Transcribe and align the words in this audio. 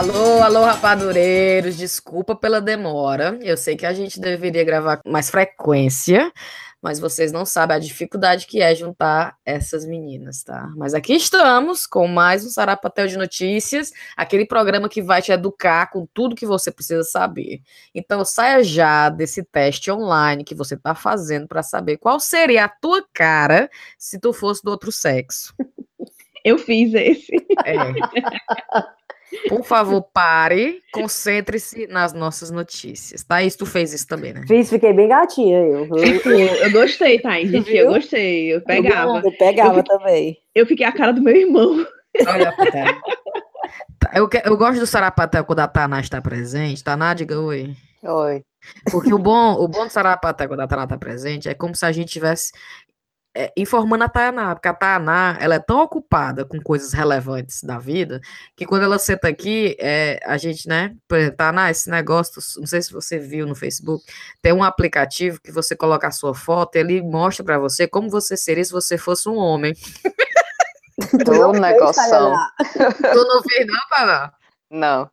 Alô, 0.00 0.42
alô, 0.42 0.64
rapadureiros, 0.64 1.76
desculpa 1.76 2.34
pela 2.34 2.58
demora. 2.58 3.38
Eu 3.42 3.54
sei 3.54 3.76
que 3.76 3.84
a 3.84 3.92
gente 3.92 4.18
deveria 4.18 4.64
gravar 4.64 4.96
com 4.96 5.10
mais 5.10 5.28
frequência, 5.28 6.32
mas 6.80 6.98
vocês 6.98 7.30
não 7.32 7.44
sabem 7.44 7.76
a 7.76 7.78
dificuldade 7.78 8.46
que 8.46 8.62
é 8.62 8.74
juntar 8.74 9.36
essas 9.44 9.84
meninas, 9.84 10.42
tá? 10.42 10.70
Mas 10.74 10.94
aqui 10.94 11.12
estamos 11.12 11.86
com 11.86 12.08
mais 12.08 12.46
um 12.46 12.48
Sarapatel 12.48 13.08
de 13.08 13.18
Notícias, 13.18 13.92
aquele 14.16 14.46
programa 14.46 14.88
que 14.88 15.02
vai 15.02 15.20
te 15.20 15.32
educar 15.32 15.90
com 15.90 16.08
tudo 16.14 16.34
que 16.34 16.46
você 16.46 16.70
precisa 16.70 17.02
saber. 17.04 17.60
Então 17.94 18.24
saia 18.24 18.64
já 18.64 19.10
desse 19.10 19.44
teste 19.44 19.90
online 19.90 20.44
que 20.44 20.54
você 20.54 20.78
tá 20.78 20.94
fazendo 20.94 21.46
para 21.46 21.62
saber 21.62 21.98
qual 21.98 22.18
seria 22.18 22.64
a 22.64 22.68
tua 22.70 23.04
cara 23.12 23.68
se 23.98 24.18
tu 24.18 24.32
fosse 24.32 24.64
do 24.64 24.70
outro 24.70 24.90
sexo. 24.90 25.54
Eu 26.42 26.56
fiz 26.56 26.94
esse. 26.94 27.36
É. 27.66 27.76
Por 29.48 29.64
favor, 29.64 30.02
pare, 30.12 30.80
concentre-se 30.92 31.86
nas 31.86 32.12
nossas 32.12 32.50
notícias. 32.50 33.22
Thaís, 33.22 33.54
tu 33.56 33.64
fez 33.64 33.92
isso 33.92 34.06
também, 34.06 34.32
né? 34.32 34.44
Fiz, 34.46 34.68
fiquei 34.68 34.92
bem 34.92 35.08
gatinha 35.08 35.58
eu. 35.58 35.86
Eu, 35.96 36.56
eu 36.56 36.72
gostei, 36.72 37.18
Thaís, 37.20 37.50
gente, 37.50 37.70
eu 37.74 37.92
gostei. 37.92 38.54
Eu 38.54 38.60
pegava. 38.62 39.18
Eu 39.24 39.32
pegava 39.38 39.70
Eu 39.78 39.82
fiquei- 39.84 39.98
também. 39.98 40.38
Eu 40.54 40.66
fiquei 40.66 40.86
a 40.86 40.92
cara 40.92 41.12
do 41.12 41.22
meu 41.22 41.34
irmão. 41.36 41.86
Olha, 42.26 42.52
Tá, 43.98 44.10
Eu, 44.14 44.28
eu 44.44 44.56
gosto 44.56 44.80
do 44.80 44.86
Sarapatel 44.86 45.44
quando 45.44 45.60
a 45.60 45.68
Taná 45.68 46.00
está 46.00 46.20
presente. 46.20 46.82
Taná, 46.82 47.14
diga 47.14 47.38
oi. 47.38 47.74
Oi. 48.02 48.42
Porque 48.90 49.12
o 49.12 49.18
bom, 49.18 49.54
o 49.54 49.68
bom 49.68 49.86
do 49.86 49.90
Sarapatel 49.92 50.48
quando 50.48 50.60
a 50.60 50.66
Taná 50.66 50.84
está 50.84 50.96
presente 50.98 51.48
é 51.48 51.54
como 51.54 51.74
se 51.74 51.84
a 51.84 51.92
gente 51.92 52.10
tivesse 52.10 52.50
é, 53.34 53.52
informando 53.56 54.04
a 54.04 54.08
Taná, 54.08 54.54
porque 54.54 54.68
a 54.68 54.74
Taná, 54.74 55.36
ela 55.40 55.54
é 55.54 55.58
tão 55.58 55.80
ocupada 55.80 56.44
com 56.44 56.60
coisas 56.60 56.92
relevantes 56.92 57.62
da 57.62 57.78
vida, 57.78 58.20
que 58.56 58.66
quando 58.66 58.82
ela 58.82 58.98
senta 58.98 59.28
aqui, 59.28 59.76
é, 59.78 60.18
a 60.24 60.36
gente, 60.36 60.68
né, 60.68 60.94
por 61.06 61.16
exemplo, 61.16 61.36
Taná, 61.36 61.70
esse 61.70 61.88
negócio, 61.88 62.42
não 62.58 62.66
sei 62.66 62.82
se 62.82 62.92
você 62.92 63.18
viu 63.18 63.46
no 63.46 63.54
Facebook, 63.54 64.04
tem 64.42 64.52
um 64.52 64.64
aplicativo 64.64 65.40
que 65.40 65.52
você 65.52 65.76
coloca 65.76 66.08
a 66.08 66.12
sua 66.12 66.34
foto, 66.34 66.76
e 66.76 66.80
ele 66.80 67.02
mostra 67.02 67.44
pra 67.44 67.58
você 67.58 67.86
como 67.86 68.10
você 68.10 68.36
seria 68.36 68.64
se 68.64 68.72
você 68.72 68.98
fosse 68.98 69.28
um 69.28 69.36
homem. 69.36 69.74
Tu 71.00 71.32
não 71.32 71.52
fez, 71.52 71.62
negoção. 71.62 72.10
Tainá? 72.10 72.52
Tu 73.12 73.24
não 73.24 73.42
fez 73.42 73.66
não, 73.66 73.80
Taná? 73.90 74.32
Não. 74.70 75.10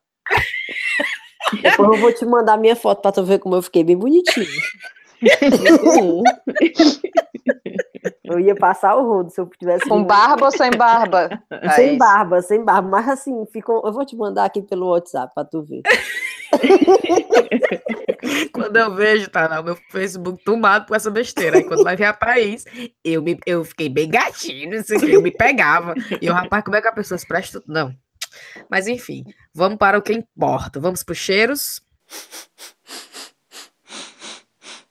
Depois 1.61 1.89
eu 1.89 1.97
vou 2.02 2.11
te 2.11 2.25
mandar 2.25 2.57
minha 2.57 2.75
foto 2.75 3.02
pra 3.02 3.13
tu 3.13 3.23
ver 3.23 3.39
como 3.39 3.55
eu 3.55 3.61
fiquei 3.61 3.85
bem 3.85 3.95
bonitinho. 3.95 4.45
Eu 8.28 8.39
ia 8.39 8.56
passar 8.56 8.95
o 8.95 9.08
rodo 9.08 9.31
se 9.31 9.39
eu 9.39 9.50
tivesse. 9.58 9.88
Com 9.88 10.03
barba 10.03 10.45
ou 10.45 10.52
sem 10.52 10.72
barba? 10.72 11.42
Sem 11.75 11.97
barba, 11.97 12.42
sem 12.42 12.64
barba. 12.64 12.89
Mas 12.89 13.08
assim, 13.08 13.45
ficou. 13.47 13.81
Eu 13.86 13.94
vou 13.94 14.06
te 14.06 14.16
mandar 14.16 14.45
aqui 14.45 14.61
pelo 14.61 14.89
WhatsApp 14.89 15.33
pra 15.33 15.45
tu 15.45 15.64
ver. 15.64 15.81
Quando 18.52 18.78
eu 18.78 18.94
vejo, 18.94 19.30
tá 19.30 19.59
o 19.59 19.64
meu 19.64 19.75
Facebook 19.89 20.44
tomado 20.44 20.86
por 20.86 20.95
essa 20.95 21.09
besteira. 21.09 21.58
Aí 21.58 21.64
quando 21.64 21.83
vai 21.83 21.95
ver 21.95 22.05
a 22.05 22.14
Thaís, 22.14 22.66
eu, 23.03 23.22
me, 23.22 23.38
eu 23.45 23.64
fiquei 23.64 23.89
bem 23.89 24.09
gatinho, 24.09 24.83
que, 24.83 25.11
eu 25.11 25.22
me 25.22 25.31
pegava. 25.31 25.94
E 26.22 26.30
o 26.30 26.33
rapaz, 26.33 26.64
como 26.64 26.75
é 26.75 26.81
que 26.81 26.88
a 26.88 26.94
pessoa 26.94 27.17
se 27.17 27.28
presta? 27.28 27.61
Não. 27.67 27.94
Mas 28.70 28.88
enfim, 28.88 29.23
vamos 29.53 29.78
para 29.78 29.98
o 29.98 30.02
que 30.02 30.14
importa. 30.14 30.80
Vamos 30.80 31.03
para 31.03 31.14
os 31.14 31.17
cheiros. 31.17 31.81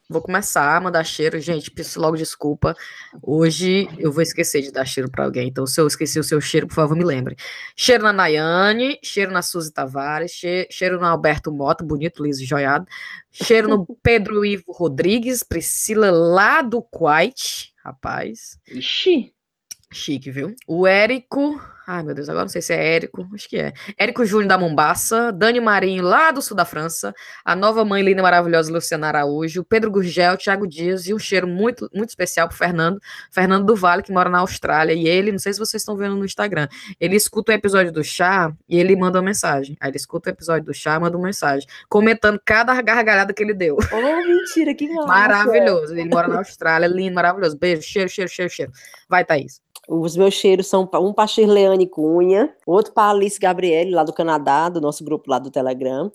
Vou 0.08 0.22
começar 0.22 0.76
a 0.76 0.80
mandar 0.80 1.02
cheiro. 1.04 1.40
Gente, 1.40 1.70
peço 1.70 2.00
logo 2.00 2.16
desculpa. 2.16 2.74
Hoje 3.20 3.88
eu 3.98 4.12
vou 4.12 4.22
esquecer 4.22 4.62
de 4.62 4.70
dar 4.70 4.84
cheiro 4.84 5.10
para 5.10 5.24
alguém. 5.24 5.48
Então, 5.48 5.66
se 5.66 5.80
eu 5.80 5.86
esqueci 5.86 6.18
o 6.20 6.24
seu 6.24 6.40
cheiro, 6.40 6.68
por 6.68 6.74
favor, 6.74 6.96
me 6.96 7.04
lembre. 7.04 7.34
Cheiro 7.74 8.04
na 8.04 8.12
Nayane, 8.12 8.98
cheiro 9.02 9.32
na 9.32 9.42
Suzy 9.42 9.72
Tavares, 9.72 10.32
che- 10.32 10.68
cheiro 10.70 11.00
no 11.00 11.06
Alberto 11.06 11.50
Mota, 11.52 11.84
bonito, 11.84 12.22
liso 12.22 12.42
e 12.42 12.46
joiado. 12.46 12.86
Cheiro 13.32 13.68
no 13.68 13.84
Pedro 14.02 14.44
Ivo 14.44 14.70
Rodrigues, 14.72 15.42
Priscila 15.42 16.10
lá 16.12 16.62
do 16.62 16.80
Quite, 16.82 17.72
rapaz. 17.84 18.58
Ixi. 18.70 19.32
Chique, 19.92 20.30
viu? 20.30 20.54
O 20.68 20.86
Érico. 20.86 21.60
Ai, 21.88 22.02
meu 22.02 22.16
Deus, 22.16 22.28
agora 22.28 22.44
não 22.44 22.48
sei 22.48 22.60
se 22.60 22.72
é 22.72 22.94
Érico. 22.96 23.24
Acho 23.32 23.48
que 23.48 23.58
é. 23.58 23.72
Érico 23.96 24.24
Júnior 24.24 24.48
da 24.48 24.58
Mombaça. 24.58 25.30
Dani 25.30 25.60
Marinho, 25.60 26.02
lá 26.02 26.32
do 26.32 26.42
sul 26.42 26.56
da 26.56 26.64
França. 26.64 27.14
A 27.44 27.54
nova 27.54 27.84
mãe 27.84 28.02
linda 28.02 28.18
e 28.18 28.22
maravilhosa 28.22 28.72
Luciana 28.72 29.06
Araújo. 29.06 29.62
Pedro 29.62 29.88
Gurgel, 29.92 30.36
Thiago 30.36 30.66
Dias. 30.66 31.06
E 31.06 31.14
um 31.14 31.18
cheiro 31.18 31.46
muito, 31.46 31.88
muito 31.94 32.08
especial 32.08 32.48
pro 32.48 32.56
Fernando. 32.56 32.98
Fernando 33.30 33.64
do 33.64 33.76
Vale, 33.76 34.02
que 34.02 34.10
mora 34.10 34.28
na 34.28 34.40
Austrália. 34.40 34.94
E 34.94 35.06
ele, 35.06 35.30
não 35.30 35.38
sei 35.38 35.52
se 35.52 35.60
vocês 35.60 35.80
estão 35.80 35.96
vendo 35.96 36.16
no 36.16 36.24
Instagram. 36.24 36.66
Ele 36.98 37.14
escuta 37.14 37.52
o 37.52 37.54
episódio 37.54 37.92
do 37.92 38.02
chá 38.02 38.52
e 38.68 38.80
ele 38.80 38.96
manda 38.96 39.20
uma 39.20 39.24
mensagem. 39.24 39.76
Aí 39.80 39.90
ele 39.90 39.96
escuta 39.96 40.28
o 40.28 40.32
episódio 40.32 40.64
do 40.64 40.74
chá 40.74 40.96
e 40.96 40.98
manda 40.98 41.16
uma 41.16 41.26
mensagem. 41.26 41.68
Comentando 41.88 42.40
cada 42.44 42.74
gargalhada 42.82 43.32
que 43.32 43.44
ele 43.44 43.54
deu. 43.54 43.76
Oh, 43.92 44.26
mentira, 44.26 44.74
que. 44.74 44.88
Maravilhoso. 45.06 45.92
Ele 45.92 46.08
mora 46.08 46.26
na 46.26 46.38
Austrália, 46.38 46.88
lindo, 46.88 47.14
maravilhoso. 47.14 47.56
Beijo, 47.56 47.82
cheiro, 47.82 48.08
cheiro, 48.08 48.28
cheiro, 48.28 48.50
cheiro. 48.50 48.72
Vai, 49.08 49.24
Thaís. 49.24 49.64
Os 49.88 50.16
meus 50.16 50.34
cheiros 50.34 50.66
são 50.66 50.82
um 50.82 51.12
para 51.14 51.75
Shirleane 51.76 51.88
Cunha, 51.88 52.54
outro 52.66 52.92
para 52.92 53.10
Alice 53.10 53.38
Gabriele, 53.38 53.90
lá 53.90 54.02
do 54.02 54.12
Canadá, 54.12 54.68
do 54.68 54.80
nosso 54.80 55.04
grupo 55.04 55.30
lá 55.30 55.38
do 55.38 55.50
Telegram. 55.50 56.10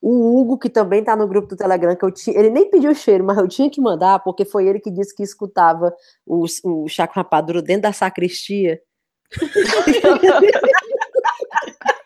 O 0.00 0.40
Hugo, 0.40 0.58
que 0.58 0.70
também 0.70 1.02
tá 1.02 1.16
no 1.16 1.26
grupo 1.26 1.48
do 1.48 1.56
Telegram, 1.56 1.96
que 1.96 2.04
eu 2.04 2.12
tinha. 2.12 2.38
Ele 2.38 2.50
nem 2.50 2.70
pediu 2.70 2.94
cheiro, 2.94 3.24
mas 3.24 3.36
eu 3.38 3.48
tinha 3.48 3.68
que 3.68 3.80
mandar, 3.80 4.20
porque 4.20 4.44
foi 4.44 4.68
ele 4.68 4.78
que 4.78 4.90
disse 4.90 5.14
que 5.14 5.24
escutava 5.24 5.92
o, 6.24 6.44
o 6.64 6.88
Chaco 6.88 7.14
Rapadura 7.16 7.60
dentro 7.60 7.82
da 7.82 7.92
sacristia. 7.92 8.80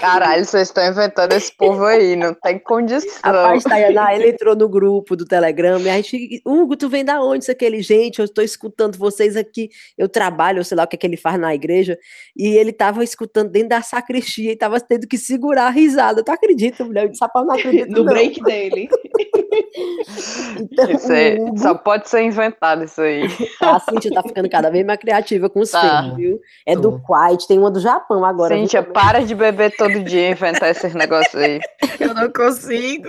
Caralho, 0.00 0.44
vocês 0.44 0.68
estão 0.68 0.86
inventando 0.88 1.32
esse 1.32 1.54
povo 1.56 1.84
aí, 1.84 2.16
não 2.16 2.34
tem 2.34 2.58
condição. 2.58 3.10
Rapaz, 3.22 3.64
Tayaná, 3.64 4.14
ele 4.14 4.30
entrou 4.30 4.56
no 4.56 4.68
grupo 4.68 5.14
do 5.16 5.24
Telegram 5.24 5.78
e 5.80 5.88
a 5.88 5.96
gente, 5.96 6.42
Hugo, 6.44 6.76
tu 6.76 6.88
vem 6.88 7.04
da 7.04 7.20
onde? 7.22 7.44
Isso 7.44 7.52
aquele, 7.52 7.82
gente, 7.82 8.18
eu 8.18 8.24
estou 8.24 8.42
escutando 8.42 8.96
vocês 8.96 9.36
aqui, 9.36 9.70
eu 9.96 10.08
trabalho, 10.08 10.64
sei 10.64 10.76
lá 10.76 10.84
o 10.84 10.86
que, 10.86 10.96
é 10.96 10.98
que 10.98 11.06
ele 11.06 11.16
faz 11.16 11.38
na 11.38 11.54
igreja, 11.54 11.98
e 12.36 12.48
ele 12.48 12.72
tava 12.72 13.04
escutando 13.04 13.50
dentro 13.50 13.70
da 13.70 13.82
sacristia 13.82 14.52
e 14.52 14.56
tava 14.56 14.80
tendo 14.80 15.06
que 15.06 15.18
segurar 15.18 15.66
a 15.66 15.70
risada. 15.70 16.24
Tu 16.24 16.30
acredita, 16.30 16.84
mulher? 16.84 17.04
Eu 17.04 17.10
disse, 17.10 17.24
rapaz, 17.24 17.46
não 17.46 17.54
acredito 17.54 17.90
No 17.90 18.04
não. 18.04 18.12
break 18.12 18.42
dele. 18.42 18.88
Então, 20.60 20.90
Isso 20.90 21.12
aí, 21.12 21.38
o 21.38 21.48
Hugo, 21.48 21.58
só 21.58 21.74
pode 21.74 22.08
ser 22.08 22.22
inventado 22.22 22.84
isso 22.84 23.00
aí. 23.00 23.22
a 23.60 23.80
Cíntia 23.80 24.12
tá 24.12 24.22
ficando 24.22 24.48
cada 24.48 24.70
vez 24.70 24.84
mais 24.86 24.98
criativa 24.98 25.48
com 25.48 25.60
os 25.60 25.70
Tá. 25.70 25.80
filmes, 26.02 26.16
viu? 26.16 26.40
É 26.66 26.74
Tô. 26.74 26.80
do 26.82 27.02
Quiet, 27.02 27.46
tem 27.48 27.58
uma 27.58 27.70
do 27.70 27.80
Japão 27.80 28.24
agora. 28.24 28.54
também. 28.54 28.92
para 28.92 29.20
de 29.24 29.34
beber 29.34 29.74
todo 29.76 30.02
dia 30.04 30.28
e 30.28 30.32
inventar 30.32 30.70
esses 30.70 30.94
negócios 30.94 31.34
aí. 31.34 31.60
Eu 31.98 32.14
não 32.14 32.30
consigo. 32.32 33.08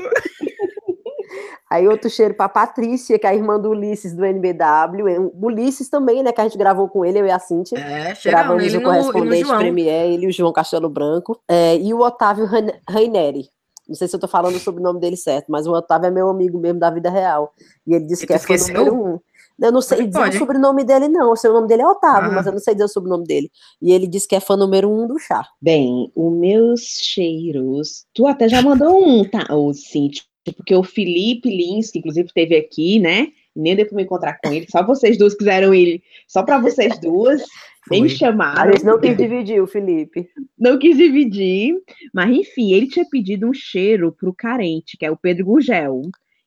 Aí 1.70 1.88
outro 1.88 2.10
cheiro 2.10 2.34
pra 2.34 2.50
Patrícia, 2.50 3.18
que 3.18 3.26
é 3.26 3.30
a 3.30 3.34
irmã 3.36 3.58
do 3.58 3.70
Ulisses 3.70 4.14
do 4.14 4.26
NBW. 4.26 5.32
O 5.34 5.46
Ulisses 5.48 5.90
também, 5.90 6.22
né, 6.22 6.34
que 6.34 6.42
a 6.42 6.44
gente 6.44 6.58
gravou 6.58 6.90
com 6.90 7.06
ele, 7.06 7.20
eu 7.22 7.26
e 7.26 7.32
a 7.32 7.40
Cíntia. 7.40 7.78
É, 7.78 8.14
cheirão 8.14 8.40
Gravamos 8.42 8.64
ele 8.66 8.78
o 8.78 8.80
no 8.82 8.86
correspondente 8.90 9.48
João. 9.48 9.58
Premier, 9.60 10.06
ele 10.12 10.26
e 10.26 10.30
o 10.30 10.34
João 10.34 10.52
Castelo 10.52 10.90
Branco. 10.90 11.40
É, 11.50 11.78
e 11.78 11.94
o 11.94 12.00
Otávio 12.02 12.46
Raineri. 12.90 13.46
Não 13.88 13.96
sei 13.96 14.08
se 14.08 14.16
eu 14.16 14.20
tô 14.20 14.28
falando 14.28 14.56
o 14.56 14.60
sobrenome 14.60 15.00
dele 15.00 15.18
certo, 15.18 15.48
mas 15.52 15.68
o 15.68 15.72
Otávio 15.74 16.08
é 16.08 16.12
meu 16.12 16.30
amigo 16.30 16.58
mesmo 16.60 16.80
da 16.80 16.90
vida 16.90 17.10
real. 17.10 17.54
E 17.86 17.94
ele 17.94 18.06
disse 18.06 18.24
E 18.24 18.28
que 18.28 18.34
é 18.34 18.40
fã 18.40 18.56
número 18.56 18.96
um. 18.96 19.20
Eu 19.62 19.72
não 19.72 19.82
sei 19.82 20.00
Ele 20.00 20.08
dizer 20.08 20.20
pode. 20.20 20.36
o 20.36 20.40
sobrenome 20.40 20.84
dele, 20.84 21.08
não. 21.08 21.32
O 21.34 21.36
seu 21.36 21.54
nome 21.54 21.68
dele 21.68 21.84
é 21.84 21.88
Otávio, 21.88 22.32
Ah. 22.32 22.34
mas 22.34 22.46
eu 22.48 22.52
não 22.54 22.60
sei 22.60 22.74
dizer 22.74 22.86
o 22.86 22.88
sobrenome 22.88 23.26
dele. 23.26 23.52
E 23.82 23.92
ele 23.92 24.08
disse 24.08 24.28
que 24.28 24.36
é 24.36 24.40
fã 24.40 24.56
número 24.58 24.90
um 24.90 25.06
do 25.08 25.20
chá. 25.20 25.46
Bem, 25.62 26.12
os 26.16 26.34
meus 26.34 26.82
cheiros. 26.82 28.06
Tu 28.14 28.26
até 28.28 28.48
já 28.50 28.62
mandou 28.62 29.04
um, 29.06 29.24
tá? 29.28 29.46
Ô, 29.54 29.72
Cintia, 29.74 30.24
porque 30.58 30.76
o 30.76 30.84
Felipe 30.84 31.50
Lins, 31.50 31.92
que 31.92 32.00
inclusive 32.00 32.28
esteve 32.28 32.56
aqui, 32.56 33.00
né? 33.00 33.28
Nem 33.56 33.76
deu 33.76 33.86
pra 33.86 33.96
me 33.96 34.04
encontrar 34.04 34.40
com 34.42 34.52
ele, 34.52 34.66
só 34.70 34.86
vocês 34.86 35.18
duas 35.18 35.36
quiseram 35.36 35.74
ele, 35.74 36.02
só 36.28 36.44
pra 36.44 36.60
vocês 36.60 37.00
duas. 37.00 37.42
Nem 37.90 38.04
me 38.04 38.10
chamaram, 38.10 38.72
gente 38.72 38.86
não 38.86 39.00
quis 39.00 39.18
dividir, 39.18 39.62
o 39.62 39.68
Felipe. 39.68 40.30
não 40.58 40.78
quis 40.78 40.96
dividir, 40.96 41.76
mas 42.14 42.30
enfim, 42.30 42.74
ele 42.74 42.88
tinha 42.88 43.06
pedido 43.10 43.50
um 43.50 43.54
cheiro 43.54 44.12
pro 44.12 44.34
carente, 44.34 44.96
que 44.98 45.06
é 45.06 45.10
o 45.12 45.18
Pedro 45.18 45.46
Gugel. 45.46 46.02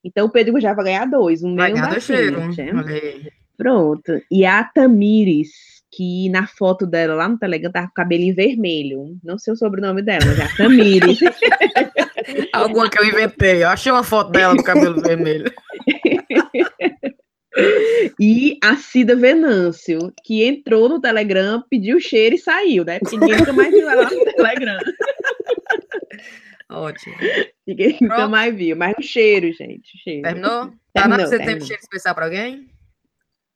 Então 0.04 0.26
o 0.26 0.30
Pedro 0.30 0.52
Gugel 0.52 0.74
vai 0.76 0.84
ganhar 0.84 1.06
dois, 1.06 1.42
um 1.42 1.56
Vai 1.56 1.72
meu 1.72 1.82
um 1.82 1.86
ganhar 1.86 2.00
cheiro. 2.00 2.40
Aí. 2.86 3.30
Pronto. 3.56 4.20
E 4.30 4.44
a 4.44 4.62
Tamires, 4.64 5.50
que 5.90 6.28
na 6.28 6.46
foto 6.46 6.86
dela 6.86 7.14
lá 7.14 7.28
no 7.28 7.38
Telegram 7.38 7.70
tava 7.70 7.86
com 7.86 7.92
o 7.92 7.94
cabelinho 7.94 8.34
vermelho. 8.34 9.16
Não 9.22 9.38
sei 9.38 9.52
o 9.52 9.56
sobrenome 9.56 10.02
dela, 10.02 10.24
mas 10.26 10.38
é 10.38 10.42
a 10.42 10.56
Tamires. 10.56 11.18
Alguma 12.52 12.88
que 12.90 12.98
eu 12.98 13.04
inventei. 13.04 13.62
Eu 13.62 13.68
achei 13.68 13.90
uma 13.90 14.02
foto 14.02 14.30
dela 14.30 14.54
do 14.54 14.62
cabelo 14.62 15.00
vermelho. 15.00 15.50
e 18.20 18.58
a 18.62 18.76
Cida 18.76 19.14
Venâncio, 19.16 20.12
que 20.24 20.44
entrou 20.44 20.88
no 20.88 21.00
Telegram, 21.00 21.62
pediu 21.68 22.00
cheiro 22.00 22.34
e 22.34 22.38
saiu, 22.38 22.84
né? 22.84 22.98
Porque 22.98 23.16
ninguém 23.16 23.38
nunca 23.38 23.52
mais 23.52 23.70
viu 23.70 23.88
ela 23.88 24.10
no 24.10 24.24
Telegram. 24.34 24.78
Ótimo. 26.70 27.14
Ninguém 27.66 27.98
nunca 28.00 28.14
Pronto. 28.14 28.30
mais 28.30 28.56
viu. 28.56 28.76
Mas 28.76 28.94
o 28.98 29.02
cheiro, 29.02 29.52
gente. 29.52 29.96
Cheiro. 30.02 30.22
Terminou? 30.22 30.72
Tá 30.92 31.02
Terminou, 31.02 31.26
você 31.26 31.38
tem 31.38 31.56
um 31.56 31.60
cheiro 31.60 31.82
especial 31.82 32.14
pra 32.14 32.24
alguém? 32.24 32.66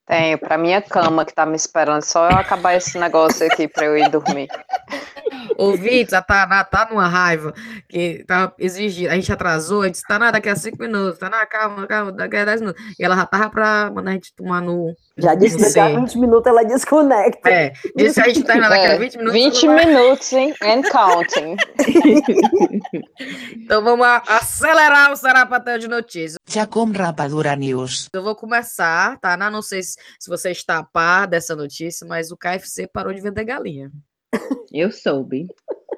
Tenho, 0.09 0.39
pra 0.39 0.57
minha 0.57 0.81
cama 0.81 1.25
que 1.25 1.35
tá 1.35 1.45
me 1.45 1.55
esperando, 1.57 2.03
só 2.03 2.31
eu 2.31 2.37
acabar 2.37 2.75
esse 2.75 2.99
negócio 2.99 3.47
aqui 3.47 3.69
pra 3.69 3.85
eu 3.85 3.97
ir 3.99 4.09
dormir. 4.09 4.49
Ouvintes, 5.57 6.13
a 6.15 6.23
Taná 6.23 6.63
tá 6.65 6.87
numa 6.91 7.09
raiva 7.09 7.53
que 7.89 8.25
tá 8.27 8.53
exigindo. 8.59 9.11
A 9.11 9.15
gente 9.15 9.33
atrasou, 9.33 9.83
a 9.83 9.87
gente 9.87 9.95
disse, 9.95 10.07
Taná, 10.07 10.31
daqui 10.31 10.49
a 10.49 10.55
cinco 10.57 10.79
minutos, 10.81 11.19
Taná, 11.19 11.45
calma, 11.47 11.87
calma, 11.87 12.13
daqui 12.13 12.37
a 12.37 12.45
dez 12.45 12.61
minutos. 12.61 12.81
E 12.99 13.05
ela 13.05 13.17
já 13.17 13.27
tava 13.27 13.51
pra 13.51 13.91
mandar 13.93 14.13
a 14.13 14.15
gente 14.15 14.33
tomar 14.35 14.61
no. 14.63 14.95
Já 15.17 15.35
disse 15.35 15.57
que 15.57 15.63
daqui 15.65 15.81
a 15.81 15.89
Sim. 15.89 15.97
20 16.01 16.19
minutos 16.19 16.47
ela 16.47 16.65
desconecta. 16.65 17.51
É, 17.51 17.73
disse 17.97 18.15
que 18.23 18.31
a 18.31 18.33
gente 18.33 18.45
terminar 18.45 18.69
daqui 18.69 18.87
a 18.87 18.91
É, 18.93 18.99
20 18.99 19.19
minutos. 19.19 19.33
20 19.41 19.67
ela 19.67 19.75
vai- 19.75 19.87
minutos, 19.87 20.33
hein? 20.33 20.55
And 20.63 20.83
counting. 20.83 21.57
Então 23.53 23.83
vamos 23.83 24.07
a- 24.07 24.23
acelerar 24.29 25.13
o 25.13 25.17
Sarapatel 25.17 25.79
de 25.79 25.89
notícias. 25.89 26.37
Chacom 26.49 26.91
Rapadura 26.93 27.55
News. 27.57 28.09
Eu 28.13 28.23
vou 28.23 28.35
começar, 28.35 29.19
tá? 29.19 29.37
Não 29.37 29.61
sei 29.63 29.83
se, 29.83 29.97
se 30.19 30.29
você 30.29 30.51
está 30.51 30.79
a 30.79 30.85
par 30.85 31.27
dessa 31.27 31.55
notícia, 31.57 32.07
mas 32.07 32.31
o 32.31 32.37
KFC 32.37 32.87
parou 32.87 33.13
de 33.13 33.21
vender 33.21 33.45
galinha. 33.45 33.91
Eu 34.73 34.91
soube. 34.91 35.47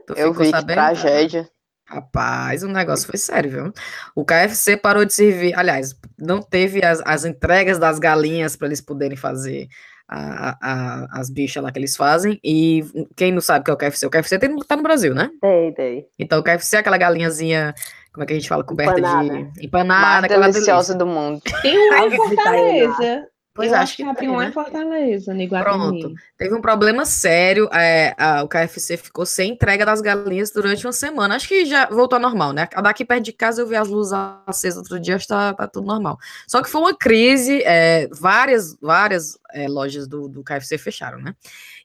Tu 0.07 0.15
Eu 0.15 0.33
vi 0.33 0.45
que 0.45 0.51
sabendo? 0.51 0.75
tragédia. 0.77 1.49
Rapaz, 1.87 2.63
o 2.63 2.69
negócio 2.69 3.07
foi 3.09 3.19
sério, 3.19 3.51
viu? 3.51 3.73
O 4.15 4.25
KFC 4.25 4.77
parou 4.77 5.05
de 5.05 5.13
servir. 5.13 5.59
Aliás, 5.59 5.93
não 6.17 6.41
teve 6.41 6.85
as, 6.85 7.03
as 7.05 7.25
entregas 7.25 7.79
das 7.81 7.99
galinhas 7.99 8.55
para 8.55 8.69
eles 8.69 8.81
poderem 8.81 9.17
fazer 9.17 9.67
a- 10.09 10.57
a- 10.63 11.09
as 11.21 11.29
bichas 11.31 11.63
lá 11.63 11.73
que 11.73 11.79
eles 11.81 11.97
fazem. 11.97 12.39
E 12.45 12.85
quem 13.17 13.33
não 13.33 13.41
sabe 13.41 13.63
o 13.63 13.65
que 13.65 13.71
é 13.73 13.75
o 13.75 13.77
KFC? 13.77 14.07
O 14.07 14.11
KFC 14.11 14.39
tem, 14.39 14.57
tá 14.61 14.77
no 14.77 14.85
Brasil, 14.85 15.13
né? 15.15 15.31
Tem, 15.41 15.75
tem. 15.75 16.07
Então 16.17 16.39
o 16.39 16.45
KFC 16.45 16.77
é 16.77 16.79
aquela 16.79 16.97
galinhazinha, 16.97 17.75
como 18.13 18.23
é 18.23 18.27
que 18.27 18.33
a 18.35 18.37
gente 18.37 18.49
fala? 18.49 18.63
Coberta 18.63 18.99
Empanada. 19.01 19.29
de 19.53 19.67
empanada, 19.67 20.39
Mais 20.39 20.55
deliciosa 20.55 20.95
delícia. 20.95 20.95
do 20.95 21.07
mundo. 21.07 21.43
Tem 21.63 21.77
um 21.77 21.91
lá 21.91 22.07
em 22.07 22.11
Fortaleza. 22.17 23.27
Pois 23.53 23.69
eu 23.71 23.75
acho 23.75 23.83
acho 23.83 23.97
que 23.97 24.03
que 24.05 24.09
abriu 24.09 24.33
um 24.33 24.39
né? 24.39 24.49
em 24.49 24.53
Fortaleza, 24.53 25.35
no 25.35 25.41
Iguatemi. 25.43 25.77
Pronto. 26.01 26.15
Teve 26.39 26.55
um 26.55 26.61
problema 26.61 27.05
sério. 27.05 27.69
é, 27.73 28.15
a- 28.17 28.43
o 28.45 28.49
KFC 28.49 28.97
ficou 28.97 29.27
sem 29.27 29.53
entrega 29.53 29.85
das 29.85 30.01
galinhas 30.01 30.51
durante 30.53 30.87
uma 30.87 30.93
semana. 30.93 31.35
Acho 31.35 31.49
que 31.49 31.65
já 31.65 31.87
voltou 31.87 32.17
ao 32.17 32.23
normal, 32.23 32.53
né? 32.53 32.69
A 32.75 32.81
Daqui 32.81 33.05
perto 33.05 33.25
de 33.25 33.33
casa 33.33 33.61
eu 33.61 33.67
vi 33.67 33.75
as 33.77 33.89
luzes 33.89 34.13
acesas 34.47 34.79
outro 34.79 35.01
dia, 35.01 35.17
acho 35.17 35.25
que 35.25 35.29
tá, 35.29 35.53
tá 35.53 35.67
tudo 35.67 35.87
normal. 35.87 36.17
Só 36.47 36.63
que 36.63 36.71
foi 36.71 36.81
uma 36.81 36.97
crise, 36.97 37.61
é, 37.65 38.09
várias, 38.13 38.77
várias 38.81 39.37
é, 39.53 39.67
lojas 39.69 40.07
do, 40.07 40.29
do 40.29 40.45
KFC 40.45 40.79
fecharam, 40.79 41.19
né? 41.21 41.35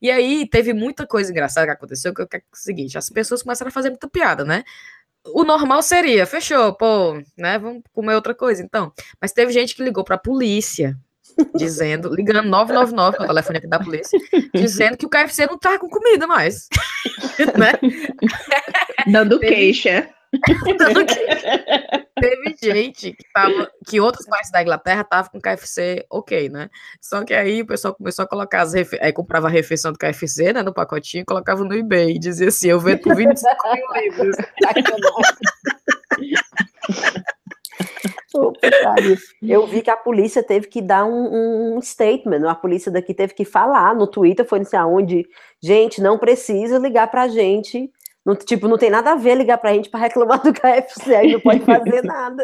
E 0.01 0.11
aí 0.11 0.47
teve 0.47 0.71
muita 0.71 1.07
coisa 1.07 1.31
engraçada 1.31 1.65
que 1.65 1.73
aconteceu, 1.73 2.13
que, 2.13 2.25
que 2.27 2.37
é 2.37 2.39
o 2.39 2.55
seguinte, 2.55 2.97
as 2.97 3.09
pessoas 3.09 3.41
começaram 3.41 3.69
a 3.69 3.71
fazer 3.71 3.89
muita 3.89 4.07
piada, 4.07 4.45
né? 4.45 4.63
O 5.33 5.43
normal 5.43 5.81
seria, 5.81 6.27
fechou, 6.27 6.73
pô, 6.75 7.19
né? 7.35 7.57
Vamos 7.57 7.81
comer 7.91 8.13
outra 8.13 8.35
coisa, 8.35 8.61
então. 8.61 8.93
Mas 9.19 9.31
teve 9.31 9.51
gente 9.51 9.73
que 9.75 9.83
ligou 9.83 10.03
pra 10.03 10.19
polícia 10.19 10.95
dizendo, 11.55 12.13
ligando 12.13 12.47
999, 12.47 13.17
que 13.17 13.23
é 13.23 13.25
o 13.25 13.27
telefone 13.27 13.57
aqui 13.57 13.67
da 13.67 13.79
polícia, 13.79 14.19
dizendo 14.53 14.97
que 14.97 15.05
o 15.05 15.09
KFC 15.09 15.45
não 15.47 15.57
tá 15.57 15.79
com 15.79 15.89
comida 15.89 16.27
mais. 16.27 16.67
né? 17.57 17.73
Dando 19.11 19.39
queixa. 19.39 20.09
Tanto 20.77 21.05
que 21.05 21.15
teve 22.19 22.55
gente 22.61 23.13
que 23.13 23.23
tava, 23.33 23.71
que 23.87 24.01
outros 24.01 24.25
países 24.25 24.51
da 24.51 24.61
Inglaterra 24.61 25.01
estavam 25.01 25.31
com 25.31 25.39
KFC 25.39 26.05
ok, 26.09 26.49
né? 26.49 26.69
Só 27.01 27.23
que 27.23 27.33
aí 27.33 27.61
o 27.61 27.67
pessoal 27.67 27.95
começou 27.95 28.23
a 28.23 28.27
colocar 28.27 28.61
as 28.61 28.73
refe... 28.73 28.99
aí 29.01 29.13
comprava 29.13 29.47
a 29.47 29.49
refeição 29.49 29.91
do 29.91 29.97
KFC, 29.97 30.53
né, 30.53 30.61
no 30.61 30.73
pacotinho, 30.73 31.21
e 31.21 31.25
colocava 31.25 31.63
no 31.63 31.73
eBay 31.73 32.15
e 32.15 32.19
dizia 32.19 32.49
assim, 32.49 32.67
eu 32.69 32.79
vendo 32.79 33.01
por 33.01 33.15
25 33.15 33.55
mil 33.73 33.87
libras. 34.01 34.35
Eu 39.41 39.65
vi 39.65 39.81
que 39.81 39.89
a 39.89 39.97
polícia 39.97 40.43
teve 40.43 40.67
que 40.67 40.81
dar 40.81 41.05
um, 41.05 41.75
um 41.77 41.81
statement, 41.81 42.47
a 42.47 42.55
polícia 42.55 42.91
daqui 42.91 43.13
teve 43.13 43.33
que 43.33 43.45
falar 43.45 43.95
no 43.95 44.07
Twitter, 44.07 44.45
foi 44.45 44.59
não 44.59 44.65
sei 44.65 44.79
aonde, 44.79 45.25
gente, 45.61 46.01
não 46.01 46.17
precisa 46.17 46.77
ligar 46.77 47.09
pra 47.09 47.27
gente, 47.27 47.89
não, 48.25 48.35
tipo, 48.35 48.67
não 48.67 48.77
tem 48.77 48.89
nada 48.89 49.11
a 49.11 49.15
ver 49.15 49.35
ligar 49.35 49.57
pra 49.59 49.73
gente 49.73 49.89
pra 49.89 49.99
reclamar 49.99 50.41
do 50.41 50.51
KFC, 50.51 51.13
aí 51.15 51.33
não 51.33 51.39
pode 51.39 51.59
fazer 51.59 52.01
nada. 52.03 52.43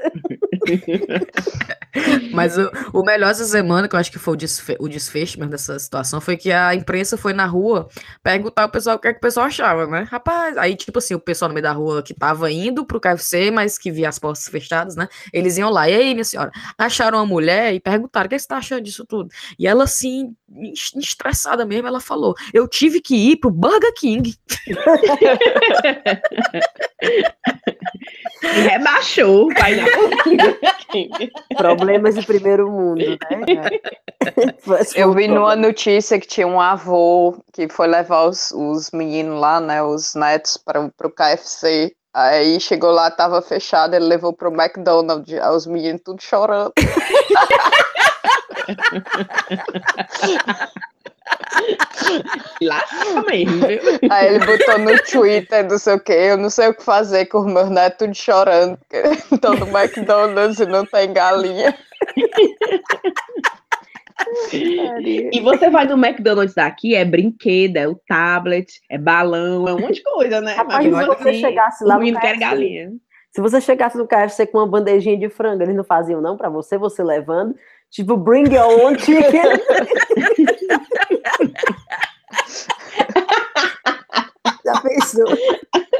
Mas 2.33 2.57
o, 2.57 2.69
o 2.93 3.03
melhor 3.03 3.31
essa 3.31 3.43
semana, 3.45 3.87
que 3.87 3.95
eu 3.95 3.99
acho 3.99 4.11
que 4.11 4.19
foi 4.19 4.33
o, 4.33 4.37
desfe 4.37 4.75
o 4.79 4.87
desfecho 4.87 5.39
mesmo 5.39 5.51
dessa 5.51 5.77
situação, 5.79 6.21
foi 6.21 6.37
que 6.37 6.51
a 6.51 6.73
imprensa 6.75 7.17
foi 7.17 7.33
na 7.33 7.45
rua 7.45 7.87
perguntar 8.23 8.63
ao 8.63 8.69
pessoal 8.69 8.95
o 8.95 8.99
que, 8.99 9.07
é 9.07 9.13
que 9.13 9.17
o 9.17 9.21
pessoal 9.21 9.47
achava, 9.47 9.87
né? 9.87 10.07
Rapaz, 10.09 10.57
aí, 10.57 10.75
tipo 10.75 10.99
assim, 10.99 11.15
o 11.15 11.19
pessoal 11.19 11.49
no 11.49 11.53
meio 11.53 11.63
da 11.63 11.71
rua 11.71 12.01
que 12.03 12.13
tava 12.13 12.51
indo 12.51 12.85
pro 12.85 12.99
KFC, 12.99 13.51
mas 13.51 13.77
que 13.77 13.91
via 13.91 14.07
as 14.09 14.19
portas 14.19 14.47
fechadas, 14.47 14.95
né? 14.95 15.07
Eles 15.33 15.57
iam 15.57 15.69
lá, 15.69 15.89
e 15.89 15.95
aí, 15.95 16.13
minha 16.13 16.23
senhora, 16.23 16.51
acharam 16.77 17.17
uma 17.17 17.25
mulher 17.25 17.73
e 17.73 17.79
perguntaram, 17.79 18.27
o 18.27 18.29
que 18.29 18.37
você 18.39 18.47
tá 18.47 18.57
achando 18.57 18.81
disso 18.83 19.05
tudo? 19.05 19.29
E 19.57 19.67
ela, 19.67 19.83
assim, 19.83 20.33
es- 20.71 20.93
estressada 20.95 21.65
mesmo, 21.65 21.87
ela 21.87 21.99
falou, 21.99 22.35
eu 22.53 22.67
tive 22.67 23.01
que 23.01 23.15
ir 23.31 23.37
pro 23.37 23.49
Burger 23.51 23.93
King. 23.95 24.35
E 28.43 28.61
rebaixou. 28.61 29.49
Vai 29.53 29.75
na 29.75 29.85
Problemas 31.55 32.15
de 32.15 32.25
primeiro 32.25 32.69
mundo, 32.69 33.17
né? 33.29 33.69
Eu 34.95 35.13
vi 35.13 35.27
numa 35.27 35.55
notícia 35.55 36.19
que 36.19 36.27
tinha 36.27 36.47
um 36.47 36.59
avô 36.59 37.39
que 37.53 37.69
foi 37.69 37.85
levar 37.87 38.25
os, 38.25 38.51
os 38.51 38.89
meninos 38.91 39.39
lá, 39.39 39.59
né, 39.59 39.83
os 39.83 40.15
netos, 40.15 40.57
para 40.57 40.81
o 40.81 41.11
KFC. 41.11 41.93
Aí 42.13 42.59
chegou 42.59 42.91
lá, 42.91 43.09
tava 43.09 43.41
fechado, 43.41 43.95
ele 43.95 44.05
levou 44.05 44.33
pro 44.33 44.53
McDonald's, 44.53 45.33
aí 45.33 45.49
os 45.49 45.65
meninos 45.65 46.01
tudo 46.03 46.21
chorando. 46.21 46.73
Lasca 52.61 53.23
mesmo, 53.23 53.67
viu? 53.67 53.79
Aí 54.09 54.35
ele 54.35 54.45
botou 54.45 54.77
no 54.77 54.95
Twitter, 55.03 55.67
não 55.67 55.79
sei 55.79 55.95
o 55.95 55.99
que, 55.99 56.11
eu 56.11 56.37
não 56.37 56.49
sei 56.49 56.67
o 56.67 56.75
que 56.75 56.83
fazer 56.83 57.25
com 57.25 57.39
os 57.39 57.51
meus 57.51 57.69
netos 57.69 58.15
chorando, 58.17 58.77
porque 58.77 58.97
estão 59.33 59.55
no 59.55 59.67
McDonald's 59.67 60.59
e 60.59 60.65
não 60.67 60.85
tem 60.85 61.11
galinha. 61.11 61.75
E 64.51 65.39
você 65.41 65.69
vai 65.69 65.85
no 65.85 65.97
McDonald's 65.97 66.53
daqui, 66.53 66.95
é 66.95 67.03
brinquedo, 67.03 67.77
é 67.77 67.87
o 67.87 67.95
tablet, 68.07 68.79
é 68.89 68.97
balão, 68.97 69.67
é 69.67 69.73
um 69.73 69.79
monte 69.79 69.95
de 69.95 70.03
coisa, 70.03 70.39
né? 70.39 70.53
Rapaz, 70.53 70.87
Mas 70.87 71.01
se 71.01 71.07
você 71.07 71.29
assim, 71.29 71.41
chegasse 71.41 71.83
lá 71.83 71.95
o 71.95 71.97
no 71.97 72.03
menino 72.03 72.19
quer 72.19 72.33
KFC, 72.33 72.39
galinha. 72.39 72.91
Se 73.31 73.41
você 73.41 73.59
chegasse 73.61 73.97
no 73.97 74.07
KFC 74.07 74.45
com 74.45 74.59
uma 74.59 74.67
bandejinha 74.67 75.17
de 75.17 75.29
frango, 75.29 75.63
eles 75.63 75.75
não 75.75 75.83
faziam 75.83 76.21
não 76.21 76.37
pra 76.37 76.49
você, 76.49 76.77
você 76.77 77.01
levando, 77.01 77.55
tipo, 77.89 78.15
bring 78.17 78.53
your 78.53 78.85
own 78.85 78.99
chicken. 78.99 79.41
Já 84.73 84.81
pensou? 84.81 85.25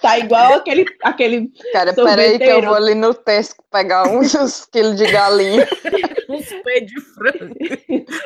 Tá 0.00 0.18
igual 0.18 0.54
aquele, 0.54 0.86
aquele 1.02 1.50
Cara, 1.72 1.92
peraí 1.92 2.38
que 2.38 2.44
eu 2.44 2.62
vou 2.62 2.74
ali 2.74 2.94
no 2.94 3.12
Tesco 3.12 3.62
pegar 3.70 4.08
uns 4.08 4.64
quilos 4.66 4.96
de 4.96 5.06
galinha. 5.10 5.68
Uns 6.28 6.48
pés 6.64 6.86
de 6.86 7.00
frango. 7.00 7.54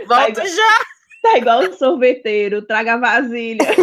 Volta 0.07 0.47
já! 0.47 0.79
Tá 1.23 1.37
igual 1.37 1.61
o 1.61 1.73
sorveteiro, 1.75 2.63
traga 2.63 2.97
vasilha. 2.99 3.67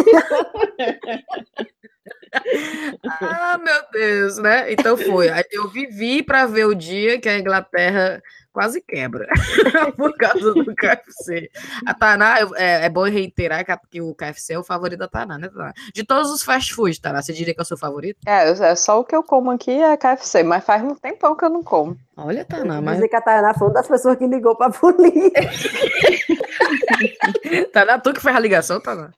Ah, 3.20 3.58
meu 3.58 3.82
Deus, 3.90 4.38
né? 4.38 4.70
Então 4.72 4.96
foi. 4.96 5.28
Eu 5.50 5.68
vivi 5.68 6.22
para 6.22 6.46
ver 6.46 6.66
o 6.66 6.74
dia 6.74 7.18
que 7.18 7.28
a 7.28 7.38
Inglaterra 7.38 8.22
quase 8.58 8.80
quebra 8.80 9.24
por 9.96 10.12
causa 10.16 10.52
do 10.52 10.74
KFC. 10.74 11.48
A 11.86 11.94
Taná, 11.94 12.40
eu- 12.40 12.56
é, 12.56 12.86
é 12.86 12.88
bom 12.88 13.04
reiterar 13.04 13.64
que, 13.64 13.70
a- 13.70 13.78
que 13.88 14.00
o 14.00 14.12
KFC 14.16 14.54
é 14.54 14.58
o 14.58 14.64
favorito 14.64 14.98
da 14.98 15.06
Taná, 15.06 15.38
né, 15.38 15.48
Taná? 15.48 15.72
De 15.94 16.02
todos 16.02 16.28
os 16.32 16.42
fast 16.42 16.74
food, 16.74 17.00
Taná, 17.00 17.22
você 17.22 17.32
diria 17.32 17.54
que 17.54 17.60
é 17.60 17.62
o 17.62 17.64
seu 17.64 17.78
favorito? 17.78 18.18
É, 18.26 18.48
é 18.50 18.74
só 18.74 18.98
o 18.98 19.04
que 19.04 19.14
eu 19.14 19.22
como 19.22 19.52
aqui 19.52 19.70
é 19.70 19.96
KFC, 19.96 20.42
mas 20.42 20.64
faz 20.64 20.82
um 20.82 20.92
tempão 20.96 21.36
que 21.36 21.44
eu 21.44 21.50
não 21.50 21.62
como. 21.62 21.96
Olha, 22.16 22.44
Taná, 22.44 22.80
mas 22.80 22.96
Dizer 22.96 23.08
que 23.08 23.14
a 23.14 23.20
Tainá 23.20 23.54
foi 23.54 23.68
uma 23.68 23.74
das 23.74 23.86
pessoas 23.86 24.18
que 24.18 24.26
ligou 24.26 24.56
pra 24.56 24.70
polícia. 24.70 25.30
Taná, 27.72 28.00
tu 28.00 28.12
que 28.12 28.20
fez 28.20 28.34
a 28.34 28.40
ligação, 28.40 28.80
Taná? 28.80 29.10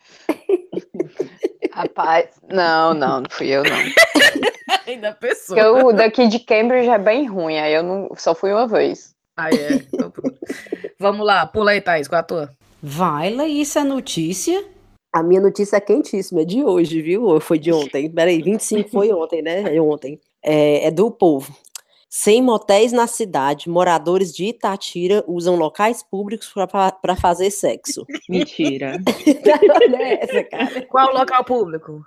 Rapaz, 1.73 2.29
não, 2.53 2.93
não, 2.93 3.21
não 3.23 3.31
fui 3.31 3.49
eu 3.49 3.63
não. 3.63 3.71
Ainda. 4.87 5.17
Porque 5.19 5.63
o 5.63 5.93
daqui 5.93 6.29
de 6.29 6.41
Cambridge 6.41 6.91
é 6.91 6.99
bem 6.99 7.27
ruim, 7.27 7.59
aí 7.59 7.73
eu 7.73 7.83
não, 7.83 8.11
só 8.17 8.35
fui 8.35 8.53
uma 8.53 8.67
vez. 8.67 9.15
Ah, 9.41 9.51
é. 9.51 9.75
Então. 9.93 10.13
Vamos 10.99 11.25
lá, 11.25 11.47
pula 11.47 11.71
aí, 11.71 11.81
Thaís, 11.81 12.07
qual 12.07 12.19
é 12.19 12.21
a 12.21 12.25
tua? 12.25 12.51
Vai, 12.83 13.33
isso 13.49 13.79
é 13.79 13.85
notícia? 13.85 14.65
A 15.13 15.23
minha 15.23 15.41
notícia 15.41 15.77
é 15.77 15.81
quentíssima, 15.81 16.43
é 16.43 16.45
de 16.45 16.63
hoje, 16.63 17.01
viu? 17.01 17.25
Ou 17.25 17.41
foi 17.41 17.59
de 17.59 17.73
ontem? 17.73 18.11
Peraí, 18.11 18.43
25 18.43 18.91
foi 18.91 19.11
ontem, 19.13 19.43
né? 19.43 19.75
É 19.75 19.81
ontem. 19.81 20.21
É, 20.43 20.87
é 20.87 20.91
do 20.91 21.11
povo. 21.11 21.57
Sem 22.09 22.43
motéis 22.43 22.93
na 22.93 23.07
cidade, 23.07 23.71
moradores 23.71 24.35
de 24.35 24.47
Itatira 24.47 25.25
usam 25.27 25.55
locais 25.57 26.03
públicos 26.03 26.53
para 27.01 27.17
fazer 27.17 27.51
sexo. 27.51 28.05
Mentira. 28.29 28.99
Olha 29.75 30.19
essa, 30.21 30.45
cara. 30.45 30.83
Qual 30.87 31.15
o 31.15 31.19
local 31.19 31.45
público? 31.45 32.05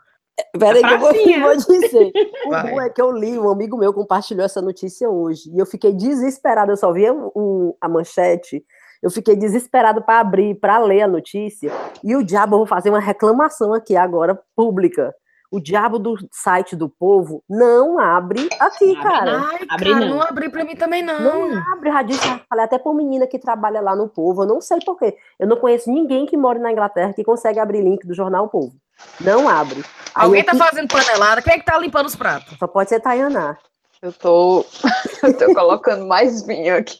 Peraí 0.57 0.81
que 0.81 0.93
eu 0.93 0.99
vou, 0.99 1.11
vou 1.13 1.55
dizer. 1.57 2.11
O 2.45 2.49
Vai. 2.49 2.71
bom 2.71 2.81
é 2.81 2.89
que 2.89 3.01
eu 3.01 3.11
li, 3.11 3.37
um 3.37 3.49
amigo 3.49 3.77
meu 3.77 3.93
compartilhou 3.93 4.43
essa 4.45 4.61
notícia 4.61 5.09
hoje, 5.09 5.49
e 5.53 5.59
eu 5.59 5.65
fiquei 5.65 5.93
desesperada, 5.93 6.71
eu 6.71 6.77
só 6.77 6.91
vi 6.91 7.09
o, 7.09 7.31
o- 7.35 7.77
a 7.81 7.87
manchete, 7.87 8.63
Eu 9.01 9.11
fiquei 9.11 9.35
desesperado 9.35 10.01
para 10.01 10.21
abrir, 10.21 10.55
para 10.55 10.77
ler 10.79 11.01
a 11.01 11.07
notícia. 11.09 11.69
E 12.01 12.15
o 12.15 12.23
diabo, 12.23 12.55
eu 12.55 12.59
vou 12.59 12.65
fazer 12.67 12.89
uma 12.89 13.01
reclamação 13.01 13.73
aqui 13.73 13.97
agora, 13.97 14.39
pública. 14.55 15.13
O 15.51 15.59
diabo 15.59 15.99
do 15.99 16.15
site 16.31 16.73
do 16.75 16.87
povo 16.89 17.43
não 17.49 17.99
abre 17.99 18.47
aqui, 18.59 18.91
Abre 18.95 19.03
cara. 19.03 19.39
Ai, 19.51 19.59
Abri 19.69 19.91
cara, 19.93 20.05
não. 20.05 20.15
não 20.15 20.21
abri 20.21 20.49
pra 20.49 20.63
mim 20.63 20.75
também, 20.77 21.03
não. 21.03 21.19
Não 21.19 21.73
abre, 21.73 21.91
já 21.91 22.01
disse, 22.01 22.25
já 22.25 22.39
falei 22.49 22.63
até 22.65 22.79
pra 22.79 22.89
uma 22.91 22.97
menina 22.97 23.27
que 23.27 23.37
trabalha 23.37 23.81
lá 23.81 23.93
no 23.95 24.07
Povo, 24.07 24.43
eu 24.43 24.47
não 24.47 24.61
sei 24.61 24.79
porquê. 24.85 25.15
Eu 25.37 25.47
não 25.47 25.57
conheço 25.57 25.91
ninguém 25.91 26.25
que 26.25 26.37
mora 26.37 26.57
na 26.57 26.71
Inglaterra 26.71 27.11
que 27.13 27.23
consegue 27.25 27.59
abrir 27.59 27.81
link 27.83 28.07
do 28.07 28.13
jornal 28.15 28.47
Povo. 28.47 28.73
Não 29.19 29.47
abre. 29.49 29.83
Aí 30.15 30.25
Alguém 30.25 30.41
eu 30.41 30.45
tá 30.45 30.51
fiz- 30.51 30.59
fazendo 30.61 30.87
panelada? 30.87 31.41
Quem 31.41 31.53
é 31.53 31.59
que 31.59 31.65
tá 31.65 31.77
limpando 31.77 32.05
os 32.07 32.15
pratos? 32.15 32.57
Só 32.57 32.67
pode 32.67 32.89
ser 32.89 32.99
Tayaná. 32.99 33.57
Eu 34.01 34.11
tô, 34.11 34.65
eu 35.23 35.37
tô 35.37 35.53
colocando 35.53 36.05
mais 36.05 36.43
vinho 36.45 36.75
aqui. 36.77 36.99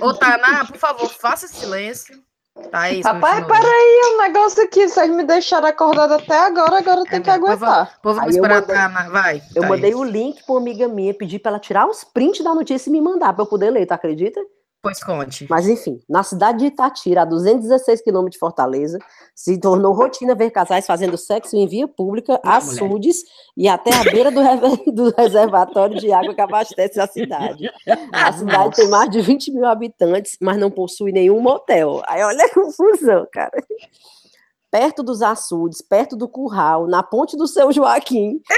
Ô, 0.00 0.14
Taná, 0.14 0.64
por 0.64 0.76
favor, 0.78 1.08
faça 1.08 1.46
silêncio. 1.46 2.16
Tá 2.70 2.90
isso. 2.90 3.06
Rapaz, 3.06 3.46
peraí, 3.46 4.00
o 4.14 4.22
negócio 4.22 4.62
aqui, 4.64 4.88
vocês 4.88 5.10
me 5.10 5.22
deixaram 5.24 5.68
acordado 5.68 6.14
até 6.14 6.38
agora, 6.38 6.78
agora 6.78 7.04
tem 7.04 7.20
que 7.20 7.28
É, 7.28 7.36
mas 7.36 7.44
aguentar. 7.62 7.98
Pô, 8.02 8.14
vamos 8.14 8.22
Aí 8.22 8.28
eu 8.28 8.30
esperar 8.30 8.56
a 8.56 8.60
mandei- 8.62 8.74
Taná. 8.76 9.08
Vai. 9.10 9.36
Eu 9.54 9.60
Thaís. 9.62 9.68
mandei 9.68 9.94
o 9.94 10.02
link 10.02 10.42
pra 10.42 10.54
uma 10.54 10.60
amiga 10.62 10.88
minha, 10.88 11.12
pedi 11.12 11.38
pra 11.38 11.50
ela 11.50 11.60
tirar 11.60 11.86
os 11.86 12.02
prints 12.02 12.42
da 12.42 12.54
notícia 12.54 12.88
e 12.88 12.92
me 12.92 13.00
mandar 13.02 13.34
pra 13.34 13.42
eu 13.42 13.46
poder 13.46 13.68
ler, 13.70 13.84
tu 13.84 13.92
acredita? 13.92 14.40
Pois 14.82 15.02
conte. 15.02 15.46
Mas 15.50 15.66
enfim, 15.66 15.98
na 16.08 16.22
cidade 16.22 16.58
de 16.60 16.66
Itatira, 16.66 17.22
a 17.22 17.24
216 17.24 18.02
quilômetros 18.02 18.34
de 18.34 18.38
Fortaleza, 18.38 18.98
se 19.34 19.58
tornou 19.58 19.92
rotina 19.92 20.32
ver 20.34 20.50
casais 20.50 20.86
fazendo 20.86 21.16
sexo 21.18 21.56
em 21.56 21.66
via 21.66 21.88
pública, 21.88 22.40
Não, 22.44 22.52
açudes 22.52 23.24
e 23.56 23.66
até 23.68 23.92
a 23.92 24.04
beira 24.04 24.30
do, 24.30 24.40
reve- 24.40 24.84
do 24.92 25.12
reservatório 25.16 25.98
de 25.98 26.12
água 26.12 26.32
que 26.34 26.40
abastece 26.40 27.00
a 27.00 27.06
cidade. 27.08 27.68
A 28.12 28.32
cidade 28.32 28.76
tem 28.76 28.88
mais 28.88 29.10
de 29.10 29.20
20 29.20 29.50
mil 29.52 29.66
habitantes, 29.66 30.36
mas 30.40 30.56
não 30.56 30.70
possui 30.70 31.10
nenhum 31.10 31.40
motel. 31.40 32.00
Aí 32.06 32.22
olha 32.22 32.44
a 32.44 32.54
confusão, 32.54 33.26
cara. 33.32 33.50
Perto 34.70 35.02
dos 35.02 35.20
açudes, 35.22 35.80
perto 35.82 36.14
do 36.16 36.28
curral, 36.28 36.86
na 36.86 37.02
ponte 37.02 37.36
do 37.36 37.48
seu 37.48 37.72
Joaquim, 37.72 38.40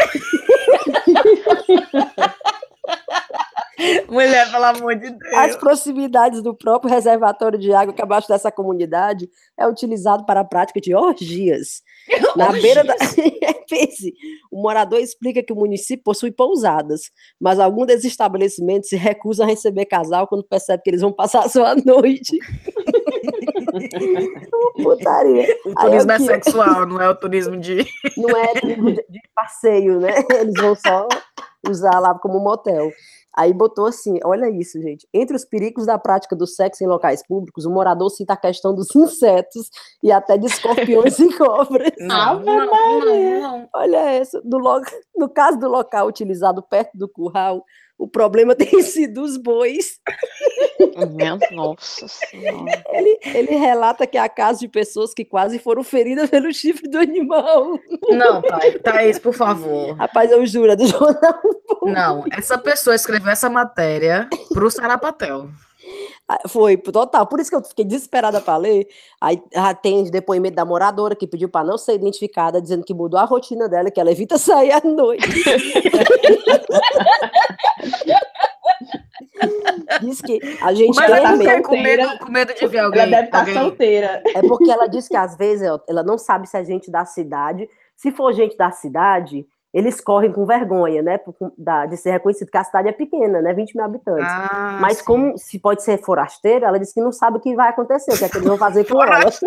Mulher, 4.09 4.51
pelo 4.51 4.65
amor 4.65 4.95
de 4.97 5.11
Deus. 5.11 5.35
As 5.35 5.57
proximidades 5.57 6.43
do 6.43 6.55
próprio 6.55 6.93
reservatório 6.93 7.59
de 7.59 7.73
água 7.73 7.95
que 7.95 8.03
abaixo 8.03 8.29
dessa 8.29 8.51
comunidade 8.51 9.31
é 9.57 9.67
utilizado 9.67 10.27
para 10.27 10.41
a 10.41 10.45
prática 10.45 10.81
de 10.81 10.95
orgias. 10.95 11.83
Na 12.37 12.53
beira 12.53 12.83
da. 12.85 12.95
Pense, 13.69 14.15
o 14.51 14.63
morador 14.63 14.99
explica 14.99 15.43
que 15.43 15.53
o 15.53 15.57
município 15.57 16.03
possui 16.03 16.31
pousadas, 16.31 17.11
mas 17.39 17.61
alguns 17.61 17.87
desses 17.87 18.07
estabelecimentos 18.07 18.89
se 18.89 18.97
recusam 18.97 19.45
a 19.45 19.49
receber 19.49 19.85
casal 19.85 20.27
quando 20.27 20.43
percebe 20.43 20.83
que 20.83 20.89
eles 20.89 21.03
vão 21.03 21.13
passar 21.13 21.47
só 21.51 21.67
a 21.67 21.75
noite. 21.75 22.39
Putaria. 24.83 25.55
O 25.67 25.75
turismo 25.75 26.13
é 26.13 26.19
sexual, 26.19 26.87
não 26.87 26.99
é 26.99 27.11
o 27.11 27.15
turismo 27.15 27.59
de. 27.59 27.87
Não 28.17 28.31
é 28.31 28.55
turismo 28.55 28.91
de 28.91 29.21
passeio, 29.35 30.01
né? 30.01 30.15
Eles 30.31 30.55
vão 30.59 30.75
só 30.75 31.07
usar 31.69 31.99
lá 32.01 32.15
como 32.15 32.41
motel. 32.41 32.91
Aí 33.39 33.53
botou 33.53 33.87
assim, 33.87 34.19
olha 34.25 34.51
isso, 34.51 34.81
gente. 34.83 35.07
Entre 35.15 35.37
os 35.37 35.45
perigos 35.45 35.87
da 35.87 35.97
prática 35.97 36.35
do 36.35 36.45
sexo 36.45 36.83
em 36.83 36.89
locais 36.89 37.25
públicos, 37.25 37.65
o 37.65 37.71
morador 37.71 38.11
cita 38.11 38.33
a 38.33 38.37
questão 38.37 38.75
dos 38.75 38.89
insetos 38.97 39.71
e 40.03 40.11
até 40.11 40.37
de 40.37 40.47
escorpiões 40.47 41.21
e 41.21 41.29
cobras. 41.39 41.93
Não, 42.01 42.41
não, 42.41 42.67
não, 42.67 43.41
não. 43.41 43.69
Olha 43.73 44.11
essa. 44.11 44.41
No, 44.45 44.59
lo- 44.59 44.83
no 45.17 45.29
caso 45.29 45.57
do 45.57 45.69
local 45.69 46.09
utilizado 46.09 46.61
perto 46.65 46.99
do 46.99 47.09
curral, 47.09 47.65
o 47.99 48.07
problema 48.07 48.55
tem 48.57 48.81
sido 48.83 49.23
os 49.23 49.37
bois. 49.37 49.99
Minha 51.15 51.39
nossa 51.51 52.07
senhora. 52.07 52.85
Ele, 52.91 53.19
ele 53.25 53.57
relata 53.57 54.07
que 54.07 54.17
há 54.17 54.29
casos 54.29 54.61
de 54.61 54.69
pessoas 54.69 55.13
que 55.13 55.25
quase 55.25 55.59
foram 55.59 55.83
feridas 55.83 56.31
pelo 56.31 56.53
chifre 56.53 56.89
do 56.89 56.99
animal. 56.99 57.79
Não, 58.09 58.41
Thaís, 58.41 58.83
Thaís, 58.83 59.19
por 59.19 59.35
favor. 59.35 59.97
Rapaz, 59.97 60.31
eu 60.31 60.47
juro, 60.47 60.73
é 60.73 60.77
do 60.77 60.87
jornal. 60.89 61.41
Não, 61.83 62.25
essa 62.31 62.57
pessoa 62.57 62.95
escreveu 62.95 63.33
essa 63.33 63.51
matéria 63.51 64.29
pro 64.53 64.71
Sarapatel. 64.71 65.51
Ah, 66.29 66.47
Foi, 66.47 66.77
total. 66.77 67.27
Por 67.27 67.41
isso 67.41 67.49
que 67.51 67.57
eu 67.57 67.65
fiquei 67.65 67.85
desesperada 67.85 68.39
para 68.41 68.57
ler. 68.59 68.87
Aí 69.21 69.43
ah, 69.55 69.73
tem 69.75 70.05
depoimento 70.05 70.57
da 70.57 70.65
moradora 70.65 71.17
que 71.17 71.27
pediu 71.27 71.49
para 71.49 71.67
não 71.67 71.79
ser 71.79 71.95
identificada, 71.95 72.61
dizendo 72.61 72.85
que 72.85 72.93
mudou 72.93 73.19
a 73.19 73.25
rotina 73.25 73.67
dela, 73.69 73.91
que 73.91 73.99
ela 74.01 74.11
evita 74.11 74.37
sair 74.39 74.73
à 74.73 74.81
noite. 74.85 75.27
Diz 80.01 80.21
que 80.21 80.39
a 80.63 80.73
gente 80.75 80.95
Mas 80.97 81.07
tem 81.07 81.17
é 81.17 81.31
porque 81.31 81.47
medo. 81.47 81.63
com 81.63 81.77
medo, 81.83 82.19
com 82.19 82.31
medo 82.31 82.55
de 82.55 82.67
ver 82.67 82.79
alguém. 82.79 83.01
Ela 83.03 83.11
deve 83.11 83.25
estar 83.27 83.39
alguém- 83.41 83.55
solteira. 83.55 84.23
É 84.35 84.43
porque 84.43 84.71
ela 84.71 84.87
diz 84.87 85.09
que 85.09 85.17
às 85.17 85.37
vezes 85.37 85.67
ela 85.89 86.03
não 86.03 86.19
sabe 86.19 86.47
se 86.49 86.57
é 86.57 86.65
gente 86.65 86.91
da 86.91 87.05
cidade. 87.05 87.69
Se 87.97 88.13
for 88.13 88.33
gente 88.33 88.57
da 88.57 88.71
cidade, 88.71 89.47
eles 89.79 90.01
correm 90.01 90.33
com 90.33 90.45
vergonha, 90.47 91.03
né? 91.03 91.19
por- 91.19 91.35
da- 91.57 91.87
de 91.87 91.97
ser 91.97 92.11
reconhecido, 92.11 92.47
porque 92.47 92.59
a 92.59 92.65
cidade 92.65 92.89
é 92.89 92.93
pequena, 92.93 93.41
né? 93.41 93.53
20 93.55 93.75
mil 93.77 93.85
habitantes. 93.85 94.25
Ah, 94.29 94.79
Mas 94.81 94.99
sim. 94.99 95.05
como 95.05 95.39
se 95.39 95.59
pode 95.59 95.83
ser 95.83 95.99
forasteiro, 96.03 96.65
ela 96.65 96.79
disse 96.79 96.95
que 96.95 97.01
não 97.01 97.13
sabe 97.13 97.39
o 97.39 97.41
que 97.41 97.55
vai 97.55 97.69
acontecer, 97.71 98.13
o 98.13 98.19
que 98.19 98.25
é 98.25 98.29
que 98.29 98.37
eles 98.39 98.49
vão 98.49 98.59
fazer 98.59 98.85
com 98.87 99.03
ela. 99.03 99.31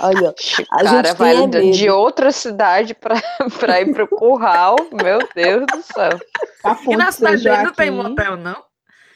Olha, 0.00 0.30
O 0.30 0.34
A 0.72 0.84
cara 0.84 1.08
gente 1.08 1.16
vai 1.16 1.36
é 1.44 1.46
de- 1.46 1.90
outra 1.90 2.32
cidade 2.32 2.94
pra, 2.94 3.14
pra 3.60 3.80
ir 3.80 3.92
pro 3.92 4.08
curral. 4.08 4.74
Meu 4.92 5.18
Deus 5.34 5.64
do 5.66 5.82
céu. 5.82 6.18
A 6.64 6.76
E 6.88 6.96
na 6.96 7.12
cidade 7.12 7.42
dele 7.44 7.62
não 7.62 7.72
tem 7.72 7.90
motel, 7.90 8.36
não? 8.36 8.62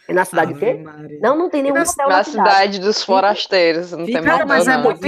É 0.09 0.13
na 0.15 0.25
cidade 0.25 0.53
o 0.53 0.57
Ave 0.57 0.65
quê? 0.67 0.83
Maria. 0.83 1.19
Não, 1.23 1.37
não 1.37 1.49
tem 1.51 1.63
nenhum 1.63 1.75
na- 1.75 1.85
motel 1.85 2.09
Na 2.09 2.17
na 2.19 2.25
cidade. 2.25 2.49
cidade 2.51 2.79
dos 2.81 3.03
forasteiros. 3.03 3.91
Não 3.93 3.99
tem 4.05 4.17
Fica- 4.17 4.23
Cara, 4.23 4.33
motel, 4.45 4.49
mas 4.49 4.69
é 4.69 4.77
muito, 4.77 5.07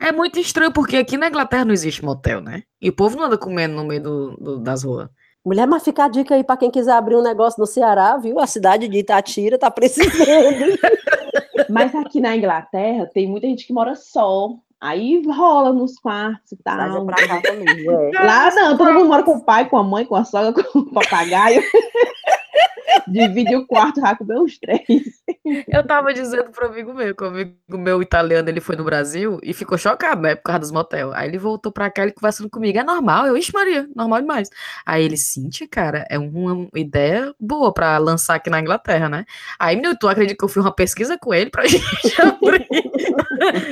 é 0.00 0.12
muito 0.12 0.38
estranho, 0.40 0.72
porque 0.72 0.96
aqui 0.96 1.16
na 1.16 1.28
Inglaterra 1.28 1.64
não 1.64 1.72
existe 1.72 2.04
motel, 2.04 2.40
né? 2.40 2.62
E 2.80 2.88
o 2.88 2.92
povo 2.92 3.16
não 3.16 3.24
anda 3.24 3.36
comendo 3.38 3.74
no 3.76 3.84
meio 3.84 4.02
do- 4.02 4.36
do- 4.36 4.58
das 4.60 4.84
ruas. 4.84 5.08
Mulher, 5.44 5.66
mas 5.66 5.82
fica 5.84 6.04
a 6.04 6.08
dica 6.08 6.34
aí 6.34 6.44
pra 6.44 6.56
quem 6.56 6.70
quiser 6.70 6.92
abrir 6.92 7.16
um 7.16 7.22
negócio 7.22 7.58
no 7.60 7.66
Ceará, 7.66 8.16
viu? 8.18 8.38
A 8.38 8.46
cidade 8.46 8.86
de 8.88 8.98
Itatira 8.98 9.56
tá 9.58 9.70
precisando. 9.70 10.08
Mas 11.70 11.94
aqui 11.94 12.20
na 12.20 12.36
Inglaterra 12.36 13.06
tem 13.12 13.26
muita 13.28 13.46
gente 13.46 13.66
que 13.66 13.72
mora 13.72 13.94
só. 13.94 14.50
Aí 14.80 15.20
rola 15.26 15.72
nos 15.72 15.98
quartos 15.98 16.52
e 16.52 16.56
tal. 16.62 17.02
é 17.02 17.04
pra 17.04 17.26
cá 17.26 17.42
também, 17.42 17.66
é. 18.14 18.22
Lá 18.24 18.50
não, 18.54 18.76
todo 18.78 18.92
mundo 18.94 19.06
mora 19.08 19.22
com 19.24 19.32
o 19.32 19.44
pai, 19.44 19.68
com 19.68 19.76
a 19.76 19.82
mãe, 19.82 20.04
com 20.06 20.14
a 20.14 20.24
sogra, 20.24 20.52
com 20.62 20.78
o 20.78 20.92
papagaio. 20.92 21.60
Divide 23.10 23.56
o 23.56 23.66
quarto, 23.66 24.00
já 24.00 24.14
comeu 24.14 24.42
os 24.42 24.58
três. 24.58 24.86
Eu 25.68 25.86
tava 25.86 26.12
dizendo 26.12 26.50
pro 26.50 26.66
amigo 26.66 26.94
meu, 26.94 27.14
que 27.14 27.24
o 27.24 27.26
amigo 27.26 27.56
meu 27.70 28.02
italiano, 28.02 28.48
ele 28.48 28.60
foi 28.60 28.76
no 28.76 28.84
Brasil 28.84 29.38
e 29.42 29.52
ficou 29.52 29.78
chocado, 29.78 30.22
né, 30.22 30.34
por 30.34 30.44
causa 30.44 30.60
dos 30.60 30.70
motel. 30.70 31.12
Aí 31.14 31.28
ele 31.28 31.38
voltou 31.38 31.72
pra 31.72 31.90
cá, 31.90 32.02
ele 32.02 32.12
conversando 32.12 32.50
comigo, 32.50 32.78
é 32.78 32.84
normal? 32.84 33.26
Eu, 33.26 33.36
ixi 33.36 33.52
Maria, 33.52 33.88
normal 33.94 34.20
demais. 34.20 34.48
Aí 34.84 35.04
ele, 35.04 35.16
Cíntia, 35.16 35.66
cara, 35.68 36.06
é 36.10 36.18
uma 36.18 36.68
ideia 36.74 37.34
boa 37.38 37.72
pra 37.72 37.98
lançar 37.98 38.36
aqui 38.36 38.50
na 38.50 38.60
Inglaterra, 38.60 39.08
né? 39.08 39.24
Aí, 39.58 39.76
menino, 39.76 39.96
tu 39.98 40.08
acredita 40.08 40.36
que 40.38 40.44
eu 40.44 40.48
fiz 40.48 40.62
uma 40.62 40.74
pesquisa 40.74 41.18
com 41.18 41.32
ele 41.32 41.50
pra 41.50 41.64
gente 41.68 41.84
abrir? 42.20 42.66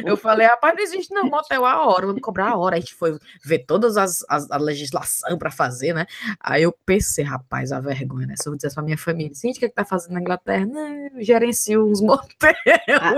Eu 0.04 0.16
falei, 0.16 0.46
rapaz, 0.46 0.74
não 0.74 0.82
existe 0.82 1.12
não, 1.12 1.24
motel 1.24 1.64
a 1.64 1.86
hora, 1.86 2.06
vamos 2.06 2.22
cobrar 2.22 2.50
a 2.50 2.56
hora. 2.56 2.76
A 2.76 2.80
gente 2.80 2.94
foi 2.94 3.18
ver 3.44 3.60
todas 3.60 3.96
as, 3.96 4.24
as 4.28 4.50
a 4.50 4.56
legislação 4.56 5.36
pra 5.38 5.50
fazer, 5.50 5.92
né? 5.92 6.06
Aí 6.40 6.62
eu 6.62 6.74
pensei, 6.84 7.24
rapaz, 7.24 7.72
a 7.72 7.80
vergonha, 7.80 8.26
né? 8.26 8.34
Se 8.36 8.48
eu 8.48 8.52
vou 8.52 8.56
dizer 8.56 8.72
pra 8.72 8.82
minha 8.82 8.98
família, 8.98 9.34
Cintia, 9.34 9.56
o 9.56 9.60
que, 9.60 9.64
é 9.66 9.68
que 9.68 9.74
tá 9.74 9.84
fazendo 9.84 10.14
na 10.14 10.20
Inglaterra? 10.20 10.66
Não, 10.66 11.08
eu 11.14 11.22
gerencio 11.66 11.86
uns 11.86 12.00
motéis 12.02 12.56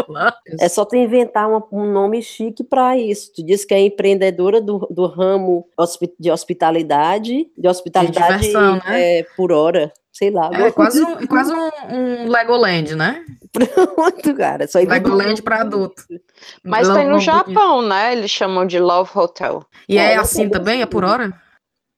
lá. 0.09 0.35
É 0.61 0.69
só 0.69 0.85
tu 0.85 0.97
inventar 0.97 1.49
uma- 1.49 1.65
um 1.73 1.91
nome 1.93 2.23
chique 2.23 2.65
pra 2.65 2.97
isso. 2.97 3.33
Tu 3.35 3.45
diz 3.45 3.65
que 3.65 3.75
é 3.75 3.81
empreendedora 3.81 4.61
do, 4.61 4.79
do 4.91 5.07
ramo 5.07 5.67
de 6.19 6.31
hospitalidade, 6.31 7.51
de 7.57 7.69
hospitalidade 7.69 8.39
diversão, 8.43 8.77
né? 8.77 9.19
é, 9.19 9.23
por 9.37 9.53
hora. 9.53 9.93
Sei 10.13 10.31
lá. 10.31 10.51
É 10.53 10.73
quase 10.73 11.01
um, 11.01 11.27
quase 11.29 11.53
um, 11.53 11.71
um 11.93 12.29
Legoland, 12.29 12.97
né? 12.97 13.25
Pronto, 13.53 14.35
cara. 14.35 14.67
Só 14.67 14.79
Legoland 14.81 15.41
pra 15.43 15.61
adulto. 15.61 16.03
Mas 16.65 16.89
Não- 16.89 16.97
tem 16.97 17.09
no 17.09 17.21
Japão, 17.21 17.83
né? 17.83 18.13
Eles 18.15 18.31
chamam 18.31 18.67
de 18.67 18.81
Love 18.81 19.11
Hotel. 19.15 19.65
E 19.89 19.97
É, 19.97 20.15
é 20.15 20.17
assim 20.17 20.49
também? 20.49 20.83
É 20.83 20.87
por 20.87 21.05
hora? 21.05 21.33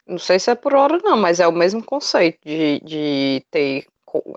Não 0.07 0.19
sei 0.19 0.39
se 0.41 0.51
é 0.51 0.55
por 0.57 0.75
hora, 0.75 0.99
não, 1.05 1.17
mas 1.17 1.39
é 1.41 1.47
o 1.47 1.53
mesmo 1.53 1.83
conceito 1.85 2.39
de, 2.45 2.81
de 2.85 3.45
ter 3.51 3.85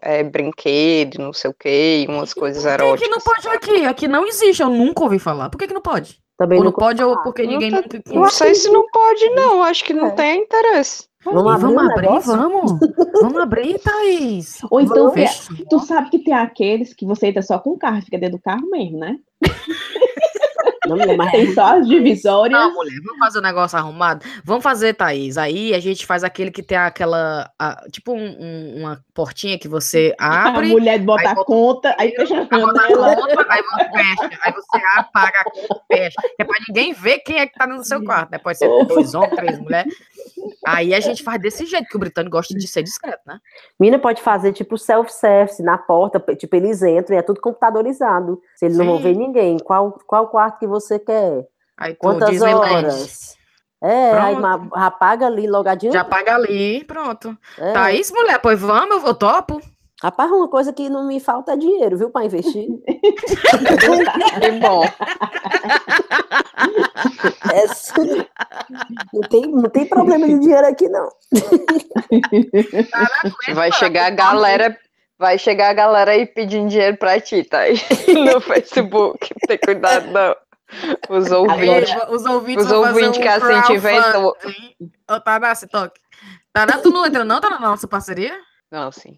é, 0.01 0.23
brinquedo, 0.23 1.17
não 1.19 1.33
sei 1.33 1.51
o 1.51 1.53
quê, 1.53 2.05
umas 2.09 2.33
coisas 2.33 2.63
Por 2.63 2.69
que, 2.71 2.77
que 2.77 2.83
eróticas. 2.83 3.09
não 3.09 3.19
pode 3.19 3.47
aqui? 3.49 3.85
Aqui 3.85 4.07
não 4.07 4.25
existe, 4.25 4.61
eu 4.61 4.69
nunca 4.69 5.03
ouvi 5.03 5.19
falar. 5.19 5.49
Por 5.49 5.57
que, 5.57 5.67
que 5.67 5.73
não 5.73 5.81
pode? 5.81 6.19
Também 6.37 6.57
Ou 6.59 6.65
não 6.65 6.71
pode, 6.71 7.01
ou 7.03 7.11
falar. 7.11 7.23
porque 7.23 7.43
Não 7.43 7.51
ninguém 7.51 7.71
tá- 7.71 7.81
nunca. 7.81 8.01
Não 8.13 8.29
sei 8.29 8.55
se 8.55 8.69
não 8.69 8.85
pode, 8.91 9.29
não. 9.31 9.61
Acho 9.63 9.83
que 9.83 9.93
não 9.93 10.07
É. 10.07 10.11
tem 10.11 10.41
interesse. 10.41 11.05
Vamos 11.23 11.45
abrir 11.53 11.61
vamos 11.61 11.83
um 11.83 11.91
abrir, 11.91 12.19
vamos. 12.25 12.71
Vamos 13.21 13.37
abrir, 13.41 13.79
Thaís. 13.79 14.57
Ou 14.69 14.81
então, 14.81 15.13
tu 15.69 15.79
sabe 15.79 16.09
que 16.09 16.19
tem 16.19 16.33
aqueles 16.33 16.93
que 16.93 17.05
você 17.05 17.27
entra 17.27 17.41
só 17.41 17.57
com 17.59 17.69
o 17.69 17.77
carro, 17.77 18.01
fica 18.01 18.17
dentro 18.17 18.37
do 18.37 18.41
carro 18.43 18.69
mesmo, 18.69 18.97
né? 18.99 19.17
Não, 20.87 21.17
mas 21.17 21.31
Tem 21.31 21.53
só 21.53 21.77
as 21.77 21.87
divisórias. 21.87 22.59
Não, 22.59 22.73
mulher, 22.73 22.99
vamos 23.03 23.19
fazer 23.19 23.39
um 23.39 23.41
negócio 23.41 23.77
arrumado. 23.77 24.25
Vamos 24.43 24.63
fazer, 24.63 24.93
Thaís. 24.93 25.37
Aí 25.37 25.73
a 25.73 25.79
gente 25.79 26.05
faz 26.05 26.23
aquele 26.23 26.51
que 26.51 26.61
tem 26.63 26.77
aquela. 26.77 27.49
a- 27.59 27.83
tipo 27.91 28.11
um- 28.13 28.37
um- 28.39 28.79
uma 28.81 28.99
portinha 29.13 29.57
que 29.57 29.67
você 29.67 30.13
a 30.19 30.49
abre. 30.49 30.69
mulher 30.69 30.99
bota 30.99 31.21
aí 31.21 31.27
a 31.27 31.35
conta, 31.35 31.95
aí 31.97 32.11
fecha 32.15 32.35
a 32.35 32.55
a 32.55 32.59
janela. 32.59 33.15
conta, 33.15 33.45
aí 33.49 33.61
você 33.63 33.89
fecha. 33.91 34.39
Aí 34.43 34.51
você 34.53 34.77
abre, 34.97 35.11
paga 35.13 35.39
a 35.39 35.43
conta, 35.43 35.81
fecha. 35.91 36.21
É 36.39 36.43
pra 36.43 36.55
ninguém 36.67 36.93
ver 36.93 37.19
quem 37.19 37.39
é 37.39 37.47
que 37.47 37.53
tá 37.57 37.65
no 37.67 37.83
seu 37.83 38.03
quarto, 38.03 38.31
né? 38.31 38.37
Pode 38.37 38.57
ser 38.57 38.67
dois 38.85 39.13
homens, 39.13 39.35
três 39.35 39.59
mulheres. 39.59 39.93
Aí 40.65 40.93
a 40.93 40.99
gente 40.99 41.23
faz 41.23 41.41
desse 41.41 41.65
jeito, 41.65 41.87
que 41.87 41.95
o 41.95 41.99
britânico 41.99 42.35
gosta 42.37 42.53
de 42.53 42.67
ser 42.67 42.83
discreto, 42.83 43.21
né? 43.25 43.37
Mina 43.79 43.99
pode 43.99 44.21
fazer 44.21 44.51
tipo 44.53 44.77
self-service 44.77 45.61
na 45.61 45.77
porta, 45.77 46.19
tipo, 46.35 46.55
eles 46.55 46.81
entram 46.81 47.15
e 47.15 47.19
é 47.19 47.21
tudo 47.21 47.39
computadorizado. 47.41 48.41
Se 48.55 48.65
eles 48.65 48.77
não 48.77 48.85
vão 48.85 48.97
Sim. 48.97 49.03
ver 49.03 49.15
ninguém. 49.15 49.57
Qual, 49.59 49.97
qual 50.07 50.27
quarto 50.29 50.59
que 50.59 50.67
você 50.79 50.99
quer? 50.99 51.45
Aí 51.77 51.95
Quantas 51.95 52.41
horas? 52.41 53.35
É, 53.81 54.11
aí 54.17 54.35
Pronto. 54.35 54.69
apaga 54.75 55.25
ali 55.27 55.45
logo 55.47 55.67
adiante. 55.67 55.93
Já 55.93 56.03
paga 56.05 56.35
ali, 56.35 56.83
pronto. 56.85 57.37
É. 57.57 57.73
Thaís, 57.73 58.11
mulher, 58.11 58.39
pois 58.39 58.59
vamos, 58.61 58.91
eu 58.95 58.99
vou 59.01 59.13
topo. 59.13 59.61
Rapaz, 60.01 60.29
uma 60.31 60.49
coisa 60.49 60.73
que 60.73 60.89
não 60.89 61.05
me 61.07 61.19
falta 61.19 61.53
é 61.53 61.57
dinheiro, 61.57 61.97
viu, 61.97 62.09
para 62.09 62.25
investir. 62.25 62.67
Que 64.41 64.51
bom. 64.59 64.83
Essa- 67.53 67.93
Não, 69.13 69.21
tem, 69.29 69.41
não 69.51 69.69
tem 69.69 69.85
problema 69.85 70.27
de 70.27 70.39
dinheiro 70.39 70.67
aqui, 70.67 70.89
não. 70.89 71.09
Vai 73.53 73.71
chegar 73.71 74.07
a 74.07 74.09
galera, 74.09 74.77
vai 75.17 75.37
chegar 75.37 75.69
a 75.69 75.73
galera 75.73 76.11
aí 76.11 76.25
pedindo 76.25 76.69
dinheiro 76.69 76.97
pra 76.97 77.19
ti, 77.19 77.43
tá 77.43 77.59
aí 77.59 77.75
no 78.25 78.41
Facebook. 78.41 79.29
Tem 79.47 79.57
cuidado, 79.57 80.07
não. 80.11 80.35
Os 81.09 81.31
ouvintes. 81.31 81.91
Aí, 81.91 82.13
os 82.15 82.25
ouvintes 82.25 82.65
Os 82.65 82.71
ouvintes 82.71 83.17
que 83.21 83.27
a 83.27 83.39
gente 83.39 83.73
inventou. 83.73 84.33
crowdfunding. 84.35 84.91
Ô, 85.09 85.19
Tanassi, 85.19 85.67
toque. 85.67 85.99
Taná, 86.51 86.77
tu 86.77 86.89
não 86.91 87.05
entra 87.05 87.23
não, 87.25 87.39
tá 87.41 87.49
na 87.49 87.59
nossa 87.59 87.87
parceria? 87.87 88.33
Não, 88.71 88.91
sim. 88.91 89.17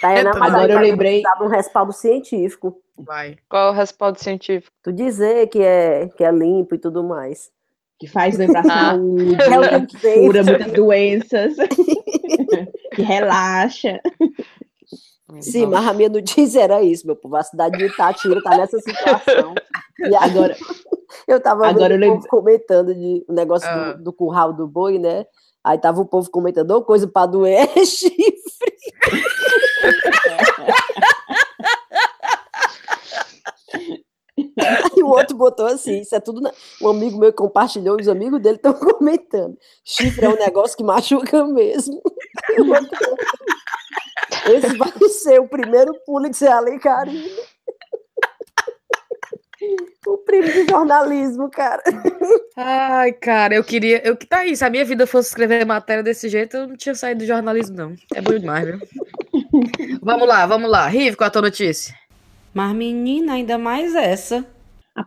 Tayana, 0.00 0.32
mas 0.38 0.54
Agora 0.54 0.72
eu 0.72 0.76
vai 0.78 0.84
lembrei- 0.90 1.22
um 1.40 1.48
respaldo 1.48 1.92
científico. 1.92 2.80
Vai. 2.96 3.36
Qual 3.48 3.68
é 3.68 3.70
o 3.70 3.74
respaldo 3.74 4.18
científico? 4.20 4.74
Tu 4.82 4.92
dizer 4.92 5.48
que 5.48 5.60
é, 5.62 6.08
que 6.16 6.24
é 6.24 6.30
limpo 6.30 6.74
e 6.74 6.78
tudo 6.78 7.02
mais. 7.04 7.50
Que 7.98 8.06
faz 8.06 8.36
bem 8.36 8.50
pra 8.50 8.60
Ah. 8.68 8.90
saúde, 8.92 9.34
Health 9.34 9.74
and 9.74 9.86
cura 10.22 10.42
muitas 10.42 10.72
doenças, 10.72 11.54
que 12.94 13.02
relaxa. 13.02 14.00
Sim, 15.40 15.66
mas 15.66 15.86
a 15.86 15.92
minha 15.92 16.08
notícia 16.08 16.60
era 16.60 16.82
isso, 16.82 17.06
meu 17.06 17.16
povo. 17.16 17.36
A 17.36 17.42
cidade 17.42 17.78
de 17.78 17.86
Itatira 17.86 18.42
tá 18.42 18.56
nessa 18.56 18.78
situação. 18.78 19.54
E 19.98 20.14
Agora, 20.16 20.56
eu 21.28 21.40
tava 21.40 21.66
Agora 21.68 21.94
eu 21.94 22.12
o 22.12 22.14
povo 22.16 22.28
comentando 22.28 22.94
de 22.94 23.24
o 23.28 23.32
negócio 23.32 23.68
Ah. 23.68 23.92
do, 23.92 24.04
do 24.04 24.12
curral 24.12 24.52
do 24.52 24.66
boi, 24.66 24.98
né? 24.98 25.26
Aí 25.62 25.76
tava 25.78 26.00
o 26.00 26.06
povo 26.06 26.30
comentando, 26.30 26.70
"Ô, 26.70 26.82
coisa 26.82 27.06
pra 27.06 27.26
doer 27.26 27.68
é 27.76 27.84
chifre. 27.84 28.40
Aí 34.58 35.02
o 35.02 35.08
outro 35.08 35.36
botou 35.36 35.66
assim, 35.66 36.00
isso 36.00 36.14
é 36.14 36.20
tudo. 36.20 36.40
na- 36.40 36.52
Um 36.82 36.88
amigo 36.88 37.18
meu 37.18 37.32
compartilhou, 37.32 37.98
os 38.00 38.08
amigos 38.08 38.40
dele 38.40 38.56
estão 38.56 38.72
comentando. 38.74 39.56
Chifre 39.84 40.24
é 40.24 40.28
um 40.28 40.36
negócio 40.38 40.76
que 40.76 40.82
machuca 40.84 41.44
mesmo. 41.46 42.00
E 42.56 42.60
o 42.60 42.68
outro 42.68 42.88
botou, 42.90 43.16
Esse 44.46 44.76
vai 44.76 44.92
ser 45.08 45.40
o 45.40 45.48
primeiro 45.48 45.92
Pulitzer 46.06 46.52
ali, 46.52 46.78
Karina. 46.78 47.28
O 50.06 50.16
prêmio 50.18 50.50
de 50.50 50.70
jornalismo, 50.70 51.50
cara. 51.50 51.82
Ai, 52.56 53.12
cara, 53.12 53.54
eu 53.54 53.62
queria. 53.62 54.00
Eu 54.06 54.16
que 54.16 54.26
tá 54.26 54.38
aí. 54.38 54.56
Se 54.56 54.64
a 54.64 54.70
minha 54.70 54.84
vida 54.84 55.06
fosse 55.06 55.28
escrever 55.28 55.66
matéria 55.66 56.02
desse 56.02 56.28
jeito, 56.28 56.56
eu 56.56 56.66
não 56.68 56.76
tinha 56.76 56.94
saído 56.94 57.20
do 57.20 57.26
jornalismo, 57.26 57.76
não. 57.76 57.94
É 58.14 58.22
bom 58.22 58.38
demais, 58.38 58.66
viu? 58.66 58.78
vamos 60.02 60.26
lá, 60.26 60.46
vamos 60.46 60.70
lá. 60.70 60.86
Rive, 60.86 61.16
é 61.20 61.24
a 61.24 61.30
tua 61.30 61.42
notícia? 61.42 61.94
Mas, 62.54 62.74
menina, 62.74 63.34
ainda 63.34 63.58
mais 63.58 63.94
essa. 63.94 64.46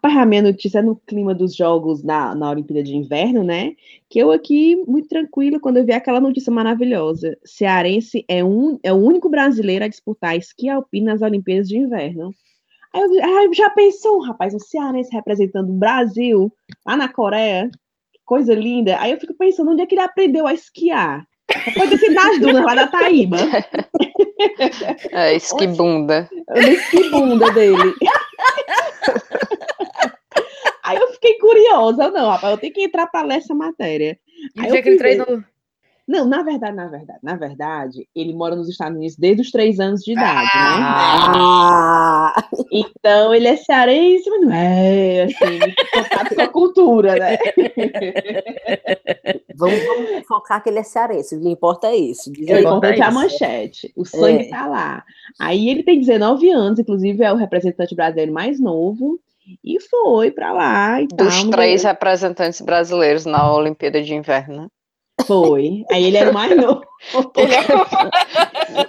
A 0.02 0.26
minha 0.26 0.42
notícia 0.42 0.80
é 0.80 0.82
no 0.82 0.96
clima 0.96 1.34
dos 1.34 1.56
jogos 1.56 2.04
na, 2.04 2.34
na 2.34 2.50
Olimpíada 2.50 2.82
de 2.84 2.96
Inverno, 2.96 3.44
né? 3.44 3.74
Que 4.10 4.20
eu 4.20 4.32
aqui, 4.32 4.76
muito 4.88 5.08
tranquila, 5.08 5.60
quando 5.60 5.78
eu 5.78 5.86
vi 5.86 5.92
aquela 5.92 6.20
notícia 6.20 6.52
maravilhosa. 6.52 7.38
Cearense 7.46 8.26
é, 8.28 8.44
um, 8.44 8.80
é 8.82 8.92
o 8.92 8.98
único 8.98 9.30
brasileiro 9.30 9.86
a 9.86 9.88
disputar 9.88 10.36
esqui 10.36 10.70
alpino 10.70 11.08
nas 11.08 11.22
Olimpíadas 11.22 11.68
de 11.68 11.78
Inverno. 11.78 12.34
Aí 12.94 13.02
eu, 13.02 13.24
ai, 13.24 13.54
já 13.54 13.70
pensou, 13.70 14.22
rapaz, 14.22 14.54
um 14.54 14.60
cearense 14.60 15.12
representando 15.12 15.70
o 15.70 15.78
Brasil 15.78 16.52
lá 16.86 16.96
na 16.96 17.08
Coreia? 17.08 17.70
Que 18.14 18.20
coisa 18.26 18.54
linda. 18.54 19.00
Aí 19.00 19.12
eu 19.12 19.20
fico 19.20 19.34
pensando, 19.34 19.72
onde 19.72 19.82
é 19.82 19.86
que 19.86 19.96
ele 19.96 20.02
aprendeu 20.02 20.48
a 20.48 20.54
esquiar? 20.54 21.26
Pode 21.76 21.98
sido 21.98 22.14
nas 22.16 22.40
dunas 22.40 22.64
lá 22.64 22.76
da 22.76 22.88
Taíba. 22.88 23.38
É, 25.12 25.36
esquibunda. 25.36 26.30
Eu 26.54 26.62
nem 26.62 26.78
que 26.90 27.10
bunda 27.10 27.50
dele. 27.52 27.94
Aí 30.84 30.98
eu 30.98 31.14
fiquei 31.14 31.38
curiosa, 31.74 32.10
não, 32.12 32.30
rapaz, 32.30 32.52
eu 32.54 32.58
tenho 32.60 32.74
que 32.74 32.84
entrar 32.84 33.08
para 33.08 33.26
ler 33.26 33.38
essa 33.38 33.54
matéria. 33.56 34.18
E 34.56 34.62
Aí 34.62 34.72
o 34.72 34.76
eu 34.76 34.84
que 34.84 34.90
ele 34.90 34.98
treinou? 34.98 35.44
Não, 36.06 36.26
na 36.26 36.44
verdade, 36.44 36.76
na 36.76 36.88
verdade, 36.88 37.20
na 37.24 37.36
verdade, 37.38 38.06
ele 38.14 38.34
mora 38.34 38.58
nos 38.58 38.68
Estados 38.68 38.98
Unidos 38.98 39.16
desde 39.16 39.42
os 39.42 39.52
três 39.52 39.80
anos 39.80 40.02
de 40.02 40.12
idade, 40.12 40.50
Ah! 40.54 42.34
né? 42.52 42.60
Então 42.74 43.34
ele 43.34 43.48
é 43.48 43.56
cearense, 43.56 44.30
mas 44.30 44.42
não 44.42 44.52
é, 44.52 45.24
assim, 45.24 45.60
contato 45.94 46.36
com 46.36 46.42
a 46.42 46.48
cultura, 46.50 47.16
né? 47.16 47.38
Vamos, 49.56 49.80
vamos 49.86 50.28
focar 50.28 50.62
que 50.62 50.70
ele 50.70 50.80
é 50.80 50.84
cearense. 50.84 51.36
O 51.38 51.42
que 51.42 51.48
importa 51.50 51.88
é 51.88 51.96
isso. 51.96 52.30
É 52.32 52.60
Importa 52.60 52.60
importante 52.90 53.02
a 53.02 53.06
isso. 53.08 53.14
manchete. 53.16 53.94
O 53.96 54.04
sangue 54.06 54.48
É. 54.48 54.50
tá 54.50 54.68
lá. 54.68 55.04
Aí 55.40 55.70
ele 55.70 55.84
tem 55.84 56.00
19 56.02 56.50
anos, 56.50 56.80
inclusive 56.80 57.24
é 57.24 57.32
o 57.32 57.38
representante 57.38 57.96
brasileiro 57.96 58.34
mais 58.34 58.60
novo, 58.60 59.20
e 59.64 59.80
foi 59.82 60.32
para 60.32 60.52
lá 60.52 61.02
e 61.02 61.08
Dos 61.08 61.42
tal. 61.42 61.52
três 61.52 61.84
representantes 61.84 62.62
brasileiros 62.62 63.26
na 63.26 63.52
Olimpíada 63.54 64.02
de 64.02 64.14
Inverno. 64.14 64.70
Foi. 65.26 65.84
Aí 65.92 66.06
ele 66.06 66.18
era 66.18 66.30
o 66.32 66.34
mais 66.34 66.56
novo. 66.58 66.82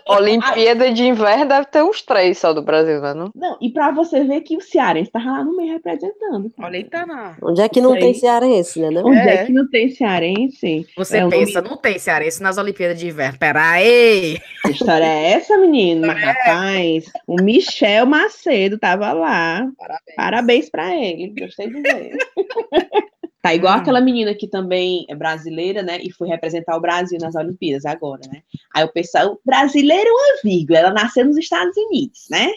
Olimpíada 0.08 0.92
de 0.92 1.04
Inverno 1.04 1.46
deve 1.46 1.66
ter 1.66 1.82
uns 1.82 2.00
três 2.02 2.38
só 2.38 2.52
do 2.52 2.62
Brasil, 2.62 3.00
né? 3.00 3.12
Não? 3.12 3.30
Não, 3.34 3.56
e 3.60 3.70
pra 3.70 3.90
você 3.90 4.24
ver 4.24 4.40
que 4.42 4.56
o 4.56 4.60
cearense 4.60 5.10
tava 5.10 5.30
lá 5.32 5.44
no 5.44 5.56
meio 5.56 5.72
representando. 5.72 6.52
Olha 6.58 6.76
aí, 6.76 6.84
tá 6.84 7.04
na. 7.04 7.37
Onde 7.42 7.60
é 7.60 7.68
que 7.68 7.80
não 7.80 7.94
tem 7.94 8.14
cearense, 8.14 8.80
né? 8.80 8.90
Não? 8.90 9.04
Onde 9.06 9.18
é. 9.18 9.34
É. 9.34 9.44
que 9.46 9.52
não 9.52 9.68
tem 9.68 9.90
cearense? 9.90 10.87
Você 10.96 11.18
É, 11.18 11.28
pensa, 11.28 11.60
não 11.60 11.76
tem 11.76 11.98
cearense 11.98 12.42
nas 12.42 12.56
Olimpíadas 12.56 12.98
de 12.98 13.08
Inverno. 13.08 13.38
Peraí! 13.38 14.38
Que 14.62 14.70
história 14.70 15.04
é 15.04 15.32
essa, 15.32 15.58
menino? 15.58 16.06
Mas, 16.06 16.22
rapaz, 16.22 17.04
o 17.26 17.37
Michel 17.42 18.06
Macedo 18.06 18.78
tava 18.78 19.12
lá. 19.12 19.66
Parabéns. 19.76 20.16
Parabéns 20.16 20.70
pra 20.70 20.94
ele. 20.94 21.34
Gostei 21.38 21.68
de 21.68 21.80
ver. 21.80 22.16
Tá 23.44 23.54
igual 23.54 23.76
Hum. 23.76 23.80
aquela 23.83 24.00
menina 24.00 24.35
que 24.35 24.48
também 24.48 25.04
é 25.07 25.14
brasileira, 25.14 25.83
né? 25.83 25.98
E 26.00 26.11
foi 26.11 26.26
representar 26.28 26.78
o 26.78 26.80
Brasil 26.80 27.18
nas 27.20 27.35
Olimpíadas 27.35 27.85
agora, 27.85 28.22
né? 28.33 28.40
Aí 28.74 28.83
o 28.83 28.88
pessoal, 28.88 29.38
brasileira 29.44 30.09
é 30.09 30.12
uma 30.12 30.40
vírgula, 30.42 30.78
ela 30.78 30.94
nasceu 30.94 31.26
nos 31.26 31.37
Estados 31.37 31.76
Unidos, 31.76 32.24
né? 32.30 32.50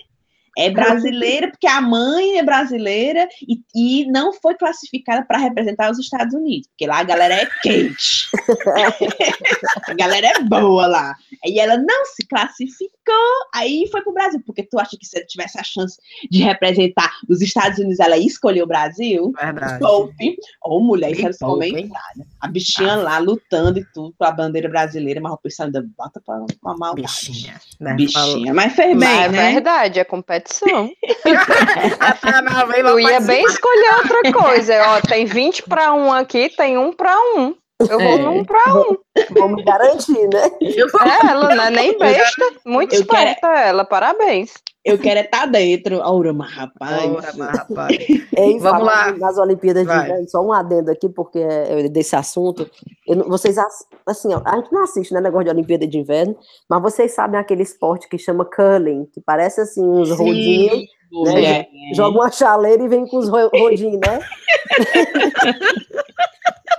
É 0.58 0.72
brasileira 0.72 1.52
porque 1.52 1.68
a 1.68 1.80
mãe 1.80 2.40
é 2.40 2.44
brasileira 2.44 3.28
e, 3.48 3.62
e 3.76 4.12
não 4.12 4.34
foi 4.34 4.56
classificada 4.56 5.24
para 5.24 5.38
representar 5.38 5.92
os 5.92 6.00
Estados 6.00 6.34
Unidos, 6.34 6.68
porque 6.70 6.88
lá 6.88 6.98
a 6.98 7.04
galera 7.04 7.36
é 7.36 7.48
quente. 7.62 8.28
a 9.88 9.94
galera 9.94 10.28
é 10.28 10.40
boa 10.44 10.88
lá. 10.88 11.16
Aí 11.46 11.60
ela 11.60 11.78
não 11.78 12.06
se 12.06 12.26
classificou, 12.28 13.16
aí 13.54 13.88
foi 13.92 14.02
pro 14.02 14.14
Brasil, 14.14 14.42
porque 14.46 14.64
tu 14.64 14.80
acha 14.80 14.98
que 15.00 15.06
se 15.06 15.18
ela 15.18 15.28
tivesse 15.28 15.60
a 15.60 15.64
chance 15.64 15.98
de 16.30 16.42
representar 16.42 17.12
os 17.30 17.42
Estados 17.42 17.78
Unidos, 17.78 18.00
ela 18.00 18.18
ia 18.18 18.26
escolher 18.26 18.64
o 18.64 18.68
Brasil? 18.68 19.32
Verdade. 19.40 19.80
Poupe. 19.80 20.38
Ô, 20.64 20.80
mulher, 20.80 21.12
isso 21.12 21.22
Me 21.22 21.28
era 21.28 21.38
comentários. 21.38 22.28
A 22.42 22.48
bichinha 22.48 22.96
lá 22.96 23.20
lutando 23.20 23.78
e 23.78 23.86
tudo 23.94 24.16
com 24.18 24.26
a 24.26 24.32
bandeira 24.32 24.68
brasileira, 24.68 25.22
mas 25.22 25.34
o 25.34 25.38
pessoal 25.38 25.68
ainda 25.68 25.86
bota 25.96 26.20
pra, 26.26 26.44
pra 26.62 26.76
maldade. 26.76 27.02
Bichinha. 27.02 27.62
Né? 27.80 27.94
Bichinha. 27.94 28.54
Mas 28.54 28.74
fez 28.74 28.98
Mas 28.98 29.10
bem, 29.10 29.24
é 29.24 29.30
né? 29.30 29.52
verdade, 29.54 30.00
é 30.00 30.04
competição. 30.48 30.92
Eu 32.88 33.00
ia 33.00 33.20
bem 33.22 33.44
escolher 33.44 33.94
outra 33.98 34.32
coisa. 34.34 34.74
Ó, 34.88 35.02
tem 35.02 35.26
20 35.26 35.64
para 35.64 35.94
um 35.94 36.12
aqui, 36.12 36.50
tem 36.50 36.78
um 36.78 36.92
para 36.94 37.16
um. 37.36 37.54
Eu 37.80 38.00
vou 38.00 38.02
É. 38.02 38.18
num 38.18 38.44
para 38.44 38.74
um. 38.74 38.98
Vamos 39.32 39.64
garantir, 39.64 40.28
né? 40.34 40.50
Vou- 40.92 41.02
É, 41.02 41.30
ela 41.32 41.54
não 41.56 41.64
é 41.66 41.70
nem 41.70 41.98
besta. 41.98 42.46
Muito 42.66 42.96
eu 42.96 43.06
quero- 43.06 43.30
esperta 43.30 43.48
ela, 43.60 43.86
parabéns. 43.86 44.54
Eu 44.88 44.98
quero 44.98 45.20
é 45.20 45.24
estar 45.24 45.46
dentro. 45.46 46.00
Ora, 46.00 46.34
mas 46.34 46.52
rapaz. 46.52 47.12
Ora, 47.12 47.34
mas, 47.38 47.58
rapaz. 47.58 47.98
Ei, 48.38 48.58
Vamos 48.60 48.86
lá. 48.86 49.12
Nas 49.12 49.38
Olimpíadas 49.38 49.84
de 49.84 49.88
Vai. 49.88 50.06
Inverno, 50.06 50.30
só 50.30 50.42
um 50.42 50.54
adendo 50.54 50.90
aqui, 50.92 51.10
porque 51.10 51.40
é 51.40 51.88
desse 51.90 52.16
assunto. 52.16 52.70
Eu 53.06 53.28
vocês, 53.28 53.58
ass- 53.58 53.86
assim, 54.06 54.34
ó, 54.34 54.42
a 54.46 54.56
gente 54.58 54.72
não 54.72 54.84
assiste, 54.84 55.14
né, 55.14 55.20
negócio 55.22 55.46
de 55.46 55.52
Olimpíada 55.52 55.86
de 55.88 55.98
Inverno, 55.98 56.38
mas 56.70 56.82
vocês 56.82 57.14
sabem 57.14 57.40
aquele 57.40 57.64
esporte 57.64 58.08
que 58.08 58.18
chama 58.18 58.46
curling, 58.46 59.06
que 59.14 59.22
parece 59.22 59.62
assim, 59.62 59.84
uns 59.84 60.10
Sim. 60.10 60.16
rodinhos 60.16 60.98
Né? 61.26 61.60
É. 61.62 61.68
Joga 61.94 62.18
uma 62.18 62.32
chaleira 62.32 62.84
e 62.84 62.88
vem 62.88 63.08
com 63.08 63.18
os 63.18 63.30
ro 63.30 63.50
rodinhos, 63.50 64.00
né? 64.00 64.20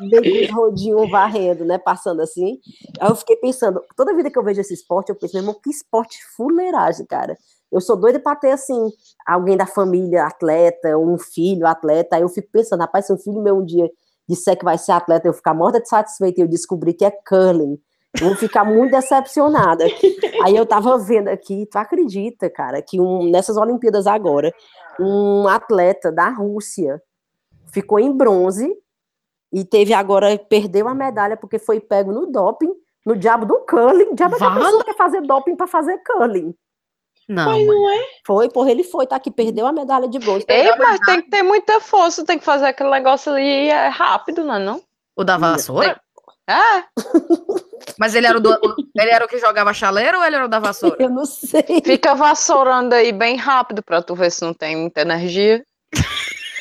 vem 0.01 0.23
com 0.23 0.44
os 0.44 0.51
rodinhos 0.51 1.11
varrendo, 1.11 1.64
né? 1.64 1.79
Passando 1.79 2.21
assim. 2.21 2.59
Aí 3.01 3.09
eu 3.11 3.14
fiquei 3.16 3.37
pensando, 3.37 3.83
toda 3.97 4.14
vida 4.14 4.31
que 4.31 4.38
eu 4.38 4.44
vejo 4.44 4.61
esse 4.61 4.75
esporte, 4.75 5.11
eu 5.11 5.16
penso, 5.16 5.35
meu 5.35 5.42
irmão, 5.42 5.59
que 5.62 5.71
esporte 5.71 6.18
fuleiragem, 6.37 7.07
cara. 7.07 7.37
Eu 7.70 7.81
sou 7.81 7.96
doida 7.96 8.18
pra 8.18 8.35
ter, 8.35 8.50
assim, 8.50 8.90
alguém 9.26 9.57
da 9.57 9.66
família 9.66 10.24
atleta, 10.24 10.96
um 10.96 11.18
filho 11.18 11.66
atleta. 11.66 12.16
Aí 12.16 12.22
eu 12.22 12.28
fico 12.28 12.48
pensando, 12.50 12.81
rapaz, 12.81 13.07
se 13.07 13.12
um 13.12 13.18
filho 13.18 13.42
meu 13.42 13.57
um 13.59 13.64
dia 13.64 13.90
disser 14.28 14.59
que 14.59 14.64
vai 14.64 14.78
ser 14.78 14.92
atleta, 14.92 15.28
eu 15.28 15.33
ficar 15.33 15.54
morta 15.54 15.81
de 15.81 15.88
satisfeita 15.88 16.40
e 16.40 16.44
eu 16.44 16.48
descobrir 16.48 16.94
que 16.94 17.04
é 17.04 17.11
curling. 17.11 17.78
Eu 18.20 18.28
vou 18.28 18.37
ficar 18.37 18.64
muito 18.64 18.92
decepcionada. 18.92 19.85
Aí 20.44 20.57
eu 20.57 20.66
tava 20.66 20.96
vendo 20.98 21.28
aqui, 21.28 21.66
tu 21.70 21.76
acredita, 21.76 22.48
cara, 22.50 22.81
que 22.83 23.00
um, 23.00 23.31
nessas 23.31 23.57
Olimpíadas 23.57 24.07
agora, 24.07 24.52
um 24.98 25.46
atleta 25.46 26.11
da 26.11 26.28
Rússia 26.28 27.02
ficou 27.72 27.98
em 27.98 28.11
bronze 28.11 28.74
e 29.52 29.64
teve 29.64 29.92
agora, 29.92 30.38
perdeu 30.38 30.88
a 30.88 30.94
medalha 30.94 31.37
porque 31.37 31.59
foi 31.59 31.81
pego 31.81 32.12
no 32.12 32.26
doping, 32.26 32.72
no 33.04 33.16
diabo 33.16 33.46
do 33.46 33.61
curling. 33.61 34.14
Diabo 34.14 34.37
que 34.37 34.44
a 34.44 34.48
Vale. 34.48 34.64
pessoa 34.64 34.85
quer 34.85 34.96
fazer 34.96 35.20
doping 35.22 35.57
pra 35.57 35.66
fazer 35.66 35.98
curling. 35.98 36.54
Não, 37.29 37.45
Mas 37.45 37.67
não 37.67 37.91
é? 37.91 38.05
Foi, 38.27 38.49
porra, 38.49 38.71
ele 38.71 38.83
foi, 38.83 39.07
tá 39.07 39.17
aqui, 39.17 39.31
perdeu 39.31 39.67
a 39.67 39.73
medalha 39.73 40.09
de 40.09 40.19
bronze. 40.19 40.47
Ei, 40.49 40.75
mas 40.79 40.99
tem 41.01 41.21
que 41.23 41.29
ter 41.29 41.43
muita 41.43 41.79
força, 41.81 42.25
tem 42.25 42.38
que 42.38 42.45
fazer 42.45 42.67
aquele 42.67 42.91
negócio 42.91 43.31
ali 43.33 43.69
é 43.69 43.88
rápido, 43.88 44.45
não 44.45 44.55
é 44.55 44.59
não? 44.59 44.83
o 45.17 45.23
da 45.25 45.37
vassoura? 45.37 46.01
É, 46.49 46.85
Mas 47.99 48.14
ele 48.14 48.27
era 48.27 48.38
o, 48.38 48.41
do, 48.41 48.51
o- 48.51 48.75
ele 48.99 49.11
era 49.11 49.25
o 49.25 49.29
que 49.29 49.38
jogava 49.38 49.75
chaleira 49.75 50.17
ou 50.19 50.25
ele 50.25 50.37
era 50.37 50.45
o 50.47 50.49
da 50.49 50.59
vassoura? 50.59 50.97
Eu 51.03 51.11
não 51.11 51.27
sei. 51.27 51.62
fica 51.85 52.14
vassourando 52.14 52.95
aí 52.95 53.12
bem 53.12 53.37
rápido 53.37 53.83
pra 53.83 54.01
tu 54.01 54.14
ver 54.14 54.31
se 54.31 54.43
não 54.43 54.55
tem 54.55 54.77
muita 54.77 55.03
energia. 55.03 55.62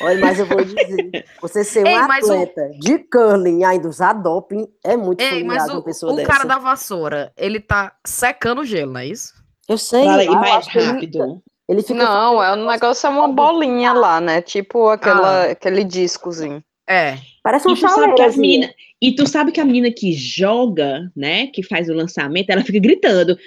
Olha, 0.00 0.20
mas 0.20 0.38
eu 0.38 0.46
vou 0.46 0.62
dizer, 0.62 1.24
você 1.40 1.64
ser 1.64 1.84
um 1.84 1.88
Ei, 1.88 1.98
mas 2.06 2.28
o- 2.28 2.32
atleta 2.32 2.70
de 2.78 2.98
curling 2.98 3.64
ainda 3.64 3.88
usar 3.88 4.12
doping 4.12 4.68
é 4.84 4.96
muito 4.96 5.20
Ei, 5.20 5.42
mas 5.42 5.68
o, 5.68 5.72
uma 5.72 5.82
pessoa 5.82 6.12
o 6.12 6.16
dessa. 6.16 6.28
cara 6.30 6.44
da 6.44 6.58
vassoura, 6.58 7.32
ele 7.36 7.58
tá 7.58 7.96
secando 8.06 8.60
o 8.60 8.64
gelo, 8.64 8.92
não 8.92 9.00
é 9.00 9.06
isso? 9.06 9.34
Eu 9.68 9.76
sei, 9.78 10.06
aí 10.08 10.26
eu 10.26 10.32
mais 10.34 10.66
ele- 10.74 10.84
rápido. 10.86 11.42
Ele 11.68 11.82
fica 11.82 11.94
Não, 12.02 12.42
é 12.42 12.54
um 12.54 12.66
negócio, 12.66 13.06
é 13.06 13.10
uma 13.10 13.28
bolinha 13.28 13.92
lá, 13.92 14.20
né? 14.22 14.40
Tipo 14.40 14.88
aquela, 14.88 15.44
aquele 15.50 15.84
discozinho. 15.84 16.64
É. 16.88 17.18
Parece 17.42 17.68
um 17.68 17.72
E 17.72 17.74
tu 17.74 17.80
sabe 17.82 17.92
chaleiro. 17.94 18.14
que 18.16 18.22
as 18.22 18.36
menina, 18.36 18.72
e 19.02 19.14
tu 19.14 19.26
sabe 19.28 19.52
que 19.52 19.60
a 19.60 19.64
menina 19.66 19.90
que 19.92 20.12
joga, 20.14 21.12
né, 21.14 21.48
que 21.48 21.62
faz 21.62 21.90
o 21.90 21.92
lançamento, 21.92 22.48
ela 22.48 22.64
fica 22.64 22.78
gritando, 22.78 23.38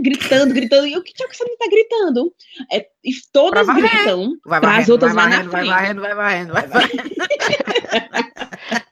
gritando, 0.00 0.54
gritando. 0.54 0.86
E 0.86 0.96
o 0.96 1.02
que 1.02 1.12
que 1.12 1.24
essa 1.24 1.42
menina 1.44 1.58
tá 1.58 1.68
gritando? 1.68 2.32
É, 2.72 2.86
e 3.04 3.10
todas 3.32 3.66
Pra 3.66 3.74
gritam 3.74 4.36
Vai 4.46 4.58
as 4.60 4.64
varrendo, 4.64 4.92
outras 4.92 5.12
vai 5.14 5.28
varrendo, 5.28 5.50
vai 5.50 5.64
varrendo, 5.66 6.00
vai 6.00 6.14
varrendo, 6.14 6.52
vai 6.52 6.66
varrendo. 6.68 7.02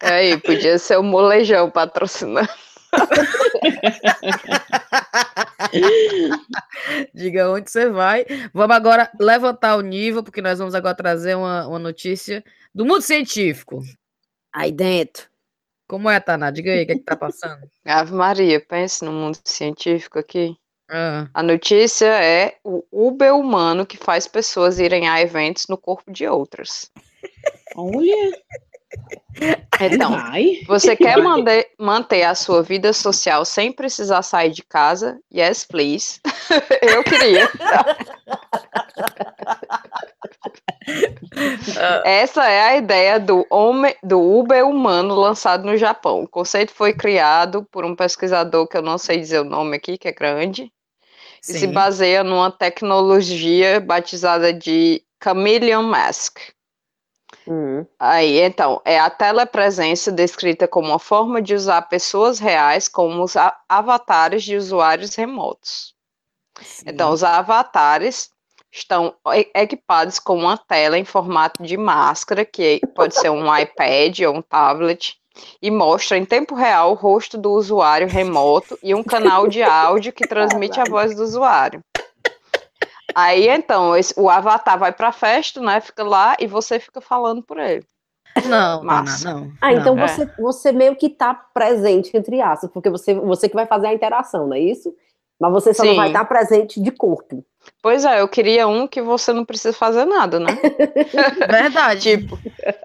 Aí, 0.01 0.37
podia 0.38 0.79
ser 0.79 0.99
o 0.99 1.03
molejão 1.05 1.70
patrocinando. 1.70 2.49
Diga 7.14 7.50
onde 7.50 7.70
você 7.70 7.88
vai. 7.88 8.26
Vamos 8.53 8.76
agora 8.76 9.11
levantar 9.18 9.76
o 9.76 9.81
nível, 9.81 10.22
porque 10.22 10.42
nós 10.42 10.59
vamos 10.59 10.74
agora 10.74 10.94
trazer 10.94 11.37
uma, 11.37 11.66
uma 11.66 11.79
notícia 11.79 12.44
do 12.74 12.85
mundo 12.85 13.03
científico. 13.03 13.83
Aí 14.53 14.72
dentro. 14.72 15.29
Como 15.88 16.09
é, 16.09 16.20
Taná? 16.20 16.50
Diga 16.50 16.72
aí 16.72 16.85
o 16.85 16.87
que, 16.87 16.92
é 16.92 16.96
que 16.96 17.03
tá 17.03 17.16
passando. 17.16 17.68
Ave 17.85 18.14
Maria, 18.14 18.61
pense 18.61 19.05
no 19.05 19.12
mundo 19.12 19.38
científico 19.44 20.18
aqui. 20.18 20.57
Ah, 20.88 21.29
A 21.35 21.42
notícia 21.42 22.07
é 22.07 22.57
o 22.64 22.85
Uber 22.90 23.35
humano 23.35 23.87
que 23.87 23.96
faz 23.96 24.26
pessoas 24.26 24.79
irem 24.79 25.09
a 25.09 25.20
eventos 25.20 25.66
no 25.68 25.76
corpo 25.76 26.12
de 26.12 26.26
outras. 26.26 26.90
Olha, 27.76 28.33
Então, 29.81 30.11
vai. 30.11 30.61
você 30.66 30.96
quer 30.96 31.16
mande- 31.22 31.66
manter 31.79 32.24
a 32.24 32.35
sua 32.35 32.62
vida 32.62 32.92
social 32.92 33.44
sem 33.44 33.72
precisar 33.72 34.22
sair 34.22 34.50
de 34.50 34.62
casa? 34.62 35.18
Yes, 35.33 35.64
please. 35.64 36.20
Eu 36.83 37.03
queria. 37.03 37.48
Essa 42.05 42.44
é 42.48 42.61
a 42.62 42.76
ideia 42.76 43.18
do, 43.20 43.46
homem, 43.50 43.94
do 44.03 44.20
Uber 44.20 44.66
humano 44.66 45.14
lançado 45.14 45.64
no 45.64 45.76
Japão. 45.76 46.22
O 46.22 46.29
conceito 46.29 46.72
foi 46.72 46.92
criado 46.92 47.66
por 47.70 47.85
um 47.85 47.94
pesquisador 47.94 48.66
que 48.66 48.76
eu 48.76 48.83
não 48.83 48.98
sei 48.98 49.18
dizer 49.18 49.40
o 49.40 49.44
nome 49.44 49.76
aqui, 49.76 49.96
que 49.96 50.09
é 50.09 50.12
grande, 50.12 50.72
e 51.42 51.53
se 51.53 51.61
sim. 51.61 51.72
baseia 51.72 52.24
numa 52.24 52.50
tecnologia 52.50 53.81
batizada 53.81 54.53
de 54.53 55.03
Chameleon 55.22 55.83
Mask. 55.83 56.38
Hum. 57.50 57.84
Aí, 57.98 58.40
então, 58.40 58.80
é 58.84 59.00
a 59.00 59.10
telepresença 59.10 60.12
descrita 60.12 60.68
como 60.68 60.86
uma 60.86 61.00
forma 61.00 61.42
de 61.42 61.52
usar 61.52 61.82
pessoas 61.82 62.38
reais 62.38 62.86
como 62.86 63.24
os 63.24 63.34
avatares 63.68 64.44
de 64.44 64.56
usuários 64.56 65.16
remotos. 65.16 65.92
Então, 66.86 67.10
os 67.10 67.24
avatares 67.24 68.30
estão 68.70 69.16
equipados 69.52 70.20
com 70.20 70.36
uma 70.38 70.56
tela 70.56 70.96
em 70.96 71.04
formato 71.04 71.60
de 71.60 71.76
máscara, 71.76 72.44
que 72.44 72.80
pode 72.94 73.16
ser 73.16 73.30
um 73.30 73.44
iPad 73.56 74.20
ou 74.20 74.36
um 74.36 74.42
tablet, 74.42 75.16
e 75.60 75.72
mostra 75.72 76.16
em 76.16 76.24
tempo 76.24 76.54
real 76.54 76.92
o 76.92 76.94
rosto 76.94 77.36
do 77.36 77.50
usuário 77.50 78.06
remoto 78.06 78.78
e 78.80 78.94
um 78.94 79.02
canal 79.02 79.48
de 79.48 79.60
áudio 79.60 80.12
que 80.12 80.28
transmite 80.28 80.78
a 80.78 80.84
voz 80.84 81.16
do 81.16 81.22
usuário. 81.24 81.80
Aí, 83.14 83.49
então, 83.49 83.96
esse- 83.96 84.14
o 84.18 84.29
avatar 84.31 84.79
vai 84.79 84.92
para 84.92 85.09
a 85.09 85.12
festa, 85.12 85.61
né? 85.61 85.81
Fica 85.81 86.03
lá 86.03 86.37
e 86.40 86.46
você 86.46 86.79
fica 86.79 87.01
falando 87.01 87.42
por 87.42 87.59
ele. 87.59 87.85
Não, 88.46 88.81
Taná, 88.81 89.03
Massa. 89.03 89.33
não. 89.35 89.53
Ah, 89.61 89.73
então 89.73 89.96
não. 89.96 90.05
É. 90.05 90.09
você, 90.09 90.27
você 90.38 90.73
meio 90.73 90.94
que 90.94 91.09
tá 91.09 91.35
presente, 91.35 92.16
entre 92.16 92.40
aspas, 92.40 92.70
porque 92.70 92.88
você, 92.88 93.12
você 93.14 93.49
que 93.49 93.55
vai 93.57 93.66
fazer 93.66 93.88
a 93.88 93.94
interação, 93.94 94.46
não 94.46 94.55
é 94.55 94.61
isso? 94.61 94.94
Mas 95.40 95.53
você 95.53 95.72
só 95.72 95.83
não 95.85 95.96
vai 95.96 96.07
Sim. 96.09 96.12
estar 96.12 96.24
presente 96.26 96.81
de 96.81 96.90
corpo. 96.90 97.42
Pois 97.83 98.05
é, 98.05 98.20
eu 98.20 98.29
queria 98.29 98.66
um 98.68 98.87
que 98.87 99.00
você 99.00 99.33
não 99.33 99.44
precisa 99.44 99.72
fazer 99.72 100.05
nada, 100.05 100.38
né? 100.38 100.59
Verdade. 101.50 102.18
Tipo, 102.18 102.38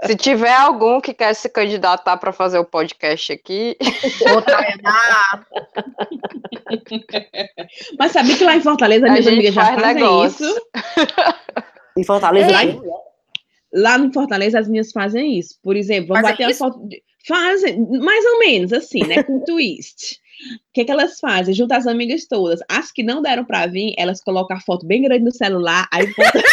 se 0.05 0.15
tiver 0.15 0.53
algum 0.53 1.01
que 1.01 1.13
quer 1.13 1.33
se 1.33 1.49
candidatar 1.49 2.15
para 2.17 2.31
fazer 2.31 2.57
o 2.59 2.65
podcast 2.65 3.33
aqui, 3.33 3.75
Tainá, 4.45 5.45
Mas 7.99 8.11
sabia 8.11 8.37
que 8.37 8.43
lá 8.43 8.55
em 8.55 8.61
Fortaleza 8.61 9.05
A 9.05 9.09
minhas 9.11 9.27
amigas 9.27 9.53
já 9.53 9.65
faz 9.65 9.75
fazem 9.81 9.95
negócio. 9.95 10.47
isso? 10.47 10.61
Em 11.97 12.03
Fortaleza, 12.03 12.61
Ei, 12.63 12.73
né? 12.73 12.79
Lá 13.73 13.97
em 13.97 14.11
Fortaleza 14.13 14.59
as 14.59 14.67
minhas 14.67 14.91
fazem 14.91 15.37
isso. 15.39 15.55
Por 15.61 15.75
exemplo, 15.75 16.09
vamos 16.09 16.21
Fazem 16.29 16.37
bater 16.45 16.49
isso? 16.51 16.59
foto. 16.59 16.87
de- 16.87 17.03
Fazem, 17.27 17.79
mais 17.99 18.23
ou 18.23 18.39
menos 18.39 18.71
assim, 18.71 18.99
né? 19.03 19.23
Com 19.23 19.39
twist. 19.43 20.19
O 20.53 20.73
que, 20.73 20.85
que 20.85 20.91
elas 20.91 21.19
fazem? 21.19 21.53
Juntam 21.53 21.77
as 21.77 21.87
amigas 21.87 22.25
todas. 22.27 22.59
As 22.69 22.91
que 22.91 23.03
não 23.03 23.21
deram 23.21 23.45
pra 23.45 23.65
vir, 23.65 23.93
elas 23.97 24.21
colocam 24.21 24.57
a 24.57 24.59
foto 24.59 24.85
bem 24.85 25.01
grande 25.03 25.23
no 25.23 25.31
celular, 25.31 25.87
aí, 25.91 26.07
bota- 26.13 26.43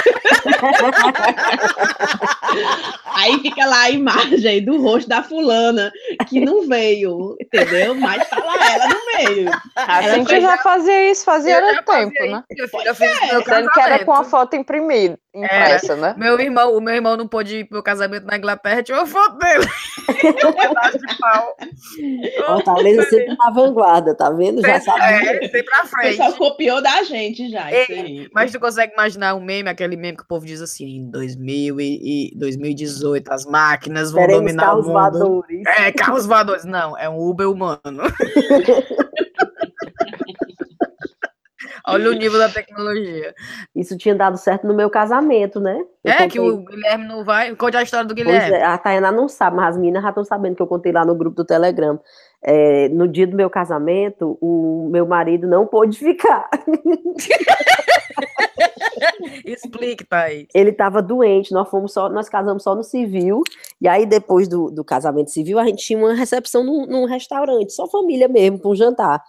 aí 3.17 3.39
fica 3.41 3.67
lá 3.67 3.83
a 3.83 3.91
imagem 3.91 4.65
do 4.65 4.81
rosto 4.81 5.09
da 5.09 5.23
fulana 5.23 5.93
que 6.29 6.41
não 6.41 6.67
veio, 6.67 7.37
entendeu? 7.41 7.95
Mas 7.95 8.29
tá 8.29 8.39
lá 8.39 8.55
ela 8.73 8.89
no 8.89 8.97
meio. 9.17 9.51
a 9.77 10.03
Ela 10.05 10.15
gente 10.15 10.41
já 10.41 10.59
fazia 10.59 11.11
isso, 11.11 11.25
fazia 11.25 11.57
era 11.57 11.83
tempo, 11.83 12.25
né? 12.27 12.43
isso, 12.51 12.69
filho, 12.69 12.87
eu 12.89 12.95
fiz 12.95 13.21
no 13.21 13.27
meu 13.29 13.45
Sendo 13.45 13.71
que 13.71 13.81
era 13.81 14.05
com 14.05 14.13
a 14.13 14.17
casamento. 14.17 14.31
foto 14.31 14.57
imprimida, 14.57 15.19
impressa, 15.35 15.97
né? 15.97 16.15
Meu 16.17 16.39
irmão, 16.41 16.77
o 16.77 16.81
meu 16.81 16.95
irmão 16.95 17.17
não 17.17 17.29
pôde 17.29 17.59
ir 17.59 17.65
pro 17.65 17.75
meu 17.77 17.83
casamento 17.83 18.27
na 18.27 18.37
Inglaterra, 18.37 18.83
tinha 18.83 18.99
uma 18.99 19.07
foto 19.07 19.37
dele. 19.39 19.67
um 20.47 20.53
pedaço 20.53 20.99
de 20.99 21.19
pau. 21.19 21.57
Fortaleza 22.47 23.03
sempre 23.05 23.37
na 23.37 23.51
vanguarda, 23.73 24.15
tá 24.15 24.31
vendo? 24.31 24.61
Já 24.63 24.81
sabe. 24.81 25.01
é, 25.01 25.25
sempre 25.41 25.63
pra 25.63 25.85
O 25.85 25.87
frente. 25.87 26.09
pessoal 26.11 26.33
copiou 26.35 26.83
da 26.83 27.03
gente 27.03 27.51
já. 27.51 27.71
Isso 27.73 27.93
aí. 27.93 28.29
Mas 28.33 28.53
tu 28.53 28.61
consegue 28.61 28.93
imaginar 28.93 29.35
um 29.35 29.41
meme, 29.41 29.69
aquele 29.69 29.97
meme 29.97 30.17
que 30.17 30.23
o 30.23 30.27
povo 30.27 30.45
diz 30.47 30.61
assim, 30.61 30.97
em 30.97 31.11
2000 31.11 31.81
e, 31.81 32.31
e 32.33 32.39
2018 32.39 33.33
as 33.33 33.45
máquinas 33.47 34.13
vão 34.13 34.21
Teremos 34.23 34.43
dominar 34.43 34.63
o 34.63 34.67
carros 34.67 34.87
mundo. 34.87 34.93
voadores. 34.93 35.63
É, 35.67 35.93
carros 35.93 36.27
voadores. 36.27 36.65
Não, 36.65 36.97
é 36.99 37.09
um 37.09 37.19
Uber 37.19 37.49
humano. 37.51 37.81
Olha 41.93 42.11
o 42.11 42.13
nível 42.15 42.39
da 42.39 42.49
tecnologia. 42.51 43.35
Isso 43.75 43.97
tinha 43.97 44.15
dado 44.15 44.37
certo 44.37 44.67
no 44.67 44.75
meu 44.75 44.89
casamento, 44.91 45.61
né? 45.61 45.83
Eu 46.05 46.13
é, 46.13 46.17
que 46.29 46.39
contei- 46.39 46.51
o 46.51 46.65
Guilherme 46.65 47.07
não 47.07 47.25
vai. 47.25 47.55
Conte 47.55 47.77
a 47.77 47.83
história 47.83 48.07
do 48.07 48.15
Guilherme. 48.15 48.55
é, 48.57 48.65
a 48.65 48.77
Tayana 48.79 49.13
não 49.13 49.29
sabe, 49.29 49.57
mas 49.57 49.71
as 49.71 49.77
meninas 49.77 50.03
já 50.03 50.09
estão 50.09 50.25
sabendo 50.25 50.57
que 50.57 50.63
eu 50.63 50.67
contei 50.67 50.93
lá 50.93 51.05
no 51.05 51.15
grupo 51.15 51.37
do 51.37 51.45
Telegram. 51.45 51.99
É, 52.45 52.89
no 52.89 53.07
dia 53.07 53.27
do 53.27 53.37
meu 53.37 53.49
casamento, 53.49 54.37
o 54.41 54.89
meu 54.91 55.07
marido 55.07 55.47
não 55.47 55.65
pôde 55.67 55.97
ficar. 55.99 56.49
Explique, 59.45 60.05
Thaís. 60.05 60.47
Ele 60.55 60.71
estava 60.71 61.03
doente, 61.03 61.53
nós 61.53 61.69
fomos 61.69 61.93
só, 61.93 62.09
nós 62.09 62.29
casamos 62.29 62.63
só 62.63 62.75
no 62.75 62.83
civil, 62.83 63.43
e 63.81 63.89
aí 63.89 64.07
depois 64.07 64.49
do, 64.49 64.71
do 64.71 64.85
casamento 64.85 65.31
civil, 65.31 65.59
a 65.59 65.65
gente 65.67 65.85
tinha 65.85 65.99
uma 65.99 66.15
recepção 66.15 66.65
num, 66.65 66.87
num 66.87 67.05
restaurante, 67.05 67.73
só 67.73 67.87
família 67.89 68.29
mesmo, 68.29 68.59
para 68.59 68.71
um 68.71 68.75
jantar. 68.77 69.23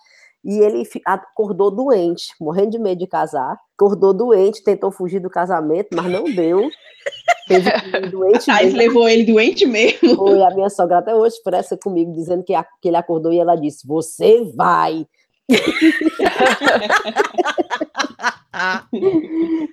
E 0.44 0.60
ele 0.60 0.84
acordou 1.06 1.72
doente, 1.72 2.34
morrendo 2.40 2.72
de 2.72 2.80
medo 2.80 3.00
de 3.00 3.08
casar. 3.08 3.58
Acordou 3.78 4.14
doente, 4.14 4.62
tentou 4.64 4.92
fugir 4.92 5.20
do 5.22 5.30
casamento, 5.30 5.90
mas 5.96 6.06
não 6.12 6.26
deu. 6.26 6.70
Teve 7.48 7.70
doente 8.12 8.52
mesmo. 8.66 8.78
levou 8.78 9.08
ele 9.08 9.24
doente 9.32 9.66
mesmo. 9.66 10.16
Foi 10.16 10.44
a 10.44 10.50
minha 10.52 10.70
sogra 10.70 10.98
até 11.00 11.16
hoje 11.16 11.36
expressa 11.36 11.78
comigo, 11.78 12.12
dizendo 12.12 12.44
que, 12.44 12.54
a- 12.54 12.66
que 12.82 12.90
ele 12.90 12.98
acordou 12.98 13.32
e 13.32 13.40
ela 13.40 13.56
disse: 13.56 13.88
Você 13.88 14.44
vai. 14.54 15.06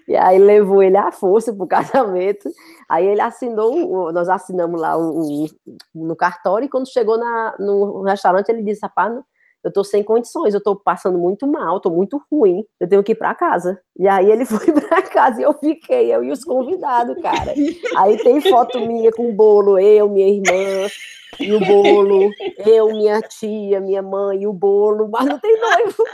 E 0.09 0.17
aí 0.17 0.39
levou 0.39 0.83
ele 0.83 0.97
à 0.97 1.13
força 1.13 1.53
pro 1.53 1.67
casamento. 1.67 2.51
Aí 2.89 3.07
ele 3.07 3.21
assinou, 3.21 4.13
nós 4.13 4.29
assinamos 4.29 4.81
lá 4.81 4.95
no 5.95 6.17
cartório, 6.17 6.67
e 6.67 6.69
quando 6.69 6.91
chegou 6.91 7.17
na, 7.19 7.55
no 7.59 8.03
restaurante, 8.03 8.49
ele 8.49 8.63
disse: 8.63 8.81
Rapaz, 8.83 9.13
não- 9.15 9.25
eu 9.65 9.73
tô 9.73 9.85
sem 9.85 10.03
condições, 10.03 10.55
eu 10.55 10.63
tô 10.63 10.75
passando 10.77 11.19
muito 11.19 11.47
mal, 11.47 11.81
tô 11.81 11.91
muito 11.91 12.23
ruim, 12.31 12.65
eu 12.79 12.89
tenho 12.89 13.03
que 13.03 13.13
ir 13.13 13.17
para 13.17 13.35
casa. 13.35 13.81
E 13.99 14.09
aí 14.09 14.31
ele 14.31 14.45
foi 14.47 14.73
para 14.73 15.03
casa 15.03 15.41
e 15.41 15.45
eu 15.45 15.53
fiquei, 15.55 16.15
eu 16.15 16.25
e 16.25 16.31
os 16.31 16.45
convidados, 16.45 17.21
cara. 17.23 17.55
Aí 17.97 18.17
tem 18.19 18.41
foto 18.41 18.81
minha 18.81 19.11
com 19.13 19.29
o 19.29 19.33
bolo, 19.33 19.79
eu, 19.79 20.09
minha 20.09 20.29
irmã, 20.29 20.89
e 21.39 21.53
o 21.53 21.61
bolo, 21.61 22.31
eu, 22.67 22.89
minha 22.89 23.21
tia, 23.23 23.81
minha 23.81 24.03
mãe 24.03 24.43
e 24.43 24.47
o 24.47 24.53
bolo, 24.53 25.09
mas 25.11 25.27
não 25.27 25.39
tem 25.39 25.59
noivo. 25.59 26.05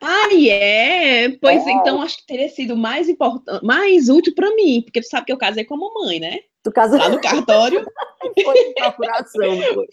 Ah, 0.00 0.28
é? 0.34 1.28
Pois 1.40 1.66
então 1.66 2.00
acho 2.02 2.18
que 2.18 2.26
teria 2.26 2.48
sido 2.48 2.76
mais 2.76 3.08
importante, 3.08 3.64
mais 3.64 4.08
útil 4.08 4.34
pra 4.34 4.54
mim, 4.54 4.82
porque 4.82 5.00
tu 5.00 5.08
sabe 5.08 5.26
que 5.26 5.32
eu 5.32 5.38
casei 5.38 5.64
com 5.64 5.74
a 5.74 5.78
mamãe, 5.78 6.20
né? 6.20 6.38
Tu 6.68 6.72
casou 6.72 6.98
Lá 6.98 7.08
no 7.08 7.18
cartório 7.22 7.82
foi 8.44 8.54
de 8.54 8.74
procuração, 8.74 9.62
foi? 9.74 9.86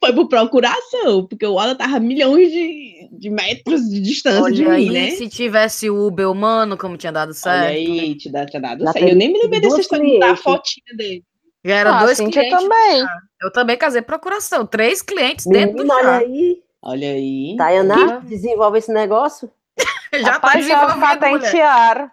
foi 0.00 0.12
por 0.12 0.28
procuração, 0.28 1.26
porque 1.26 1.46
o 1.46 1.52
Ola 1.54 1.76
tava 1.76 1.98
a 1.98 2.00
milhões 2.00 2.50
de, 2.50 3.08
de 3.12 3.30
metros 3.30 3.88
de 3.88 4.00
distância 4.00 4.50
de 4.50 4.64
olha 4.66 4.76
mim, 4.76 4.88
aí, 4.88 4.90
né? 4.90 5.10
se 5.12 5.28
tivesse 5.28 5.88
o 5.88 6.06
Uber 6.06 6.28
humano, 6.28 6.76
como 6.76 6.96
tinha 6.96 7.12
dado 7.12 7.32
certo. 7.32 7.62
Olha 7.64 7.68
aí, 8.02 8.16
te 8.16 8.28
dá, 8.28 8.44
te 8.44 8.58
dado 8.58 8.84
Já 8.84 8.92
certo. 8.92 9.08
Eu 9.08 9.14
nem 9.14 9.32
me 9.32 9.38
lembrei 9.40 9.60
dessa 9.60 9.80
história 9.80 10.04
de 10.04 10.18
dar 10.18 10.30
a 10.32 10.34
clientes. 10.34 10.42
fotinha 10.42 10.96
dele. 10.96 11.24
Já 11.64 11.74
eram 11.76 11.94
Ah, 11.94 12.04
dois 12.04 12.18
clientes. 12.18 12.50
também. 12.50 13.06
Eu 13.42 13.52
também 13.52 13.76
casei 13.76 14.02
procuração. 14.02 14.66
Três 14.66 15.00
clientes 15.02 15.46
dentro 15.46 15.76
do 15.76 15.84
Menina, 15.84 15.94
olha 15.96 16.16
aí. 16.18 16.62
Olha 16.82 17.08
aí. 17.10 17.54
Tayana, 17.56 18.20
desenvolve 18.22 18.78
esse 18.78 18.92
negócio. 18.92 19.48
Já 20.12 20.24
tá 20.24 20.30
Rapaz, 20.32 20.66
já 20.66 20.86
desenvolvido, 20.86 21.26
mulher. 21.28 22.10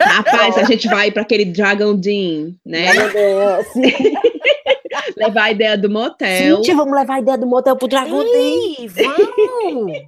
Rapaz, 0.00 0.58
a 0.58 0.64
gente 0.64 0.88
vai 0.88 1.10
para 1.10 1.22
aquele 1.22 1.44
Dragon 1.44 1.94
Dean, 1.94 2.54
né? 2.64 2.86
É, 3.14 3.62
sim. 3.64 3.82
Levar 5.16 5.44
a 5.44 5.50
ideia 5.50 5.78
do 5.78 5.88
motel. 5.90 6.56
Cíntia, 6.56 6.74
vamos 6.76 6.94
levar 6.94 7.14
a 7.14 7.20
ideia 7.20 7.38
do 7.38 7.46
motel 7.46 7.76
pro 7.76 7.88
Dragão 7.88 8.22
Day. 8.24 8.76
Ei, 8.78 8.88
vamos! 8.88 9.92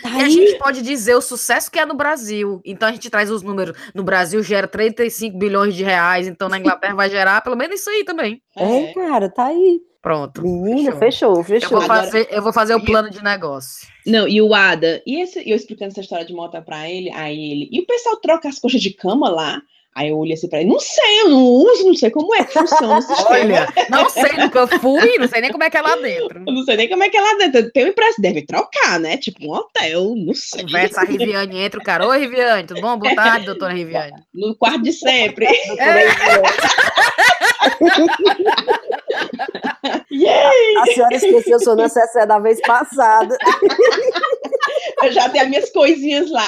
Tá 0.00 0.08
E 0.08 0.22
a 0.22 0.24
aí. 0.24 0.30
gente 0.30 0.58
pode 0.58 0.80
dizer 0.80 1.14
o 1.14 1.20
sucesso 1.20 1.70
que 1.70 1.78
é 1.78 1.84
no 1.84 1.94
Brasil. 1.94 2.62
Então 2.64 2.88
a 2.88 2.92
gente 2.92 3.10
traz 3.10 3.30
os 3.30 3.42
números. 3.42 3.76
No 3.94 4.02
Brasil 4.02 4.42
gera 4.42 4.66
35 4.66 5.36
bilhões 5.36 5.74
de 5.74 5.84
reais, 5.84 6.26
então 6.26 6.48
na 6.48 6.58
Inglaterra 6.58 6.94
vai 6.94 7.10
gerar 7.10 7.42
pelo 7.42 7.56
menos 7.56 7.78
isso 7.78 7.90
aí 7.90 8.02
também. 8.02 8.40
É, 8.56 8.92
cara, 8.94 9.28
tá 9.28 9.46
aí. 9.46 9.80
Pronto. 10.02 10.42
Menina, 10.42 10.90
Fechou. 10.96 11.36
fechou, 11.36 11.36
Eu 11.38 11.44
fechou. 11.44 11.78
vou, 11.78 11.86
fazer, 11.86 12.28
eu 12.30 12.42
vou 12.42 12.52
fazer 12.52 12.74
o 12.74 12.84
plano 12.84 13.08
de 13.08 13.22
negócio. 13.22 13.86
Não, 14.04 14.26
e 14.26 14.42
o 14.42 14.52
Ada, 14.52 15.00
e 15.06 15.22
esse, 15.22 15.48
eu 15.48 15.54
explicando 15.54 15.92
essa 15.92 16.00
história 16.00 16.26
de 16.26 16.34
motel 16.34 16.60
pra 16.62 16.90
ele, 16.90 17.08
aí 17.12 17.52
ele, 17.52 17.68
e 17.70 17.80
o 17.80 17.86
pessoal 17.86 18.16
troca 18.16 18.48
as 18.48 18.58
coxas 18.58 18.82
de 18.82 18.90
cama 18.90 19.30
lá? 19.30 19.62
Aí 19.94 20.08
eu 20.08 20.16
olhei 20.16 20.32
assim 20.32 20.48
pra 20.48 20.58
ele, 20.60 20.70
não 20.70 20.80
sei, 20.80 21.20
eu 21.20 21.28
não 21.28 21.44
uso, 21.44 21.84
não 21.84 21.94
sei 21.94 22.10
como 22.10 22.34
é 22.34 22.42
que 22.42 22.54
funciona 22.54 22.96
o 22.96 23.02
sistema. 23.02 23.28
Olha, 23.28 23.68
não 23.90 24.08
sei, 24.08 24.32
nunca 24.38 24.66
fui, 24.66 25.18
não 25.18 25.28
sei 25.28 25.42
nem 25.42 25.52
como 25.52 25.64
é 25.64 25.70
que 25.70 25.76
é 25.76 25.82
lá 25.82 25.94
dentro. 25.96 26.42
Eu 26.46 26.52
não 26.52 26.64
sei 26.64 26.76
nem 26.78 26.88
como 26.88 27.04
é 27.04 27.10
que 27.10 27.16
é 27.16 27.20
lá 27.20 27.34
dentro. 27.34 27.70
Tem 27.72 27.88
impressão, 27.88 28.22
deve 28.22 28.40
trocar, 28.46 28.98
né? 28.98 29.18
Tipo 29.18 29.44
um 29.46 29.52
hotel, 29.52 30.14
não 30.16 30.32
sei. 30.34 30.62
Conversa 30.62 31.02
a 31.02 31.04
Riviane 31.04 31.58
entra 31.58 31.78
o 31.78 31.84
cara. 31.84 32.08
Oi, 32.08 32.18
Riviane, 32.20 32.66
tudo 32.66 32.80
bom? 32.80 32.96
Boa 32.96 33.14
tarde, 33.14 33.44
doutora 33.44 33.74
Riviane. 33.74 34.14
No 34.32 34.56
quarto 34.56 34.82
de 34.82 34.94
sempre. 34.94 35.46
A 39.54 40.86
senhora 40.86 41.14
esqueceu 41.14 41.58
seu 41.60 41.76
necessaire 41.76 42.26
da 42.28 42.38
vez 42.38 42.60
passada. 42.62 43.36
Eu 45.02 45.12
já 45.12 45.28
tenho 45.28 45.44
as 45.44 45.50
minhas 45.50 45.70
coisinhas 45.70 46.30
lá. 46.30 46.46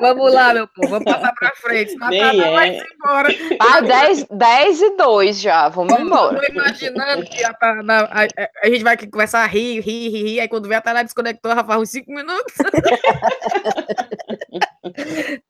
Vamos 0.00 0.32
lá, 0.32 0.54
meu 0.54 0.66
povo, 0.68 0.88
vamos 0.88 1.04
passar 1.04 1.32
pra 1.34 1.52
frente. 1.56 1.90
senão 1.92 2.06
a 2.06 2.10
Nem 2.10 2.20
Tata 2.20 2.36
é. 2.48 2.52
vai 2.52 2.78
se 2.78 2.84
embora. 2.94 3.28
Ah, 3.60 3.80
10, 3.80 4.26
10 4.30 4.80
e 4.80 4.96
2 4.96 5.40
já, 5.40 5.68
vamos 5.68 5.98
embora. 5.98 6.40
Tô 6.40 6.52
imaginando 6.52 7.24
que 7.24 7.44
a, 7.44 7.50
a, 7.50 8.22
a- 8.22 8.28
a 8.62 8.66
gente 8.68 8.82
vai 8.82 8.96
começar 8.96 9.40
a 9.42 9.46
rir, 9.46 9.80
rir, 9.80 10.08
rir, 10.08 10.22
rir, 10.24 10.40
aí 10.40 10.48
quando 10.48 10.68
vê 10.68 10.74
a 10.76 10.80
Tana 10.80 11.02
desconectou, 11.04 11.52
ela 11.52 11.64
faz 11.64 11.80
uns 11.80 11.90
5 11.90 12.10
minutos. 12.10 12.54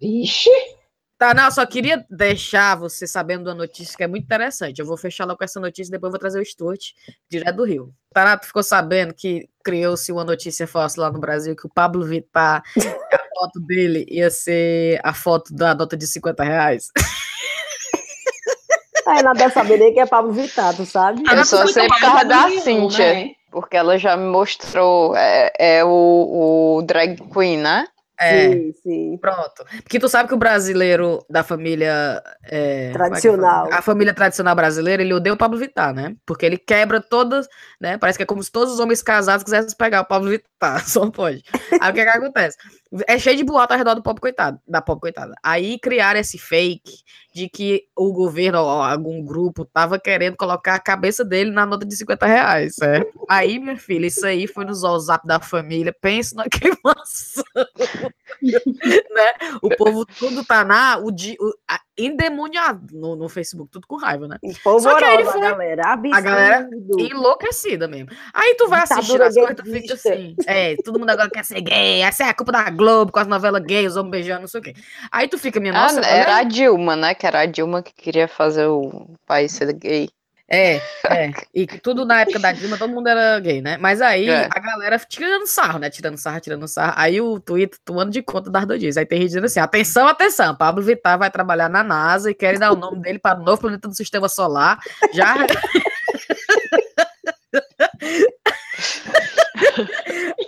Vixe. 0.00 0.50
Tá, 1.22 1.32
não, 1.32 1.44
eu 1.44 1.52
só 1.52 1.64
queria 1.64 2.04
deixar 2.10 2.74
você 2.76 3.06
sabendo 3.06 3.44
da 3.44 3.54
notícia 3.54 3.96
que 3.96 4.02
é 4.02 4.08
muito 4.08 4.24
interessante. 4.24 4.80
Eu 4.80 4.86
vou 4.86 4.96
fechar 4.96 5.24
logo 5.24 5.38
com 5.38 5.44
essa 5.44 5.60
notícia 5.60 5.88
e 5.88 5.92
depois 5.92 6.08
eu 6.08 6.14
vou 6.14 6.18
trazer 6.18 6.40
o 6.40 6.44
Stuart, 6.44 6.94
direto 7.30 7.54
do 7.54 7.64
Rio. 7.64 7.94
Tanato 8.12 8.44
ficou 8.44 8.64
sabendo 8.64 9.14
que 9.14 9.48
criou-se 9.64 10.10
uma 10.10 10.24
notícia 10.24 10.66
falsa 10.66 11.00
lá 11.00 11.12
no 11.12 11.20
Brasil 11.20 11.54
que 11.54 11.64
o 11.64 11.70
Pablo 11.72 12.04
Vittar, 12.04 12.64
a 12.66 12.74
foto 13.38 13.60
dele 13.60 14.04
ia 14.08 14.30
ser 14.30 15.00
a 15.04 15.14
foto 15.14 15.54
da 15.54 15.76
nota 15.76 15.96
de 15.96 16.08
50 16.08 16.42
reais. 16.42 16.88
Aí 19.06 19.22
nada 19.22 19.38
deve 19.38 19.54
saber 19.54 19.78
nem 19.78 19.94
que 19.94 20.00
é 20.00 20.06
Pablo 20.06 20.32
Vittar, 20.32 20.74
tu 20.74 20.84
sabe? 20.84 21.22
Ah, 21.28 21.36
Eu 21.36 21.44
só 21.44 21.64
sei 21.68 21.86
por 21.86 22.00
causa 22.00 22.24
da 22.24 22.48
Cíntia, 22.48 23.14
Né? 23.14 23.30
porque 23.48 23.76
ela 23.76 23.96
já 23.96 24.16
me 24.16 24.26
mostrou, 24.26 25.14
é, 25.16 25.52
é 25.56 25.84
o, 25.84 26.78
o 26.78 26.82
drag 26.82 27.16
queen, 27.32 27.58
né? 27.58 27.86
É. 28.22 28.50
Sim, 28.50 28.72
sim. 28.82 29.18
Pronto. 29.18 29.64
Porque 29.82 29.98
tu 29.98 30.08
sabe 30.08 30.28
que 30.28 30.34
o 30.34 30.38
brasileiro 30.38 31.24
da 31.28 31.42
família. 31.42 32.22
é, 32.44 32.88
é 32.88 32.92
Tradicional. 32.92 33.64
fala? 33.64 33.78
A 33.78 33.82
família 33.82 34.14
tradicional 34.14 34.54
brasileira, 34.54 35.02
ele 35.02 35.14
odeia 35.14 35.34
o 35.34 35.36
Pablo 35.36 35.58
Vittar, 35.58 35.92
né? 35.94 36.14
Porque 36.24 36.46
ele 36.46 36.56
quebra 36.56 37.00
todas, 37.00 37.48
né? 37.80 37.98
Parece 37.98 38.18
que 38.18 38.22
é 38.22 38.26
como 38.26 38.42
se 38.42 38.50
todos 38.50 38.72
os 38.74 38.80
homens 38.80 39.02
casados 39.02 39.42
quisessem 39.44 39.76
pegar 39.76 40.02
o 40.02 40.06
Pablo 40.06 40.30
Vittar. 40.30 40.52
Só 40.88 41.10
pode. 41.10 41.42
Aí 41.80 41.90
o 41.90 41.94
que, 41.94 42.02
que 42.02 42.08
acontece? 42.08 42.56
É 43.06 43.18
cheio 43.18 43.36
de 43.36 43.44
boato 43.44 43.72
ao 43.72 43.78
redor 43.78 43.94
do 43.94 44.02
pobre 44.02 44.20
coitado, 44.20 44.60
da 44.66 44.80
pobre 44.80 45.00
coitada. 45.00 45.34
Aí 45.42 45.78
criaram 45.78 46.20
esse 46.20 46.38
fake 46.38 46.92
de 47.34 47.48
que 47.48 47.84
o 47.96 48.12
governo 48.12 48.60
ou 48.60 48.68
algum 48.68 49.24
grupo 49.24 49.64
tava 49.64 49.98
querendo 49.98 50.36
colocar 50.36 50.74
a 50.74 50.80
cabeça 50.80 51.24
dele 51.24 51.50
na 51.50 51.64
nota 51.64 51.86
de 51.86 51.96
50 51.96 52.26
reais, 52.26 52.74
certo? 52.74 53.24
Aí, 53.28 53.58
minha 53.58 53.76
filha, 53.76 54.06
isso 54.06 54.26
aí 54.26 54.46
foi 54.46 54.64
no 54.64 54.72
WhatsApp 54.72 55.26
da 55.26 55.40
família. 55.40 55.94
Pense 56.00 56.34
na 56.34 56.44
queimação 56.50 57.44
né? 58.42 59.56
O 59.62 59.68
povo 59.70 60.04
tudo 60.06 60.44
tá 60.44 60.64
na, 60.64 60.98
o, 60.98 61.08
o, 61.08 61.54
a- 61.68 61.80
endemoniado 62.06 62.86
no, 62.92 63.16
no 63.16 63.28
Facebook, 63.28 63.70
tudo 63.70 63.86
com 63.86 63.96
raiva, 63.96 64.26
né? 64.28 64.36
Só 64.62 64.96
que 64.96 65.04
aí 65.04 65.14
ele 65.14 65.24
foi- 65.24 65.40
galera. 65.40 65.82
Absurdo. 65.92 66.14
a 66.16 66.20
galera 66.20 66.68
Enlouquecida 66.98 67.88
mesmo. 67.88 68.08
Aí 68.32 68.54
tu 68.56 68.68
vai 68.68 68.82
assistir 68.82 69.20
as 69.22 69.34
coisas, 69.34 69.56
tu 69.56 69.64
fica 69.64 69.94
assim. 69.94 70.34
É, 70.46 70.76
todo 70.84 70.98
mundo 70.98 71.10
agora 71.10 71.30
quer 71.30 71.44
ser 71.44 71.60
gay. 71.60 72.00
Essa 72.02 72.24
é 72.24 72.28
a 72.28 72.34
culpa 72.34 72.52
da 72.52 72.70
Globo 72.70 73.12
com 73.12 73.18
as 73.20 73.26
novelas 73.26 73.62
gays, 73.62 73.92
os 73.92 73.96
homens 73.96 74.10
beijando, 74.10 74.40
não 74.42 74.48
sei 74.48 74.60
o 74.60 74.64
quê. 74.64 74.74
Aí 75.10 75.28
tu 75.28 75.38
fica, 75.38 75.60
minha 75.60 75.72
Ah, 75.74 75.82
nossa. 75.92 76.00
era 76.00 76.32
a 76.34 76.38
olha- 76.38 76.44
Dilma, 76.44 76.96
né? 76.96 77.14
Que 77.14 77.26
era 77.26 77.40
a 77.40 77.46
Dilma 77.46 77.82
que 77.82 77.92
queria 77.94 78.26
fazer 78.28 78.66
o 78.66 79.10
país 79.26 79.52
ser 79.52 79.72
gay. 79.72 80.08
É, 80.52 80.76
é. 81.08 81.32
E 81.54 81.66
tudo 81.66 82.04
na 82.04 82.20
época 82.20 82.38
da 82.38 82.52
Dilma, 82.52 82.76
todo 82.76 82.92
mundo 82.92 83.08
era 83.08 83.40
gay, 83.40 83.62
né? 83.62 83.78
Mas 83.78 84.02
aí 84.02 84.28
É. 84.28 84.48
a 84.54 84.60
galera 84.60 84.98
tirando 84.98 85.46
sarro, 85.46 85.78
né? 85.78 85.88
Tirando 85.88 86.18
sarro, 86.18 86.40
tirando 86.40 86.68
sarro. 86.68 86.92
Aí 86.96 87.20
o 87.22 87.40
Twitter 87.40 87.78
tomando 87.82 88.10
de 88.10 88.20
conta 88.22 88.50
das 88.50 88.66
doidinhas. 88.66 88.98
Aí 88.98 89.06
tem 89.06 89.18
gente 89.18 89.28
dizendo 89.28 89.46
assim: 89.46 89.60
atenção, 89.60 90.06
atenção, 90.06 90.54
Pablo 90.54 90.82
Vittar 90.82 91.18
vai 91.18 91.30
trabalhar 91.30 91.70
na 91.70 91.82
NASA 91.82 92.30
e 92.30 92.34
querem 92.34 92.60
dar 92.60 92.70
o 92.72 92.76
nome 92.76 93.00
dele 93.00 93.18
para 93.18 93.40
o 93.40 93.42
novo 93.42 93.62
planeta 93.62 93.88
do 93.88 93.94
sistema 93.94 94.28
solar. 94.28 94.78
Já. 95.14 95.34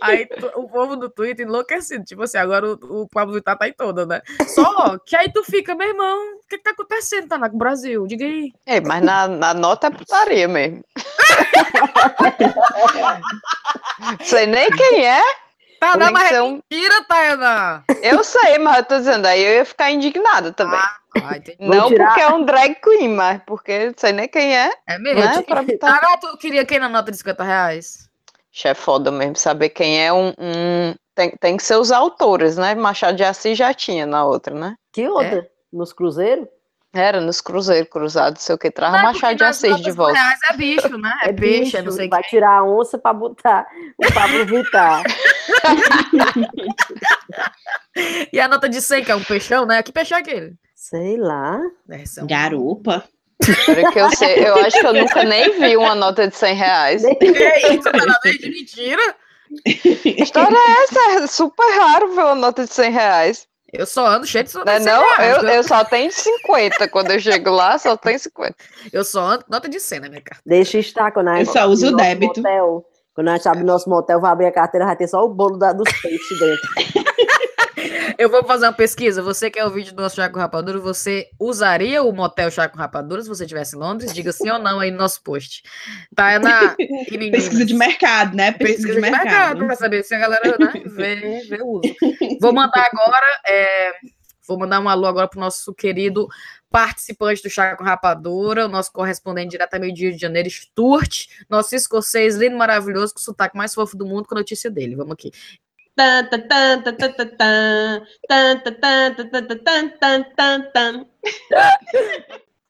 Aí 0.06 0.28
o 0.56 0.68
povo 0.68 0.96
do 0.96 1.08
Twitter 1.08 1.46
enlouquecido. 1.46 2.04
Tipo 2.04 2.22
assim, 2.22 2.36
agora 2.38 2.66
o, 2.66 3.02
o 3.02 3.08
Pablo 3.08 3.34
Vittar 3.34 3.56
tá 3.58 3.66
em 3.68 3.72
toda, 3.72 4.04
né? 4.04 4.20
Só 4.46 4.98
que 4.98 5.16
aí 5.16 5.32
tu 5.32 5.42
fica, 5.44 5.74
meu 5.74 5.88
irmão, 5.88 6.34
o 6.36 6.40
que, 6.48 6.58
que 6.58 6.62
tá 6.64 6.70
acontecendo, 6.70 7.28
tá 7.28 7.38
no 7.38 7.48
Brasil? 7.56 8.06
Diga 8.06 8.24
aí. 8.24 8.52
É, 8.66 8.80
mas 8.80 9.02
na, 9.02 9.26
na 9.28 9.54
nota 9.54 9.86
é 9.86 9.90
putaria 9.90 10.46
mesmo. 10.48 10.84
Sei 14.24 14.46
nem 14.46 14.70
quem 14.70 15.06
é. 15.06 15.22
Tá, 15.80 15.96
não, 15.98 16.06
que 16.06 16.12
mas 16.14 16.28
ser 16.28 16.34
é 16.36 16.42
um- 16.42 16.62
mentira, 16.70 17.04
Tayana. 17.04 17.84
Eu 18.02 18.24
sei, 18.24 18.58
mas 18.58 18.78
eu 18.78 18.84
tô 18.84 18.96
dizendo, 18.98 19.26
aí 19.26 19.42
eu 19.44 19.54
ia 19.56 19.64
ficar 19.64 19.90
indignada 19.90 20.52
também. 20.52 20.78
Ah. 20.80 20.96
Não 21.60 21.88
tirar- 21.88 22.06
porque 22.08 22.20
é 22.22 22.28
um 22.28 22.44
drag 22.44 22.74
queen, 22.76 23.08
mas 23.08 23.40
porque 23.46 23.92
sei 23.96 24.12
nem 24.12 24.26
quem 24.28 24.56
é, 24.56 24.70
É 24.86 24.98
mesmo? 24.98 25.20
né? 25.20 25.42
Pra. 25.42 25.60
Ah, 25.82 26.00
não, 26.02 26.18
tu 26.18 26.36
queria 26.38 26.64
quem 26.64 26.78
na 26.78 26.88
nota 26.88 27.10
de 27.10 27.16
50 27.18 27.44
reais? 27.44 28.08
É 28.64 28.74
foda 28.74 29.10
mesmo, 29.10 29.36
saber 29.36 29.70
quem 29.70 30.04
é 30.04 30.12
um. 30.12 30.28
um- 30.38 30.94
Tem, 31.14 31.30
tem 31.38 31.56
que 31.56 31.62
ser 31.62 31.76
os 31.76 31.90
autores, 31.92 32.56
né? 32.56 32.74
Machado 32.74 33.16
de 33.16 33.22
Assis 33.24 33.56
já 33.56 33.72
tinha 33.74 34.04
na 34.06 34.24
outra, 34.24 34.54
né? 34.54 34.74
Que 34.92 35.08
outra? 35.08 35.46
Nos 35.72 35.92
cruzeiros? 35.92 36.46
Era 36.92 37.20
nos 37.20 37.40
cruzeiros 37.40 37.88
cruzados, 37.90 38.42
sei 38.42 38.54
o 38.54 38.58
que, 38.58 38.70
traz 38.70 38.92
Machado 39.02 39.36
de 39.36 39.42
Assis 39.44 39.80
de 39.80 39.90
volta. 39.90 40.14
reais 40.14 40.38
é 40.50 40.56
bicho, 40.56 40.96
né? 40.96 41.12
É, 41.24 41.32
peixe, 41.32 41.76
é 41.76 41.82
não 41.82 41.90
sei 41.90 42.06
o 42.06 42.10
vai 42.10 42.22
que. 42.22 42.28
tirar 42.28 42.58
a 42.58 42.64
onça 42.64 42.96
pra 42.98 43.12
botar 43.12 43.66
o 43.98 44.12
Pablo 44.14 44.44
Vittar. 44.46 45.02
E 48.32 48.40
a 48.40 48.48
nota 48.48 48.68
de 48.68 48.80
100, 48.80 49.04
que 49.04 49.12
é 49.12 49.16
um 49.16 49.22
peixão, 49.22 49.64
né? 49.66 49.82
Que 49.82 49.92
peixão 49.92 50.18
é 50.18 50.20
aquele? 50.20 50.54
Sei 50.74 51.16
lá. 51.16 51.60
É 51.88 52.04
um- 52.22 52.26
Garupa. 52.26 53.04
Juro 53.44 53.92
que 53.92 53.98
eu, 54.00 54.10
sei, 54.16 54.46
eu 54.48 54.54
acho 54.56 54.80
que 54.80 54.86
eu 54.86 54.92
nunca 54.94 55.22
nem 55.24 55.58
vi 55.58 55.76
uma 55.76 55.94
nota 55.94 56.26
de 56.28 56.36
100 56.36 56.54
reais. 56.54 57.02
Que 57.02 57.26
isso, 57.74 57.82
parabéns 57.82 58.38
de 58.38 58.50
mentira? 58.50 59.14
História 60.04 60.56
é 60.56 60.82
essa? 60.84 61.00
É 61.22 61.26
super 61.26 61.66
raro 61.78 62.14
ver 62.14 62.22
uma 62.22 62.34
nota 62.34 62.64
de 62.64 62.72
100 62.72 62.90
reais. 62.90 63.46
Eu 63.72 63.86
só 63.86 64.06
ando 64.06 64.26
cheio 64.26 64.44
de 64.44 64.54
nota 64.54 64.66
Não, 64.66 64.74
é 64.74 64.78
de 64.78 64.84
100 64.84 64.92
não? 64.92 65.16
reais, 65.16 65.42
Eu, 65.42 65.48
eu 65.48 65.62
só 65.64 65.84
tenho 65.84 66.10
50. 66.12 66.88
Quando 66.88 67.10
eu 67.10 67.18
chego 67.20 67.50
lá, 67.50 67.76
só 67.78 67.96
tenho 67.96 68.18
50. 68.18 68.54
Eu 68.92 69.04
só 69.04 69.20
ando 69.20 69.44
nota 69.48 69.68
de 69.68 69.80
100 69.80 70.00
na 70.00 70.08
minha 70.08 70.20
carta. 70.22 70.42
Deixa 70.46 70.78
estar 70.78 71.10
quando 71.12 71.28
a 71.28 71.40
Eu 71.40 71.46
só 71.46 71.66
uso 71.66 71.88
o 71.88 71.96
débito. 71.96 72.40
Motel, 72.40 72.84
quando 73.14 73.28
a 73.28 73.36
gente 73.36 73.48
abre 73.48 73.64
nosso 73.64 73.88
motel, 73.90 74.20
vai 74.20 74.30
abrir 74.30 74.46
a 74.46 74.52
carteira, 74.52 74.86
vai 74.86 74.96
ter 74.96 75.08
só 75.08 75.24
o 75.24 75.28
bolo 75.28 75.56
da- 75.58 75.72
dos 75.72 75.90
peixes 76.00 76.38
dentro. 76.38 77.03
Eu 78.18 78.30
vou 78.30 78.44
fazer 78.44 78.66
uma 78.66 78.72
pesquisa. 78.72 79.22
Você 79.22 79.50
quer 79.50 79.64
o 79.64 79.70
vídeo 79.70 79.94
do 79.94 80.02
nosso 80.02 80.16
Chá 80.16 80.28
com 80.28 80.38
Rapadura? 80.38 80.78
Você 80.78 81.28
usaria 81.38 82.02
o 82.02 82.12
motel 82.12 82.50
Chá 82.50 82.68
com 82.68 82.78
Rapadura 82.78 83.22
se 83.22 83.28
você 83.28 83.44
estivesse 83.44 83.76
em 83.76 83.78
Londres? 83.78 84.12
Diga 84.12 84.32
sim 84.32 84.50
ou 84.50 84.58
não 84.58 84.80
aí 84.80 84.90
no 84.90 84.98
nosso 84.98 85.22
post. 85.22 85.62
Tá 86.14 86.32
é 86.32 86.38
na. 86.38 86.74
Pesquisa 87.30 87.64
de 87.64 87.74
mercado, 87.74 88.36
né? 88.36 88.52
Pesquisa, 88.52 88.76
Pesquisa 88.76 88.94
de 88.94 89.00
mercado, 89.00 89.66
pra 89.66 89.76
saber 89.76 90.02
se 90.04 90.14
a 90.14 90.18
galera 90.18 90.56
né, 90.58 90.72
vê, 90.86 91.46
vê 91.48 91.62
o 91.62 91.80
uso. 91.80 91.94
Vou 92.40 92.52
mandar 92.52 92.88
agora, 92.92 93.40
é, 93.48 93.92
vou 94.46 94.58
mandar 94.58 94.80
um 94.80 94.88
alô 94.88 95.06
agora 95.06 95.28
pro 95.28 95.40
nosso 95.40 95.74
querido 95.74 96.28
participante 96.70 97.42
do 97.42 97.50
Chá 97.50 97.76
com 97.76 97.84
Rapadura, 97.84 98.66
o 98.66 98.68
nosso 98.68 98.92
correspondente 98.92 99.50
diretamente 99.50 99.94
do 99.94 100.00
Rio 100.00 100.12
de 100.12 100.20
Janeiro, 100.20 100.50
Stuart, 100.50 101.26
nosso 101.48 101.74
escocês 101.74 102.36
lindo, 102.36 102.56
maravilhoso, 102.56 103.14
com 103.14 103.20
o 103.20 103.22
sotaque 103.22 103.56
mais 103.56 103.72
fofo 103.74 103.96
do 103.96 104.04
mundo, 104.04 104.26
com 104.26 104.34
a 104.34 104.38
notícia 104.38 104.70
dele. 104.70 104.96
Vamos 104.96 105.12
aqui. 105.12 105.30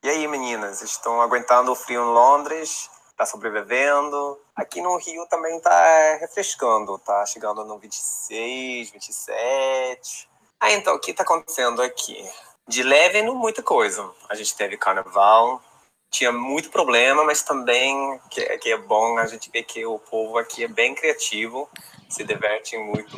E 0.04 0.08
aí, 0.08 0.28
meninas, 0.28 0.82
estão 0.82 1.22
aguentando 1.22 1.72
o 1.72 1.74
frio 1.74 2.02
em 2.02 2.12
Londres? 2.12 2.90
Tá 3.16 3.24
sobrevivendo? 3.24 4.38
Aqui 4.54 4.82
no 4.82 4.96
Rio 4.98 5.26
também 5.28 5.58
tá 5.60 5.72
é, 5.72 6.16
refrescando, 6.16 6.98
tá 6.98 7.24
chegando 7.24 7.64
no 7.64 7.78
26, 7.78 8.90
27. 8.90 10.28
Ah, 10.60 10.72
então, 10.72 10.94
o 10.94 10.98
que 10.98 11.14
tá 11.14 11.22
acontecendo 11.22 11.80
aqui? 11.80 12.22
De 12.68 12.82
leve, 12.82 13.22
não 13.22 13.34
muita 13.34 13.62
coisa. 13.62 14.10
A 14.28 14.34
gente 14.34 14.54
teve 14.54 14.76
carnaval, 14.76 15.62
tinha 16.10 16.30
muito 16.30 16.70
problema, 16.70 17.24
mas 17.24 17.42
também 17.42 18.20
que, 18.30 18.44
que 18.58 18.72
é 18.72 18.76
bom 18.76 19.18
a 19.18 19.26
gente 19.26 19.50
ver 19.50 19.62
que 19.64 19.84
o 19.86 19.98
povo 19.98 20.38
aqui 20.38 20.64
é 20.64 20.68
bem 20.68 20.94
criativo 20.94 21.68
se 22.14 22.24
diverte 22.24 22.78
muito. 22.78 23.16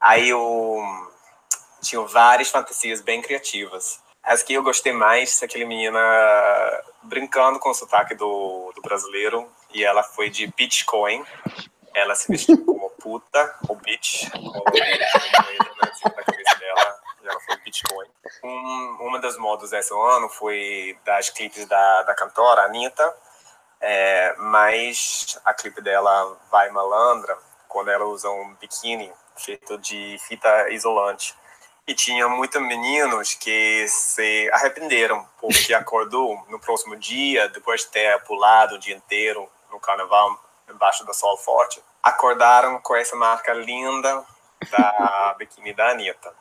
Aí 0.00 0.28
eu 0.28 0.80
tinha 1.82 2.00
várias 2.02 2.48
fantasias 2.48 3.00
bem 3.00 3.20
criativas. 3.20 4.00
As 4.22 4.42
que 4.42 4.54
eu 4.54 4.62
gostei 4.62 4.92
mais 4.92 5.42
é 5.42 5.44
aquele 5.44 5.64
menina 5.66 6.00
brincando 7.02 7.58
com 7.58 7.70
o 7.70 7.74
sotaque 7.74 8.14
do, 8.14 8.72
do 8.74 8.80
brasileiro 8.80 9.50
e 9.72 9.84
ela 9.84 10.02
foi 10.02 10.30
de 10.30 10.46
Bitcoin. 10.46 11.24
Ela 11.92 12.14
se 12.14 12.30
vestiu 12.30 12.64
como 12.64 12.90
puta, 12.90 13.54
ou 13.68 13.76
bitch, 13.76 14.28
ou 14.34 14.64
cabeça 16.24 16.56
dela, 16.58 16.98
ela 17.22 17.40
foi 17.40 17.56
Bitcoin. 17.58 18.08
Um, 18.42 18.96
uma 19.00 19.20
das 19.20 19.36
modas 19.36 19.70
desse 19.70 19.92
ano 19.92 20.28
foi 20.28 20.98
das 21.04 21.30
clipes 21.30 21.66
da, 21.66 22.02
da 22.02 22.14
cantora 22.14 22.62
Anitta, 22.62 23.14
é, 23.80 24.34
mas 24.38 25.38
a 25.44 25.52
clipe 25.52 25.82
dela 25.82 26.36
Vai 26.50 26.70
Malandra, 26.70 27.38
quando 27.74 27.90
ela 27.90 28.04
usa 28.04 28.30
um 28.30 28.54
biquíni 28.54 29.12
feito 29.36 29.76
de 29.78 30.16
fita 30.28 30.70
isolante. 30.70 31.34
E 31.88 31.92
tinha 31.92 32.28
muitos 32.28 32.62
meninos 32.62 33.34
que 33.34 33.84
se 33.88 34.48
arrependeram, 34.52 35.28
porque 35.40 35.74
acordou 35.74 36.40
no 36.48 36.60
próximo 36.60 36.94
dia, 36.96 37.48
depois 37.48 37.80
de 37.80 37.88
ter 37.88 38.22
pulado 38.22 38.76
o 38.76 38.78
dia 38.78 38.94
inteiro 38.94 39.50
no 39.72 39.80
carnaval, 39.80 40.38
embaixo 40.70 41.04
do 41.04 41.12
sol 41.12 41.36
forte, 41.36 41.82
acordaram 42.00 42.78
com 42.80 42.94
essa 42.94 43.16
marca 43.16 43.52
linda 43.52 44.24
da 44.70 45.34
biquíni 45.36 45.74
da 45.74 45.90
Anitta. 45.90 46.32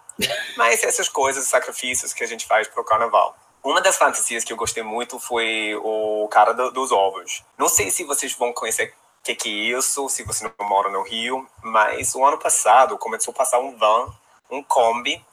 Mas 0.55 0.83
essas 0.83 1.09
coisas, 1.09 1.47
sacrifícios 1.47 2.13
que 2.13 2.23
a 2.23 2.27
gente 2.27 2.45
faz 2.45 2.67
pro 2.67 2.83
carnaval. 2.85 3.35
Uma 3.63 3.81
das 3.81 3.97
fantasias 3.97 4.43
que 4.43 4.53
eu 4.53 4.57
gostei 4.57 4.83
muito 4.83 5.19
foi 5.19 5.73
o 5.81 6.27
cara 6.29 6.53
do- 6.53 6.69
dos 6.71 6.91
ovos. 6.91 7.43
Não 7.57 7.67
sei 7.67 7.89
se 7.89 8.03
vocês 8.03 8.33
vão 8.33 8.53
conhecer 8.53 8.93
que, 9.23 9.33
que 9.33 9.49
é 9.49 9.77
isso, 9.77 10.09
se 10.09 10.23
você 10.23 10.43
não 10.43 10.67
mora 10.67 10.89
no 10.89 11.01
Rio, 11.01 11.47
mas 11.61 12.13
o 12.13 12.25
ano 12.25 12.37
passado 12.37 12.97
começou 12.97 13.31
a 13.31 13.37
passar 13.37 13.59
um 13.59 13.77
van, 13.77 14.13
um 14.51 14.61
Kombi, 14.61 15.25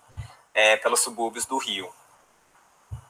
é, 0.55 0.77
pelos 0.77 1.01
subúrbios 1.01 1.45
do 1.45 1.59
Rio. 1.59 1.93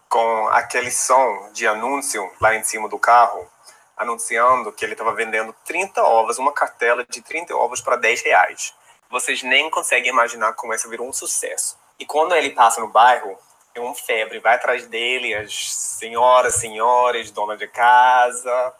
Com 0.08 0.48
aquele 0.48 0.90
som 0.90 1.50
de 1.52 1.66
anúncio 1.66 2.28
lá 2.40 2.56
em 2.56 2.64
cima 2.64 2.88
do 2.88 2.98
carro, 2.98 3.46
anunciando 3.94 4.72
que 4.72 4.82
ele 4.82 4.92
estava 4.92 5.12
vendendo 5.12 5.54
30 5.66 6.02
ovos, 6.02 6.38
uma 6.38 6.52
cartela 6.52 7.04
de 7.04 7.20
30 7.20 7.54
ovos 7.54 7.82
para 7.82 7.96
10 7.96 8.22
reais. 8.22 8.74
Vocês 9.10 9.42
nem 9.42 9.68
conseguem 9.70 10.10
imaginar 10.10 10.54
como 10.54 10.72
essa 10.72 10.88
virou 10.88 11.06
um 11.06 11.12
sucesso. 11.12 11.78
E 11.98 12.06
quando 12.06 12.34
ele 12.34 12.50
passa 12.50 12.80
no 12.80 12.88
bairro, 12.88 13.38
é 13.74 13.80
uma 13.80 13.94
febre, 13.94 14.40
vai 14.40 14.54
atrás 14.54 14.86
dele, 14.86 15.34
as 15.34 15.74
senhoras, 15.74 16.54
senhores, 16.54 17.30
dona 17.30 17.56
de 17.56 17.68
casa, 17.68 18.74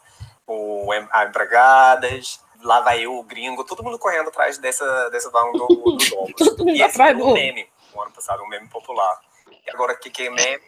o, 0.51 0.93
em- 0.93 1.07
as 1.11 1.29
empregadas, 1.29 2.43
lá 2.61 2.81
vai 2.81 3.01
eu, 3.05 3.17
o 3.17 3.23
gringo, 3.23 3.63
todo 3.63 3.83
mundo 3.83 3.97
correndo 3.99 4.29
atrás 4.29 4.57
dessa, 4.57 5.09
dessa 5.09 5.29
do, 5.29 5.67
dos 5.67 6.11
ovos. 6.13 6.33
E 6.67 6.81
esse 6.81 6.97
virou 6.97 7.23
um 7.25 7.27
do- 7.29 7.33
meme, 7.33 7.67
no 7.93 8.01
ano 8.01 8.11
passado, 8.11 8.43
um 8.43 8.47
meme 8.47 8.67
popular. 8.67 9.19
E 9.65 9.69
agora, 9.71 9.93
o 9.93 9.97
que, 9.97 10.09
que 10.09 10.27
é 10.27 10.29
meme? 10.29 10.63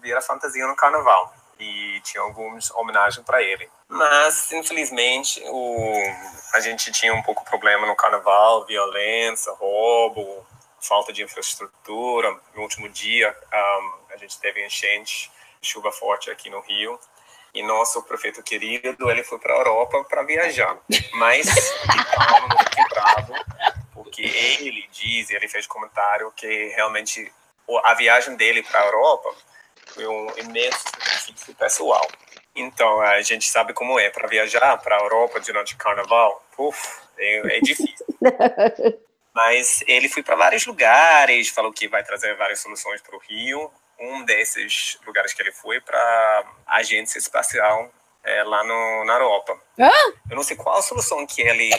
Vira 0.00 0.20
fantasia 0.20 0.66
no 0.66 0.74
carnaval. 0.76 1.32
E 1.58 2.00
tinha 2.00 2.20
algumas 2.22 2.70
homenagens 2.72 3.24
para 3.24 3.40
ele. 3.40 3.70
Mas, 3.88 4.50
infelizmente, 4.50 5.40
o, 5.46 5.92
a 6.54 6.60
gente 6.60 6.90
tinha 6.90 7.14
um 7.14 7.22
pouco 7.22 7.44
problema 7.44 7.86
no 7.86 7.94
carnaval, 7.94 8.64
violência, 8.66 9.52
roubo, 9.52 10.44
falta 10.80 11.12
de 11.12 11.22
infraestrutura. 11.22 12.36
No 12.54 12.62
último 12.62 12.88
dia, 12.88 13.36
um, 13.52 13.92
a 14.12 14.16
gente 14.16 14.40
teve 14.40 14.64
enchente, 14.66 15.30
chuva 15.60 15.92
forte 15.92 16.30
aqui 16.32 16.50
no 16.50 16.58
Rio. 16.62 16.98
E 17.54 17.62
nosso 17.62 18.02
prefeito 18.04 18.42
querido, 18.42 19.10
ele 19.10 19.22
foi 19.22 19.38
para 19.38 19.52
a 19.52 19.58
Europa 19.58 20.04
para 20.04 20.22
viajar. 20.22 20.78
Mas 21.12 21.46
calma, 22.14 22.48
não 22.48 22.58
fique 22.58 22.88
bravo, 22.88 23.34
porque 23.92 24.22
ele 24.22 24.88
diz, 24.90 25.30
ele 25.30 25.48
fez 25.48 25.66
comentário 25.66 26.32
que 26.34 26.68
realmente 26.68 27.30
a 27.84 27.94
viagem 27.94 28.36
dele 28.36 28.62
para 28.62 28.80
a 28.80 28.86
Europa 28.86 29.34
foi 29.86 30.06
um 30.06 30.38
imenso 30.38 30.78
sacrifício 30.78 31.54
pessoal. 31.54 32.08
Então, 32.54 33.00
a 33.00 33.20
gente 33.22 33.48
sabe 33.48 33.72
como 33.72 33.98
é, 33.98 34.10
para 34.10 34.28
viajar 34.28 34.76
para 34.78 34.96
a 34.96 35.00
Europa 35.00 35.40
durante 35.40 35.74
o 35.74 35.78
carnaval, 35.78 36.44
uf, 36.58 37.00
é, 37.18 37.56
é 37.56 37.60
difícil. 37.60 38.06
Mas 39.34 39.82
ele 39.86 40.08
foi 40.08 40.22
para 40.22 40.36
vários 40.36 40.66
lugares, 40.66 41.48
falou 41.48 41.72
que 41.72 41.88
vai 41.88 42.04
trazer 42.04 42.36
várias 42.36 42.60
soluções 42.60 43.00
para 43.00 43.16
o 43.16 43.18
Rio. 43.18 43.70
Um 44.02 44.24
desses 44.24 44.98
lugares 45.06 45.32
que 45.32 45.40
ele 45.40 45.52
foi 45.52 45.80
para 45.80 46.44
a 46.66 46.76
agência 46.78 47.18
espacial 47.18 47.90
é, 48.24 48.42
lá 48.44 48.62
no, 48.64 49.04
na 49.04 49.14
Europa. 49.14 49.58
Eu 50.30 50.36
não 50.36 50.42
sei 50.42 50.56
qual 50.56 50.78
a 50.78 50.82
solução 50.82 51.26
que 51.26 51.42
ele 51.42 51.70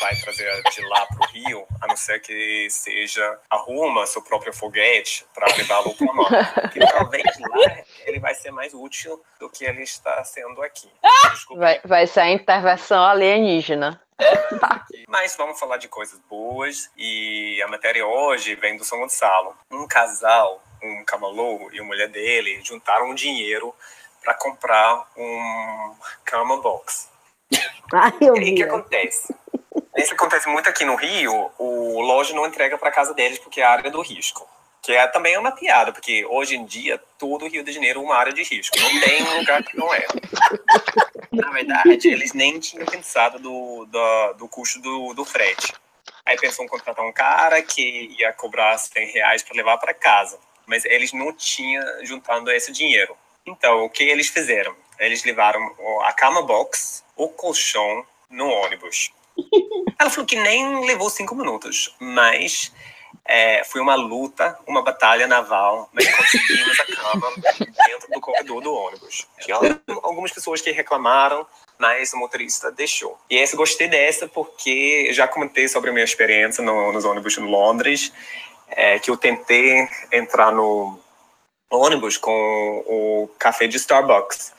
vai 0.00 0.16
trazer 0.16 0.62
de 0.62 0.80
lá 0.86 1.06
para 1.06 1.28
o 1.28 1.30
Rio, 1.30 1.66
a 1.80 1.86
não 1.86 1.96
ser 1.96 2.20
que 2.20 2.68
seja 2.70 3.38
arruma 3.50 4.06
seu 4.06 4.22
próprio 4.22 4.52
foguete 4.52 5.26
para 5.34 5.54
levá-lo 5.56 5.94
para 5.94 6.12
Marte. 6.12 6.60
Porque 6.60 6.80
talvez 6.80 7.24
lá 7.24 7.84
ele 8.06 8.18
vai 8.18 8.34
ser 8.34 8.50
mais 8.50 8.72
útil 8.72 9.22
do 9.38 9.50
que 9.50 9.64
ele 9.64 9.82
está 9.82 10.22
sendo 10.24 10.62
aqui. 10.62 10.90
Desculpa. 11.30 11.60
Vai, 11.60 11.80
vai 11.84 12.06
ser 12.06 12.20
a 12.20 12.30
intervenção 12.30 13.04
alienígena. 13.04 14.00
Mas 15.06 15.36
vamos 15.36 15.58
falar 15.60 15.76
de 15.76 15.88
coisas 15.88 16.18
boas 16.28 16.90
e 16.96 17.60
a 17.62 17.68
matéria 17.68 18.06
hoje 18.06 18.54
vem 18.56 18.76
do 18.76 18.84
São 18.84 18.98
Gonçalo. 18.98 19.56
Um 19.70 19.86
casal, 19.86 20.62
um 20.82 21.04
camalô 21.04 21.70
e 21.72 21.80
a 21.80 21.84
mulher 21.84 22.08
dele 22.08 22.60
juntaram 22.62 23.14
dinheiro 23.14 23.74
para 24.22 24.34
comprar 24.34 25.06
um 25.16 25.94
cama 26.24 26.60
box. 26.60 27.08
Ai, 27.92 28.12
E 28.20 28.28
aí 28.28 28.52
o 28.52 28.56
que 28.56 28.62
acontece? 28.62 29.34
Isso 29.96 30.14
acontece 30.14 30.48
muito 30.48 30.68
aqui 30.68 30.84
no 30.84 30.94
Rio, 30.94 31.50
o 31.58 32.00
loja 32.00 32.34
não 32.34 32.46
entrega 32.46 32.78
para 32.78 32.90
casa 32.90 33.14
deles 33.14 33.38
porque 33.38 33.60
é 33.60 33.64
a 33.64 33.70
área 33.70 33.90
do 33.90 34.00
risco. 34.00 34.48
Que 34.82 34.92
é, 34.92 35.06
também 35.08 35.34
é 35.34 35.38
uma 35.38 35.52
piada, 35.52 35.92
porque 35.92 36.24
hoje 36.26 36.56
em 36.56 36.64
dia 36.64 37.02
todo 37.18 37.44
o 37.44 37.48
Rio 37.48 37.64
de 37.64 37.72
Janeiro 37.72 38.00
é 38.00 38.02
uma 38.02 38.16
área 38.16 38.32
de 38.32 38.42
risco. 38.42 38.78
Não 38.78 39.00
tem 39.00 39.22
um 39.22 39.38
lugar 39.38 39.62
que 39.62 39.76
não 39.76 39.92
é. 39.92 40.06
Na 41.32 41.50
verdade, 41.50 42.08
eles 42.08 42.32
nem 42.32 42.58
tinham 42.58 42.86
pensado 42.86 43.38
do, 43.38 43.86
do, 43.86 44.32
do 44.34 44.48
custo 44.48 44.80
do, 44.80 45.14
do 45.14 45.24
frete. 45.24 45.74
Aí 46.24 46.36
pensou 46.36 46.64
em 46.64 46.68
contratar 46.68 47.04
um 47.04 47.12
cara 47.12 47.60
que 47.62 48.14
ia 48.18 48.32
cobrar 48.32 48.78
100 48.78 49.12
reais 49.12 49.42
para 49.42 49.56
levar 49.56 49.78
para 49.78 49.92
casa. 49.92 50.38
Mas 50.68 50.84
eles 50.84 51.12
não 51.12 51.32
tinham 51.32 51.82
juntando 52.04 52.52
esse 52.52 52.70
dinheiro. 52.70 53.16
Então, 53.44 53.84
o 53.84 53.90
que 53.90 54.04
eles 54.04 54.28
fizeram? 54.28 54.76
Eles 54.98 55.24
levaram 55.24 55.60
a 56.04 56.12
cama 56.12 56.42
box, 56.42 57.02
o 57.16 57.28
colchão 57.28 58.04
no 58.30 58.46
ônibus. 58.46 59.10
Ela 59.98 60.10
falou 60.10 60.26
que 60.26 60.36
nem 60.36 60.86
levou 60.86 61.10
cinco 61.10 61.34
minutos, 61.34 61.94
mas 61.98 62.72
é, 63.24 63.64
foi 63.64 63.80
uma 63.80 63.94
luta, 63.94 64.58
uma 64.66 64.82
batalha 64.82 65.26
naval, 65.26 65.88
mas 65.92 66.08
conseguimos 66.14 66.80
a 66.80 66.86
cama 66.86 67.32
dentro 67.86 68.08
do 68.12 68.20
corredor 68.20 68.62
do 68.62 68.72
ônibus. 68.72 69.26
Tinha 69.40 69.56
algumas 70.02 70.32
pessoas 70.32 70.60
que 70.60 70.70
reclamaram, 70.70 71.46
mas 71.78 72.12
o 72.12 72.16
motorista 72.16 72.70
deixou. 72.70 73.18
E 73.30 73.38
essa 73.38 73.56
gostei 73.56 73.88
dessa 73.88 74.26
porque 74.28 75.12
já 75.12 75.28
comentei 75.28 75.68
sobre 75.68 75.90
a 75.90 75.92
minha 75.92 76.04
experiência 76.04 76.62
no, 76.62 76.92
nos 76.92 77.04
ônibus 77.04 77.38
em 77.38 77.46
Londres, 77.46 78.12
é, 78.70 78.98
que 78.98 79.10
eu 79.10 79.16
tentei 79.16 79.88
entrar 80.12 80.52
no 80.52 80.98
ônibus 81.70 82.16
com 82.16 82.84
o 82.86 83.28
café 83.38 83.66
de 83.66 83.76
Starbucks. 83.76 84.52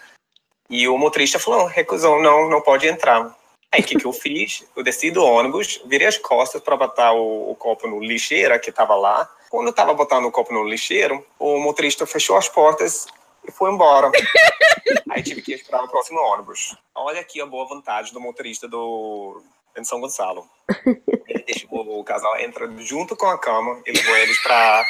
E 0.70 0.88
o 0.88 0.98
motorista 0.98 1.40
falou, 1.40 1.66
recusou, 1.66 2.22
não, 2.22 2.50
não 2.50 2.62
pode 2.62 2.88
entrar. 2.88 3.36
Aí 3.72 3.82
o 3.82 3.84
que, 3.84 3.98
que 3.98 4.06
eu 4.06 4.14
fiz? 4.14 4.66
Eu 4.76 4.84
desci 4.84 5.12
do 5.12 5.24
ônibus, 5.24 5.82
virei 5.86 6.08
as 6.08 6.18
costas 6.18 6.62
para 6.62 6.76
botar 6.76 7.14
o, 7.14 7.52
o, 7.52 7.56
copo 7.56 7.88
no 7.88 8.00
lixeira 8.00 8.60
que 8.60 8.70
estava 8.70 8.96
lá. 8.96 9.30
Quando 9.50 9.68
eu 9.68 9.72
estava 9.72 9.94
botando 9.94 10.26
o 10.26 10.32
copo 10.32 10.54
no 10.54 10.64
lixeiro, 10.64 11.26
o 11.38 11.60
motorista 11.60 12.06
fechou 12.06 12.38
as 12.38 12.50
portas 12.50 13.06
e 13.48 13.52
foi 13.52 13.72
embora. 13.72 14.12
Aí 15.10 15.22
tive 15.22 15.42
que 15.42 15.54
esperar 15.54 15.84
o 15.84 15.88
próximo 15.88 16.20
ônibus. 16.20 16.76
Olha 16.96 17.22
aqui 17.22 17.42
a 17.42 17.46
boa 17.46 17.68
vontade 17.68 18.12
do 18.12 18.20
motorista 18.20 18.68
do 18.68 19.42
em 19.78 19.84
São 19.84 20.00
Gonçalo. 20.00 20.48
Ele 21.28 21.44
deixou 21.46 22.00
o 22.00 22.04
casal 22.04 22.38
entra 22.40 22.70
junto 22.80 23.16
com 23.16 23.28
a 23.28 23.38
cama 23.38 23.82
e 23.86 23.92
levou 23.92 24.16
eles 24.18 24.42
para 24.44 24.86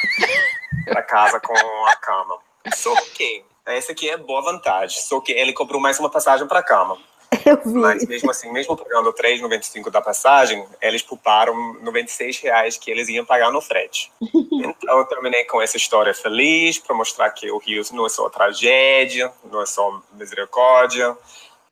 para 0.84 1.02
casa 1.02 1.40
com 1.40 1.86
a 1.86 1.96
cama. 1.96 2.38
Só 2.74 2.94
que 3.14 3.44
essa 3.66 3.92
aqui 3.92 4.08
é 4.08 4.16
boa 4.16 4.42
vantagem. 4.42 5.00
Só 5.00 5.20
que 5.20 5.32
ele 5.32 5.52
comprou 5.52 5.80
mais 5.80 5.98
uma 5.98 6.10
passagem 6.10 6.46
para 6.46 6.60
a 6.60 6.62
cama. 6.62 6.98
Eu 7.46 7.56
vi. 7.64 7.72
Mas 7.74 8.06
mesmo 8.06 8.30
assim, 8.30 8.52
mesmo 8.52 8.76
pagando 8.76 9.12
3,95 9.12 9.90
da 9.90 10.00
passagem, 10.00 10.66
eles 10.82 11.02
pouparam 11.02 11.74
96 11.80 12.40
reais 12.40 12.76
que 12.76 12.90
eles 12.90 13.08
iam 13.08 13.24
pagar 13.24 13.52
no 13.52 13.60
frete. 13.60 14.10
Então 14.22 14.98
eu 14.98 15.04
terminei 15.04 15.44
com 15.44 15.62
essa 15.62 15.76
história 15.76 16.12
feliz 16.12 16.78
para 16.78 16.94
mostrar 16.94 17.30
que 17.30 17.50
o 17.50 17.58
Rio 17.58 17.82
não 17.92 18.06
é 18.06 18.08
só 18.08 18.28
tragédia, 18.28 19.32
não 19.44 19.62
é 19.62 19.66
só 19.66 20.02
misericórdia, 20.12 21.16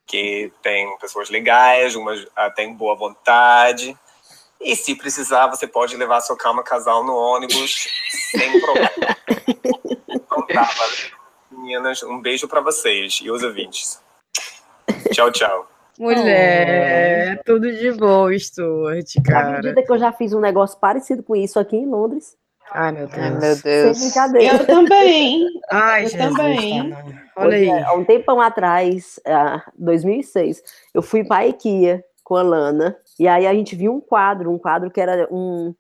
que 0.08 0.50
tem 0.62 0.96
pessoas 0.98 1.28
legais, 1.28 1.94
umas 1.94 2.26
ah, 2.34 2.50
tem 2.50 2.74
boa 2.74 2.96
vontade. 2.96 3.96
E 4.60 4.74
se 4.74 4.96
precisar, 4.96 5.46
você 5.46 5.66
pode 5.66 5.96
levar 5.96 6.20
sua 6.20 6.36
cama 6.36 6.64
casal 6.64 7.04
no 7.04 7.14
ônibus 7.14 7.86
sem 8.32 8.60
problema. 8.60 8.90
Então 10.08 10.46
tá, 10.46 10.68
meninas, 11.50 12.02
um 12.02 12.20
beijo 12.20 12.48
para 12.48 12.60
vocês 12.60 13.20
e 13.22 13.30
os 13.30 13.42
ouvintes. 13.42 14.02
Tchau, 15.12 15.30
tchau. 15.30 15.68
Mulher, 15.98 17.38
oh. 17.40 17.42
tudo 17.44 17.72
de 17.72 17.92
bom, 17.92 18.32
Stuart, 18.38 19.14
cara. 19.24 19.58
Acredita 19.58 19.82
que 19.82 19.92
eu 19.92 19.98
já 19.98 20.12
fiz 20.12 20.32
um 20.32 20.40
negócio 20.40 20.78
parecido 20.78 21.24
com 21.24 21.34
isso 21.34 21.58
aqui 21.58 21.76
em 21.76 21.86
Londres? 21.86 22.37
Ai, 22.72 22.92
meu 22.92 23.06
Deus. 23.06 23.18
Ai, 23.18 23.30
meu 23.30 23.56
Deus. 23.56 23.98
Sem 23.98 24.08
brincadeira. 24.08 24.56
Eu 24.56 24.66
também. 24.66 25.46
Ai, 25.70 26.04
eu 26.04 26.08
Jesus, 26.08 26.28
também. 26.28 26.90
Tá, 26.90 27.04
Olha 27.36 27.56
aí. 27.56 27.68
É, 27.68 27.82
há 27.84 27.92
um 27.94 28.04
tempão 28.04 28.40
atrás, 28.40 29.18
uh, 29.26 29.60
2006, 29.78 30.62
eu 30.94 31.02
fui 31.02 31.24
para 31.24 31.38
a 31.38 31.46
IKEA 31.46 32.04
com 32.22 32.36
a 32.36 32.42
Lana, 32.42 32.96
e 33.18 33.26
aí 33.26 33.46
a 33.46 33.54
gente 33.54 33.74
viu 33.74 33.92
um 33.94 34.00
quadro, 34.00 34.50
um 34.50 34.58
quadro 34.58 34.90
que 34.90 35.00
era 35.00 35.26
um 35.32 35.74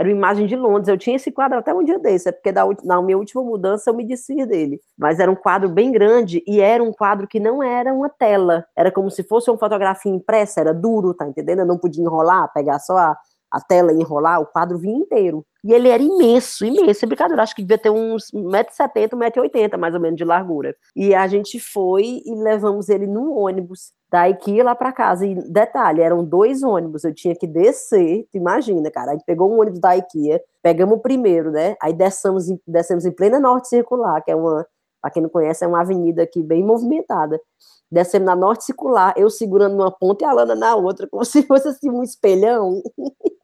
era 0.00 0.08
uma 0.08 0.16
imagem 0.16 0.46
de 0.46 0.56
Londres. 0.56 0.88
Eu 0.88 0.96
tinha 0.96 1.16
esse 1.16 1.30
quadro 1.30 1.58
até 1.58 1.74
um 1.74 1.84
dia 1.84 1.98
desse, 1.98 2.30
é 2.30 2.32
porque 2.32 2.50
da, 2.50 2.64
na 2.82 3.02
minha 3.02 3.18
última 3.18 3.42
mudança 3.42 3.90
eu 3.90 3.94
me 3.94 4.02
desfiz 4.02 4.46
dele. 4.46 4.80
Mas 4.96 5.20
era 5.20 5.30
um 5.30 5.34
quadro 5.36 5.68
bem 5.68 5.92
grande 5.92 6.42
e 6.46 6.58
era 6.58 6.82
um 6.82 6.90
quadro 6.90 7.28
que 7.28 7.38
não 7.38 7.62
era 7.62 7.92
uma 7.92 8.08
tela. 8.08 8.64
Era 8.74 8.90
como 8.90 9.10
se 9.10 9.22
fosse 9.22 9.50
uma 9.50 9.58
fotografia 9.58 10.10
impressa, 10.10 10.60
era 10.60 10.72
duro, 10.72 11.12
tá 11.12 11.26
entendendo? 11.26 11.60
Eu 11.60 11.66
não 11.66 11.76
podia 11.76 12.02
enrolar, 12.02 12.50
pegar 12.54 12.78
só 12.78 12.96
a, 12.96 13.16
a 13.50 13.60
tela 13.60 13.92
e 13.92 13.96
enrolar, 13.96 14.40
o 14.40 14.46
quadro 14.46 14.78
vinha 14.78 14.98
inteiro. 14.98 15.44
E 15.62 15.72
ele 15.72 15.88
era 15.88 16.02
imenso, 16.02 16.64
imenso, 16.64 17.04
é 17.04 17.08
brincadeira, 17.08 17.42
acho 17.42 17.54
que 17.54 17.62
devia 17.62 17.76
ter 17.76 17.90
uns 17.90 18.30
1,70m, 18.32 19.10
1,80m 19.10 19.76
mais 19.76 19.94
ou 19.94 20.00
menos 20.00 20.16
de 20.16 20.24
largura. 20.24 20.74
E 20.96 21.14
a 21.14 21.26
gente 21.26 21.60
foi 21.60 22.22
e 22.24 22.34
levamos 22.34 22.88
ele 22.88 23.06
num 23.06 23.36
ônibus 23.36 23.92
da 24.10 24.28
IKEA 24.28 24.64
lá 24.64 24.74
para 24.74 24.92
casa. 24.92 25.26
E 25.26 25.34
detalhe, 25.50 26.00
eram 26.00 26.24
dois 26.24 26.62
ônibus, 26.62 27.04
eu 27.04 27.14
tinha 27.14 27.34
que 27.34 27.46
descer, 27.46 28.26
tu 28.32 28.38
imagina, 28.38 28.90
cara. 28.90 29.10
A 29.10 29.14
gente 29.14 29.24
pegou 29.24 29.50
um 29.50 29.60
ônibus 29.60 29.80
da 29.80 29.96
IKEA, 29.96 30.40
pegamos 30.62 30.98
o 30.98 31.00
primeiro, 31.00 31.50
né? 31.50 31.76
Aí 31.82 31.92
descemos, 31.92 32.46
descemos 32.66 33.04
em 33.04 33.12
plena 33.12 33.38
Norte 33.38 33.68
Circular, 33.68 34.22
que 34.24 34.30
é 34.30 34.36
uma, 34.36 34.66
para 35.02 35.10
quem 35.10 35.22
não 35.22 35.30
conhece, 35.30 35.64
é 35.64 35.68
uma 35.68 35.80
avenida 35.82 36.22
aqui 36.22 36.42
bem 36.42 36.64
movimentada. 36.64 37.38
Descemos 37.90 38.26
na 38.26 38.36
Norte 38.36 38.64
Circular, 38.64 39.12
eu 39.16 39.28
segurando 39.28 39.76
numa 39.76 39.90
ponta 39.90 40.24
e 40.24 40.26
a 40.26 40.32
Lana 40.32 40.54
na 40.54 40.74
outra, 40.76 41.08
como 41.08 41.24
se 41.26 41.42
fosse 41.42 41.68
assim 41.68 41.90
um 41.90 42.02
espelhão. 42.02 42.80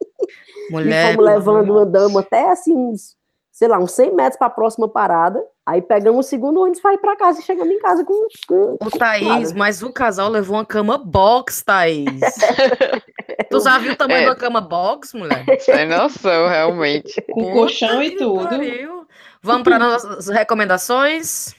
Mulher, 0.70 1.10
e 1.10 1.14
fomos 1.14 1.26
levando, 1.26 1.78
andamos 1.78 2.16
até 2.16 2.50
assim 2.50 2.74
uns 2.74 3.16
sei 3.56 3.68
lá, 3.68 3.78
uns 3.78 3.92
100 3.92 4.14
metros 4.14 4.36
para 4.36 4.48
a 4.48 4.50
próxima 4.50 4.86
parada. 4.86 5.42
Aí 5.64 5.80
pegamos 5.80 6.26
o 6.26 6.28
segundo 6.28 6.60
ônibus 6.60 6.78
para 6.78 6.92
ir 6.92 6.98
para 6.98 7.16
casa 7.16 7.40
e 7.40 7.42
chegamos 7.42 7.74
em 7.74 7.78
casa 7.78 8.04
com. 8.04 8.26
com 8.46 8.76
Ô, 8.78 8.90
Thaís, 8.90 9.50
mas 9.54 9.82
o 9.82 9.90
casal 9.90 10.28
levou 10.28 10.58
uma 10.58 10.64
cama 10.64 10.98
box, 10.98 11.64
Thaís. 11.64 12.04
tu 13.50 13.60
já 13.60 13.78
viu 13.78 13.92
o 13.92 13.96
tamanho 13.96 14.24
é. 14.24 14.26
da 14.26 14.36
cama 14.36 14.60
box, 14.60 15.14
mulher? 15.14 15.42
Sem 15.58 15.88
noção, 15.88 16.48
realmente. 16.48 17.18
Com 17.32 17.50
colchão 17.54 18.02
e 18.02 18.10
tudo. 18.14 18.46
Pariu. 18.46 19.06
Vamos 19.42 19.62
para 19.62 19.78
nossas 19.78 20.28
recomendações? 20.28 21.54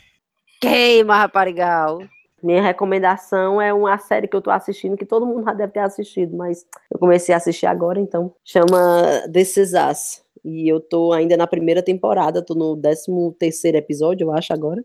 Queima, 0.61 1.17
raparigal. 1.17 1.99
Minha 2.47 2.61
recomendação 2.61 3.61
é 3.61 3.73
uma 3.73 3.97
série 3.97 4.25
que 4.25 4.33
eu 4.33 4.41
tô 4.41 4.49
assistindo, 4.49 4.95
que 4.95 5.05
todo 5.05 5.25
mundo 5.25 5.43
já 5.43 5.53
deve 5.53 5.73
ter 5.73 5.81
assistido, 5.81 6.37
mas 6.37 6.65
eu 6.89 6.97
comecei 6.97 7.35
a 7.35 7.37
assistir 7.37 7.65
agora, 7.65 7.99
então. 7.99 8.33
Chama 8.41 9.21
This 9.33 9.57
Is 9.57 9.73
Us. 9.73 10.23
E 10.45 10.65
eu 10.65 10.79
tô 10.79 11.11
ainda 11.11 11.35
na 11.35 11.45
primeira 11.45 11.83
temporada, 11.83 12.41
tô 12.41 12.55
no 12.55 12.77
13 12.77 13.05
terceiro 13.37 13.75
episódio, 13.75 14.27
eu 14.27 14.33
acho, 14.33 14.53
agora. 14.53 14.81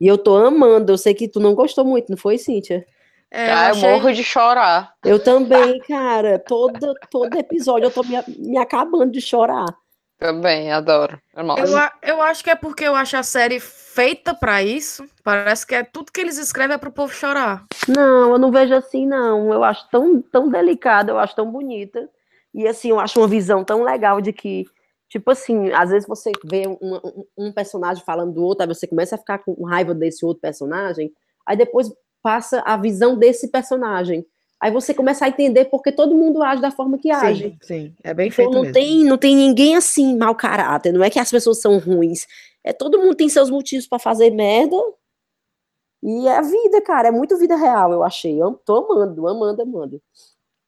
E 0.00 0.08
eu 0.08 0.18
tô 0.18 0.36
amando. 0.36 0.90
Eu 0.90 0.98
sei 0.98 1.14
que 1.14 1.28
tu 1.28 1.38
não 1.38 1.54
gostou 1.54 1.84
muito, 1.84 2.10
não 2.10 2.16
foi, 2.16 2.36
Cíntia? 2.36 2.84
É, 3.30 3.52
ah, 3.52 3.68
eu, 3.68 3.70
achei... 3.70 3.90
morro 3.92 4.12
de 4.12 4.24
chorar. 4.24 4.94
Eu 5.04 5.22
também, 5.22 5.78
cara. 5.86 6.36
Todo, 6.36 6.94
todo 7.08 7.38
episódio 7.38 7.86
eu 7.86 7.90
tô 7.92 8.02
me, 8.02 8.16
me 8.38 8.58
acabando 8.58 9.12
de 9.12 9.20
chorar. 9.20 9.66
Também, 10.18 10.72
adoro. 10.72 11.20
Eu, 12.02 12.14
eu 12.14 12.22
acho 12.22 12.42
que 12.42 12.50
é 12.50 12.56
porque 12.56 12.84
eu 12.84 12.94
acho 12.94 13.16
a 13.16 13.22
série 13.22 13.60
feita 13.60 14.34
para 14.34 14.62
isso. 14.62 15.04
Parece 15.22 15.66
que 15.66 15.74
é 15.74 15.84
tudo 15.84 16.10
que 16.10 16.20
eles 16.20 16.38
escrevem 16.38 16.74
é 16.74 16.78
pro 16.78 16.90
povo 16.90 17.12
chorar. 17.12 17.64
Não, 17.86 18.32
eu 18.32 18.38
não 18.38 18.50
vejo 18.50 18.74
assim, 18.74 19.06
não. 19.06 19.52
Eu 19.52 19.62
acho 19.62 19.88
tão, 19.90 20.20
tão 20.20 20.48
delicada, 20.48 21.12
eu 21.12 21.18
acho 21.18 21.36
tão 21.36 21.50
bonita. 21.50 22.08
E 22.52 22.66
assim, 22.66 22.90
eu 22.90 22.98
acho 22.98 23.20
uma 23.20 23.28
visão 23.28 23.62
tão 23.62 23.84
legal 23.84 24.20
de 24.20 24.32
que 24.32 24.66
Tipo 25.08 25.30
assim, 25.30 25.72
às 25.72 25.90
vezes 25.90 26.06
você 26.06 26.30
vê 26.44 26.68
um, 26.68 27.00
um, 27.36 27.50
personagem 27.50 28.04
falando 28.04 28.34
do 28.34 28.42
outro, 28.42 28.62
aí 28.62 28.68
você 28.68 28.86
começa 28.86 29.14
a 29.14 29.18
ficar 29.18 29.38
com 29.38 29.64
raiva 29.64 29.94
desse 29.94 30.24
outro 30.24 30.42
personagem, 30.42 31.10
aí 31.46 31.56
depois 31.56 31.90
passa 32.22 32.60
a 32.60 32.76
visão 32.76 33.16
desse 33.16 33.48
personagem. 33.50 34.26
Aí 34.60 34.72
você 34.72 34.92
começa 34.92 35.24
a 35.24 35.28
entender 35.28 35.66
porque 35.66 35.92
todo 35.92 36.16
mundo 36.16 36.42
age 36.42 36.60
da 36.60 36.70
forma 36.70 36.98
que 36.98 37.10
age. 37.10 37.56
Sim, 37.62 37.92
sim. 37.92 37.94
é 38.02 38.12
bem 38.12 38.26
então, 38.26 38.36
feito 38.36 38.52
não 38.52 38.62
mesmo. 38.62 38.74
Tem, 38.74 39.04
não 39.04 39.18
tem 39.18 39.36
ninguém 39.36 39.76
assim, 39.76 40.16
mau 40.16 40.34
caráter. 40.34 40.92
Não 40.92 41.04
é 41.04 41.10
que 41.10 41.20
as 41.20 41.30
pessoas 41.30 41.60
são 41.60 41.78
ruins. 41.78 42.26
É 42.64 42.72
todo 42.72 42.98
mundo 42.98 43.14
tem 43.14 43.28
seus 43.28 43.50
motivos 43.50 43.86
para 43.86 44.00
fazer 44.00 44.30
merda. 44.30 44.76
E 46.02 46.26
é 46.26 46.36
a 46.36 46.42
vida, 46.42 46.82
cara. 46.82 47.08
É 47.08 47.12
muito 47.12 47.38
vida 47.38 47.56
real, 47.56 47.92
eu 47.92 48.02
achei. 48.02 48.40
Eu 48.40 48.54
tô 48.64 48.76
amando, 48.76 49.28
amando, 49.28 49.62
amando. 49.62 50.02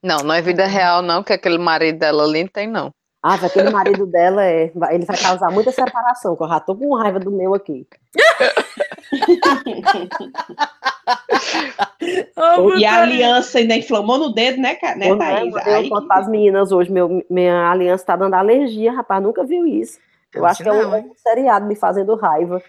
Não, 0.02 0.18
não 0.18 0.34
é 0.34 0.40
vida 0.40 0.66
real, 0.66 1.02
não, 1.02 1.22
que 1.22 1.32
aquele 1.32 1.58
marido 1.58 1.98
dela 1.98 2.24
ali 2.24 2.44
não 2.44 2.50
tem, 2.50 2.66
não. 2.66 2.92
Ah, 3.22 3.34
aquele 3.34 3.68
marido 3.68 4.06
dela 4.06 4.42
é, 4.42 4.72
ele 4.92 5.04
vai 5.04 5.18
causar 5.18 5.50
muita 5.50 5.70
separação, 5.70 6.34
que 6.34 6.42
eu 6.42 6.48
já 6.48 6.58
tô 6.58 6.74
com 6.74 6.94
raiva 6.94 7.20
do 7.20 7.30
meu 7.30 7.54
aqui. 7.54 7.86
oh, 12.58 12.74
e 12.76 12.86
a 12.86 13.02
aliança 13.02 13.58
ainda 13.58 13.76
inflamou 13.76 14.16
no 14.16 14.32
dedo, 14.32 14.58
né, 14.58 14.78
né 14.96 15.14
Thaís? 15.16 15.54
Eu, 15.66 15.82
eu 15.82 15.88
conto 15.90 16.10
as 16.10 16.26
meninas 16.28 16.72
hoje, 16.72 16.90
meu, 16.90 17.22
minha 17.28 17.70
aliança 17.70 18.06
tá 18.06 18.16
dando 18.16 18.32
alergia, 18.32 18.90
rapaz, 18.90 19.22
nunca 19.22 19.44
viu 19.44 19.66
isso. 19.66 19.98
Eu, 20.32 20.40
eu 20.40 20.46
acho 20.46 20.62
que 20.62 20.68
é 20.68 20.72
um, 20.72 20.96
um 20.96 21.12
seriado 21.14 21.66
me 21.66 21.76
fazendo 21.76 22.14
raiva. 22.14 22.62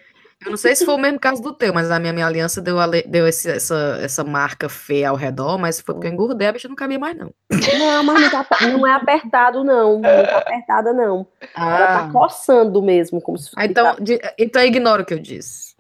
Eu 0.44 0.50
não 0.50 0.58
sei 0.58 0.76
se 0.76 0.84
foi 0.84 0.96
o 0.96 0.98
mesmo 0.98 1.20
caso 1.20 1.40
do 1.40 1.54
teu, 1.54 1.72
mas 1.72 1.92
a 1.92 2.00
minha, 2.00 2.12
minha 2.12 2.26
aliança 2.26 2.60
deu, 2.60 2.78
deu 3.08 3.28
esse, 3.28 3.50
essa, 3.50 4.00
essa 4.02 4.24
marca 4.24 4.68
feia 4.68 5.10
ao 5.10 5.16
redor, 5.16 5.60
mas 5.60 5.80
foi 5.80 5.94
porque 5.94 6.08
eu 6.08 6.12
engordei, 6.12 6.48
a 6.48 6.52
bicha 6.52 6.68
não 6.68 6.76
cabia 6.76 6.98
mais, 6.98 7.16
não. 7.16 7.32
Não, 7.52 8.04
mas 8.04 8.22
não, 8.22 8.30
tá, 8.44 8.68
não 8.68 8.88
é 8.88 8.94
apertado, 8.94 9.64
não. 9.64 10.00
Não 10.00 10.02
tá 10.02 10.38
apertada, 10.40 10.94
não. 10.94 11.28
Ah. 11.56 11.76
Ela 11.76 11.88
tá 11.88 12.12
coçando 12.12 12.82
mesmo, 12.82 13.22
como 13.22 13.38
se 13.38 13.52
ah, 13.56 13.66
então, 13.66 13.96
de, 14.00 14.20
então 14.36 14.64
ignora 14.64 15.04
o 15.04 15.06
que 15.06 15.14
eu 15.14 15.20
disse. 15.20 15.76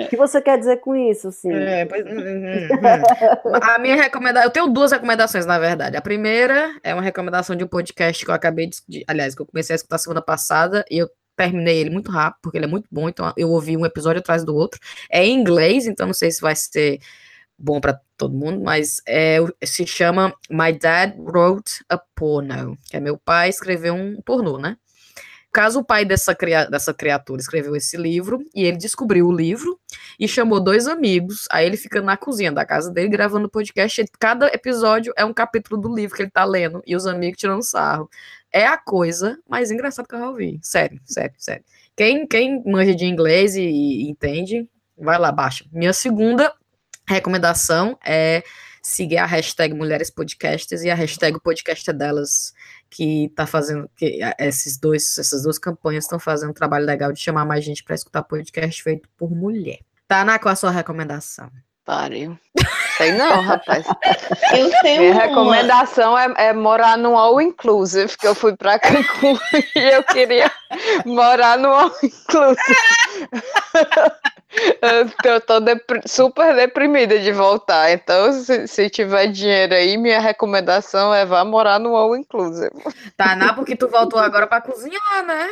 o 0.00 0.08
que 0.08 0.16
você 0.16 0.40
quer 0.40 0.58
dizer 0.58 0.78
com 0.78 0.96
isso, 0.96 1.30
sim? 1.30 1.52
É, 1.52 1.84
pois, 1.84 2.06
hum, 2.06 2.18
hum, 2.18 2.68
hum. 2.74 3.52
A 3.62 3.78
minha 3.78 3.96
recomendação, 3.96 4.48
eu 4.48 4.50
tenho 4.50 4.68
duas 4.68 4.92
recomendações, 4.92 5.44
na 5.44 5.58
verdade. 5.58 5.94
A 5.94 6.02
primeira 6.02 6.74
é 6.82 6.94
uma 6.94 7.02
recomendação 7.02 7.54
de 7.54 7.64
um 7.64 7.68
podcast 7.68 8.24
que 8.24 8.30
eu 8.30 8.34
acabei 8.34 8.70
de, 8.88 9.04
aliás, 9.06 9.34
que 9.34 9.42
eu 9.42 9.46
comecei 9.46 9.74
a 9.74 9.76
escutar 9.76 9.98
semana 9.98 10.22
passada, 10.22 10.82
e 10.90 10.96
eu 10.98 11.10
terminei 11.36 11.78
ele 11.78 11.90
muito 11.90 12.10
rápido, 12.10 12.40
porque 12.42 12.58
ele 12.58 12.64
é 12.66 12.68
muito 12.68 12.88
bom, 12.90 13.08
então 13.08 13.32
eu 13.36 13.50
ouvi 13.50 13.76
um 13.76 13.86
episódio 13.86 14.20
atrás 14.20 14.44
do 14.44 14.54
outro. 14.54 14.80
É 15.10 15.24
em 15.24 15.38
inglês, 15.38 15.86
então 15.86 16.06
não 16.06 16.14
sei 16.14 16.30
se 16.30 16.40
vai 16.40 16.56
ser 16.56 17.00
bom 17.58 17.80
para 17.80 18.00
todo 18.16 18.34
mundo, 18.34 18.62
mas 18.62 19.00
é, 19.06 19.38
se 19.64 19.86
chama 19.86 20.32
My 20.50 20.72
Dad 20.72 21.14
Wrote 21.18 21.84
a 21.88 21.98
Porno, 21.98 22.76
que 22.84 22.96
é 22.96 23.00
meu 23.00 23.18
pai 23.18 23.48
escreveu 23.48 23.94
um 23.94 24.20
pornô, 24.22 24.58
né? 24.58 24.76
Caso 25.56 25.80
o 25.80 25.84
pai 25.84 26.04
dessa, 26.04 26.34
cria 26.34 26.66
dessa 26.66 26.92
criatura 26.92 27.40
escreveu 27.40 27.74
esse 27.74 27.96
livro 27.96 28.44
e 28.54 28.62
ele 28.62 28.76
descobriu 28.76 29.26
o 29.26 29.32
livro 29.32 29.80
e 30.20 30.28
chamou 30.28 30.60
dois 30.60 30.86
amigos. 30.86 31.46
Aí 31.50 31.64
ele 31.64 31.78
fica 31.78 32.02
na 32.02 32.14
cozinha 32.14 32.52
da 32.52 32.62
casa 32.62 32.90
dele 32.90 33.08
gravando 33.08 33.48
podcast. 33.48 34.04
Cada 34.20 34.48
episódio 34.48 35.14
é 35.16 35.24
um 35.24 35.32
capítulo 35.32 35.80
do 35.80 35.94
livro 35.94 36.14
que 36.14 36.24
ele 36.24 36.30
tá 36.30 36.44
lendo 36.44 36.82
e 36.86 36.94
os 36.94 37.06
amigos 37.06 37.40
tirando 37.40 37.62
sarro. 37.62 38.06
É 38.52 38.66
a 38.66 38.76
coisa 38.76 39.38
mais 39.48 39.70
engraçada 39.70 40.06
que 40.06 40.14
eu 40.14 40.18
já 40.18 40.28
ouvi. 40.28 40.58
Sério, 40.60 41.00
sério, 41.06 41.34
sério. 41.38 41.64
Quem, 41.96 42.26
quem 42.26 42.62
manja 42.66 42.94
de 42.94 43.06
inglês 43.06 43.56
e, 43.56 43.62
e 43.62 44.10
entende, 44.10 44.68
vai 44.94 45.18
lá, 45.18 45.32
baixa. 45.32 45.64
Minha 45.72 45.94
segunda 45.94 46.52
recomendação 47.08 47.98
é 48.04 48.42
seguir 48.82 49.16
a 49.16 49.26
hashtag 49.26 49.74
Mulheres 49.74 50.10
Podcasters 50.10 50.82
e 50.82 50.90
a 50.90 50.94
hashtag 50.94 51.40
Podcast 51.40 51.92
delas 51.94 52.52
que 52.90 53.32
tá 53.34 53.46
fazendo 53.46 53.90
que 53.96 54.20
esses 54.38 54.78
dois, 54.78 55.18
essas 55.18 55.42
duas 55.42 55.58
campanhas 55.58 56.04
estão 56.04 56.18
fazendo 56.18 56.50
um 56.50 56.54
trabalho 56.54 56.86
legal 56.86 57.12
de 57.12 57.20
chamar 57.20 57.44
mais 57.44 57.64
gente 57.64 57.82
para 57.84 57.94
escutar 57.94 58.22
podcast 58.22 58.82
feito 58.82 59.08
por 59.16 59.30
mulher. 59.30 59.80
Tá, 60.08 60.38
qual 60.38 60.52
a 60.52 60.56
sua 60.56 60.70
recomendação? 60.70 61.50
Pariu. 61.84 62.36
Sei 62.96 63.12
não, 63.12 63.40
rapaz. 63.42 63.86
Eu 64.52 64.70
tenho 64.82 65.02
Minha 65.02 65.12
uma. 65.12 65.22
recomendação 65.22 66.18
é, 66.18 66.48
é 66.48 66.52
morar 66.52 66.98
no 66.98 67.16
All 67.16 67.40
Inclusive, 67.40 68.16
que 68.18 68.26
eu 68.26 68.34
fui 68.34 68.56
pra 68.56 68.78
Cancún 68.80 69.38
e 69.52 69.78
eu 69.78 70.02
queria 70.02 70.50
morar 71.04 71.58
no 71.58 71.68
All 71.68 71.92
Inclusive. 72.02 72.76
Eu- 75.24 75.40
tô 75.40 75.60
depri- 75.60 76.00
super 76.06 76.54
deprimida 76.54 77.18
de 77.18 77.32
voltar, 77.32 77.92
então 77.92 78.32
se, 78.32 78.66
se 78.66 78.88
tiver 78.90 79.26
dinheiro 79.28 79.74
aí, 79.74 79.96
minha 79.96 80.20
recomendação 80.20 81.14
é 81.14 81.24
vá 81.24 81.44
morar 81.44 81.78
no 81.78 81.94
All 81.94 82.16
Inclusive. 82.16 82.70
Tá, 83.16 83.52
porque 83.54 83.76
tu 83.76 83.88
voltou 83.88 84.18
agora 84.18 84.46
para 84.46 84.62
cozinhar, 84.62 85.26
né? 85.26 85.48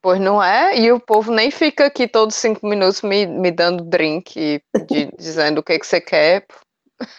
Pois 0.00 0.20
não 0.20 0.42
é? 0.42 0.76
E 0.76 0.90
o 0.90 0.98
povo 0.98 1.30
nem 1.30 1.50
fica 1.50 1.86
aqui 1.86 2.08
todos 2.08 2.34
cinco 2.34 2.66
minutos 2.66 3.02
me, 3.02 3.24
me 3.26 3.50
dando 3.52 3.84
drink, 3.84 4.36
e 4.36 4.62
de- 4.86 5.10
dizendo 5.16 5.58
o 5.58 5.62
que, 5.62 5.78
que 5.78 5.86
você 5.86 6.00
quer. 6.00 6.44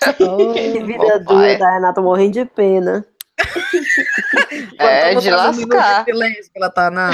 Que 0.02 0.84
vida 0.84 1.20
dura, 1.20 1.52
é. 1.52 1.56
Diana, 1.56 1.94
tô 1.94 2.02
morrendo 2.02 2.34
de 2.34 2.46
pena. 2.46 3.06
É, 4.78 5.10
de 5.10 5.16
fazer 5.16 5.34
um 5.34 5.38
lascar. 5.38 6.06
de 6.06 6.12
silêncio 6.12 6.44
que 6.52 6.58
ela 6.58 6.70
tá 6.70 6.92
na. 6.92 7.10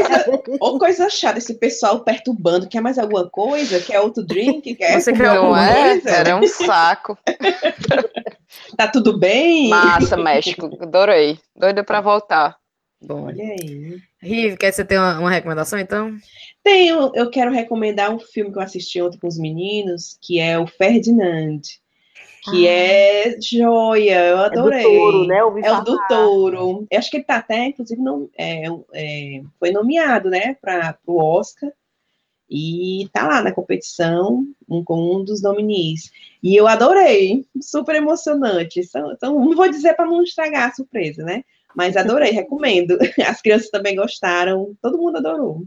Ô, 0.60 0.78
coisa 0.78 1.08
chata, 1.08 1.38
esse 1.38 1.54
pessoal 1.54 2.00
perturbando. 2.00 2.68
Quer 2.68 2.80
mais 2.80 2.98
alguma 2.98 3.28
coisa? 3.28 3.80
Quer 3.80 4.00
outro 4.00 4.22
drink? 4.24 4.74
Quer 4.74 5.00
Você 5.00 5.12
quer 5.12 5.34
Não 5.34 5.56
é? 5.56 6.00
coisa? 6.00 6.10
Era 6.10 6.36
um 6.36 6.46
saco. 6.46 7.18
Tá 8.76 8.86
tudo 8.88 9.18
bem? 9.18 9.68
Massa, 9.68 10.16
México. 10.16 10.70
Adorei. 10.80 11.38
Doida 11.56 11.82
pra 11.82 12.00
voltar. 12.00 12.56
Bom. 13.02 13.26
Olha 13.26 13.42
aí. 13.44 13.98
Rive, 14.22 14.56
quer 14.56 14.72
você 14.72 14.84
ter 14.84 14.96
uma, 14.96 15.18
uma 15.18 15.30
recomendação, 15.30 15.78
então? 15.78 16.16
Tenho, 16.62 17.10
eu 17.14 17.30
quero 17.30 17.50
recomendar 17.52 18.10
um 18.14 18.18
filme 18.18 18.52
que 18.52 18.58
eu 18.58 18.62
assisti 18.62 19.02
ontem 19.02 19.18
com 19.18 19.26
os 19.26 19.38
meninos, 19.38 20.16
que 20.22 20.38
é 20.38 20.58
o 20.58 20.66
Ferdinand, 20.66 21.60
que 22.44 22.66
é 22.68 23.36
joia, 23.40 24.26
eu 24.26 24.38
É 24.38 24.50
do 24.50 24.60
adorei. 24.60 24.82
touro, 24.82 25.26
né? 25.26 25.38
É 25.38 25.44
o 25.44 25.60
falar. 25.60 25.80
do 25.80 25.98
touro. 26.08 26.86
Eu 26.90 26.98
acho 26.98 27.10
que 27.10 27.16
ele 27.18 27.24
tá 27.24 27.36
até, 27.36 27.66
inclusive, 27.66 28.00
não, 28.00 28.28
é, 28.36 28.64
é, 28.92 29.42
foi 29.58 29.70
nomeado, 29.70 30.28
né, 30.30 30.54
para 30.60 30.98
o 31.06 31.22
Oscar. 31.22 31.72
E 32.48 33.08
tá 33.12 33.26
lá 33.26 33.42
na 33.42 33.52
competição, 33.52 34.46
um, 34.68 34.84
com 34.84 35.16
um 35.16 35.24
dos 35.24 35.42
nominees. 35.42 36.10
E 36.42 36.54
eu 36.54 36.68
adorei, 36.68 37.44
super 37.60 37.96
emocionante. 37.96 38.80
Então, 38.80 39.34
não 39.40 39.56
vou 39.56 39.68
dizer 39.68 39.94
para 39.94 40.04
não 40.04 40.22
estragar 40.22 40.68
a 40.68 40.74
surpresa, 40.74 41.24
né? 41.24 41.42
Mas 41.74 41.96
adorei, 41.96 42.30
recomendo. 42.32 42.98
As 43.26 43.40
crianças 43.40 43.70
também 43.70 43.96
gostaram, 43.96 44.76
todo 44.82 44.98
mundo 44.98 45.16
adorou. 45.16 45.64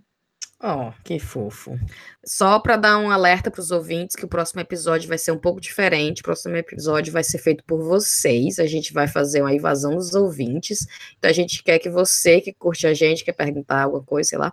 Ó, 0.60 0.92
que 1.04 1.20
fofo. 1.20 1.78
Só 2.26 2.58
para 2.60 2.76
dar 2.78 2.98
um 2.98 3.12
alerta 3.12 3.52
para 3.52 3.62
os 3.62 3.70
ouvintes 3.70 4.16
que 4.16 4.26
o 4.26 4.28
próximo 4.28 4.60
episódio 4.60 5.08
vai 5.08 5.18
ser 5.20 5.32
um 5.32 5.38
pouco 5.38 5.62
diferente. 5.62 6.22
O 6.22 6.24
próximo 6.24 6.56
episódio 6.56 7.14
vai 7.14 7.24
ser 7.24 7.38
feito 7.38 7.64
por 7.64 7.80
vocês. 7.84 8.58
A 8.58 8.66
gente 8.66 8.92
vai 8.92 9.08
fazer 9.08 9.42
uma 9.42 9.54
invasão 9.54 9.94
dos 9.96 10.16
ouvintes. 10.16 10.88
Então 11.20 11.30
a 11.30 11.34
gente 11.34 11.62
quer 11.62 11.78
que 11.78 11.92
você 11.92 12.42
que 12.42 12.52
curte 12.52 12.88
a 12.88 12.94
gente, 12.96 13.24
quer 13.24 13.34
perguntar 13.34 13.84
alguma 13.84 14.02
coisa, 14.02 14.30
sei 14.30 14.40
lá, 14.40 14.52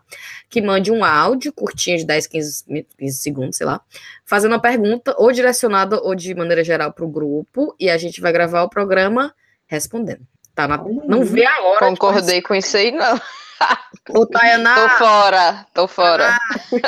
que 0.50 0.60
mande 0.60 0.92
um 0.92 1.02
áudio 1.02 1.50
curtinho 1.54 1.96
de 1.96 2.04
10, 2.04 2.26
15, 2.26 2.64
mi- 2.68 2.86
15 2.98 3.16
segundos, 3.16 3.56
sei 3.56 3.66
lá, 3.66 3.80
fazendo 4.26 4.52
uma 4.52 4.60
pergunta 4.60 5.14
ou 5.16 5.32
direcionada 5.32 5.98
ou 6.02 6.14
de 6.14 6.34
maneira 6.34 6.62
geral 6.62 6.92
para 6.92 7.06
o 7.06 7.08
grupo 7.08 7.74
e 7.80 7.88
a 7.88 7.96
gente 7.96 8.20
vai 8.20 8.30
gravar 8.30 8.62
o 8.62 8.68
programa 8.68 9.34
respondendo. 9.66 10.20
Tá 10.54 10.68
na- 10.68 10.76
Não 10.76 11.24
vê 11.24 11.46
a 11.46 11.62
hora. 11.62 11.80
de 11.80 11.86
Concordei 11.90 12.42
com 12.42 12.54
isso 12.54 12.76
aí, 12.76 12.92
não. 12.92 13.18
Ô, 14.10 14.26
Tayana, 14.26 14.74
Tô 14.74 14.88
fora, 14.98 15.66
tô 15.72 15.88
fora. 15.88 16.38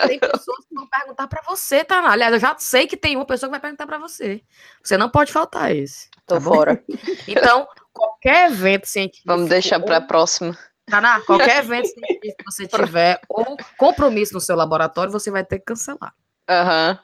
tem 0.07 0.19
pessoas 0.19 0.64
que 0.69 0.75
vão 0.75 0.87
perguntar 0.89 1.27
pra 1.27 1.43
você, 1.47 1.83
tá? 1.85 1.99
Aliás, 2.11 2.33
eu 2.35 2.39
já 2.41 2.55
sei 2.59 2.87
que 2.87 2.97
tem 2.97 3.17
uma 3.17 3.25
pessoa 3.25 3.49
que 3.49 3.53
vai 3.53 3.61
perguntar 3.61 3.87
pra 3.87 3.99
você. 3.99 4.43
Você 4.83 4.99
não 4.99 5.09
pode 5.09 5.33
faltar 5.33 5.75
esse. 5.75 6.09
Tô 6.27 6.35
tá 6.35 6.41
bom? 6.41 6.55
fora. 6.55 6.83
Então, 7.27 7.67
qualquer 7.93 8.51
evento 8.51 8.87
científico. 8.87 9.25
Vamos 9.27 9.49
deixar 9.49 9.81
pra 9.81 9.97
ou- 9.99 10.07
próxima. 10.07 10.57
Taná, 10.89 11.21
qualquer 11.23 11.59
evento 11.64 11.87
científico 11.89 12.37
que 12.39 12.45
você 12.45 12.67
tiver 12.69 13.19
ou 13.29 13.57
compromisso 13.79 14.35
no 14.35 14.41
seu 14.41 14.55
laboratório, 14.55 15.11
você 15.11 15.31
vai 15.33 15.45
ter 15.45 15.59
que 15.59 15.64
cancelar, 15.64 16.12
Aham. 16.49 16.99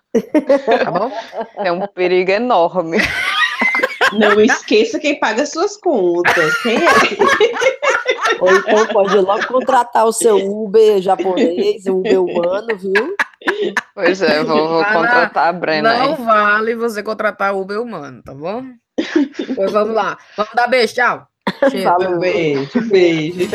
tá 0.84 0.90
bom? 0.90 1.10
É 1.56 1.72
um 1.72 1.84
perigo 1.88 2.30
enorme. 2.30 2.98
Não 4.12 4.38
esqueça 4.40 5.00
quem 5.00 5.18
paga 5.18 5.46
suas 5.46 5.76
contas. 5.78 6.56
Quem 6.62 6.76
é? 6.76 6.80
Ou 8.40 8.56
então 8.56 8.86
pode 8.88 9.16
logo 9.16 9.46
contratar 9.46 10.06
o 10.06 10.12
seu 10.12 10.36
Uber 10.36 11.00
japonês, 11.00 11.86
o 11.86 11.98
Uber 11.98 12.22
humano, 12.22 12.68
viu? 12.76 13.16
Pois 13.94 14.22
é, 14.22 14.42
vou, 14.44 14.68
vou 14.68 14.84
contratar 14.84 15.48
a 15.48 15.52
Brena 15.52 15.94
Não 15.98 16.14
aí. 16.14 16.22
vale 16.22 16.76
você 16.76 17.02
contratar 17.02 17.56
Uber 17.56 17.80
humano, 17.80 18.22
tá 18.22 18.34
bom? 18.34 18.64
Pois 19.56 19.72
vamos 19.72 19.94
lá. 19.94 20.16
Vamos 20.36 20.52
dar 20.54 20.68
beijo, 20.68 20.94
tchau. 20.94 21.26
Falou. 21.82 22.18
Beijo, 22.20 22.80
beijo. 22.88 23.48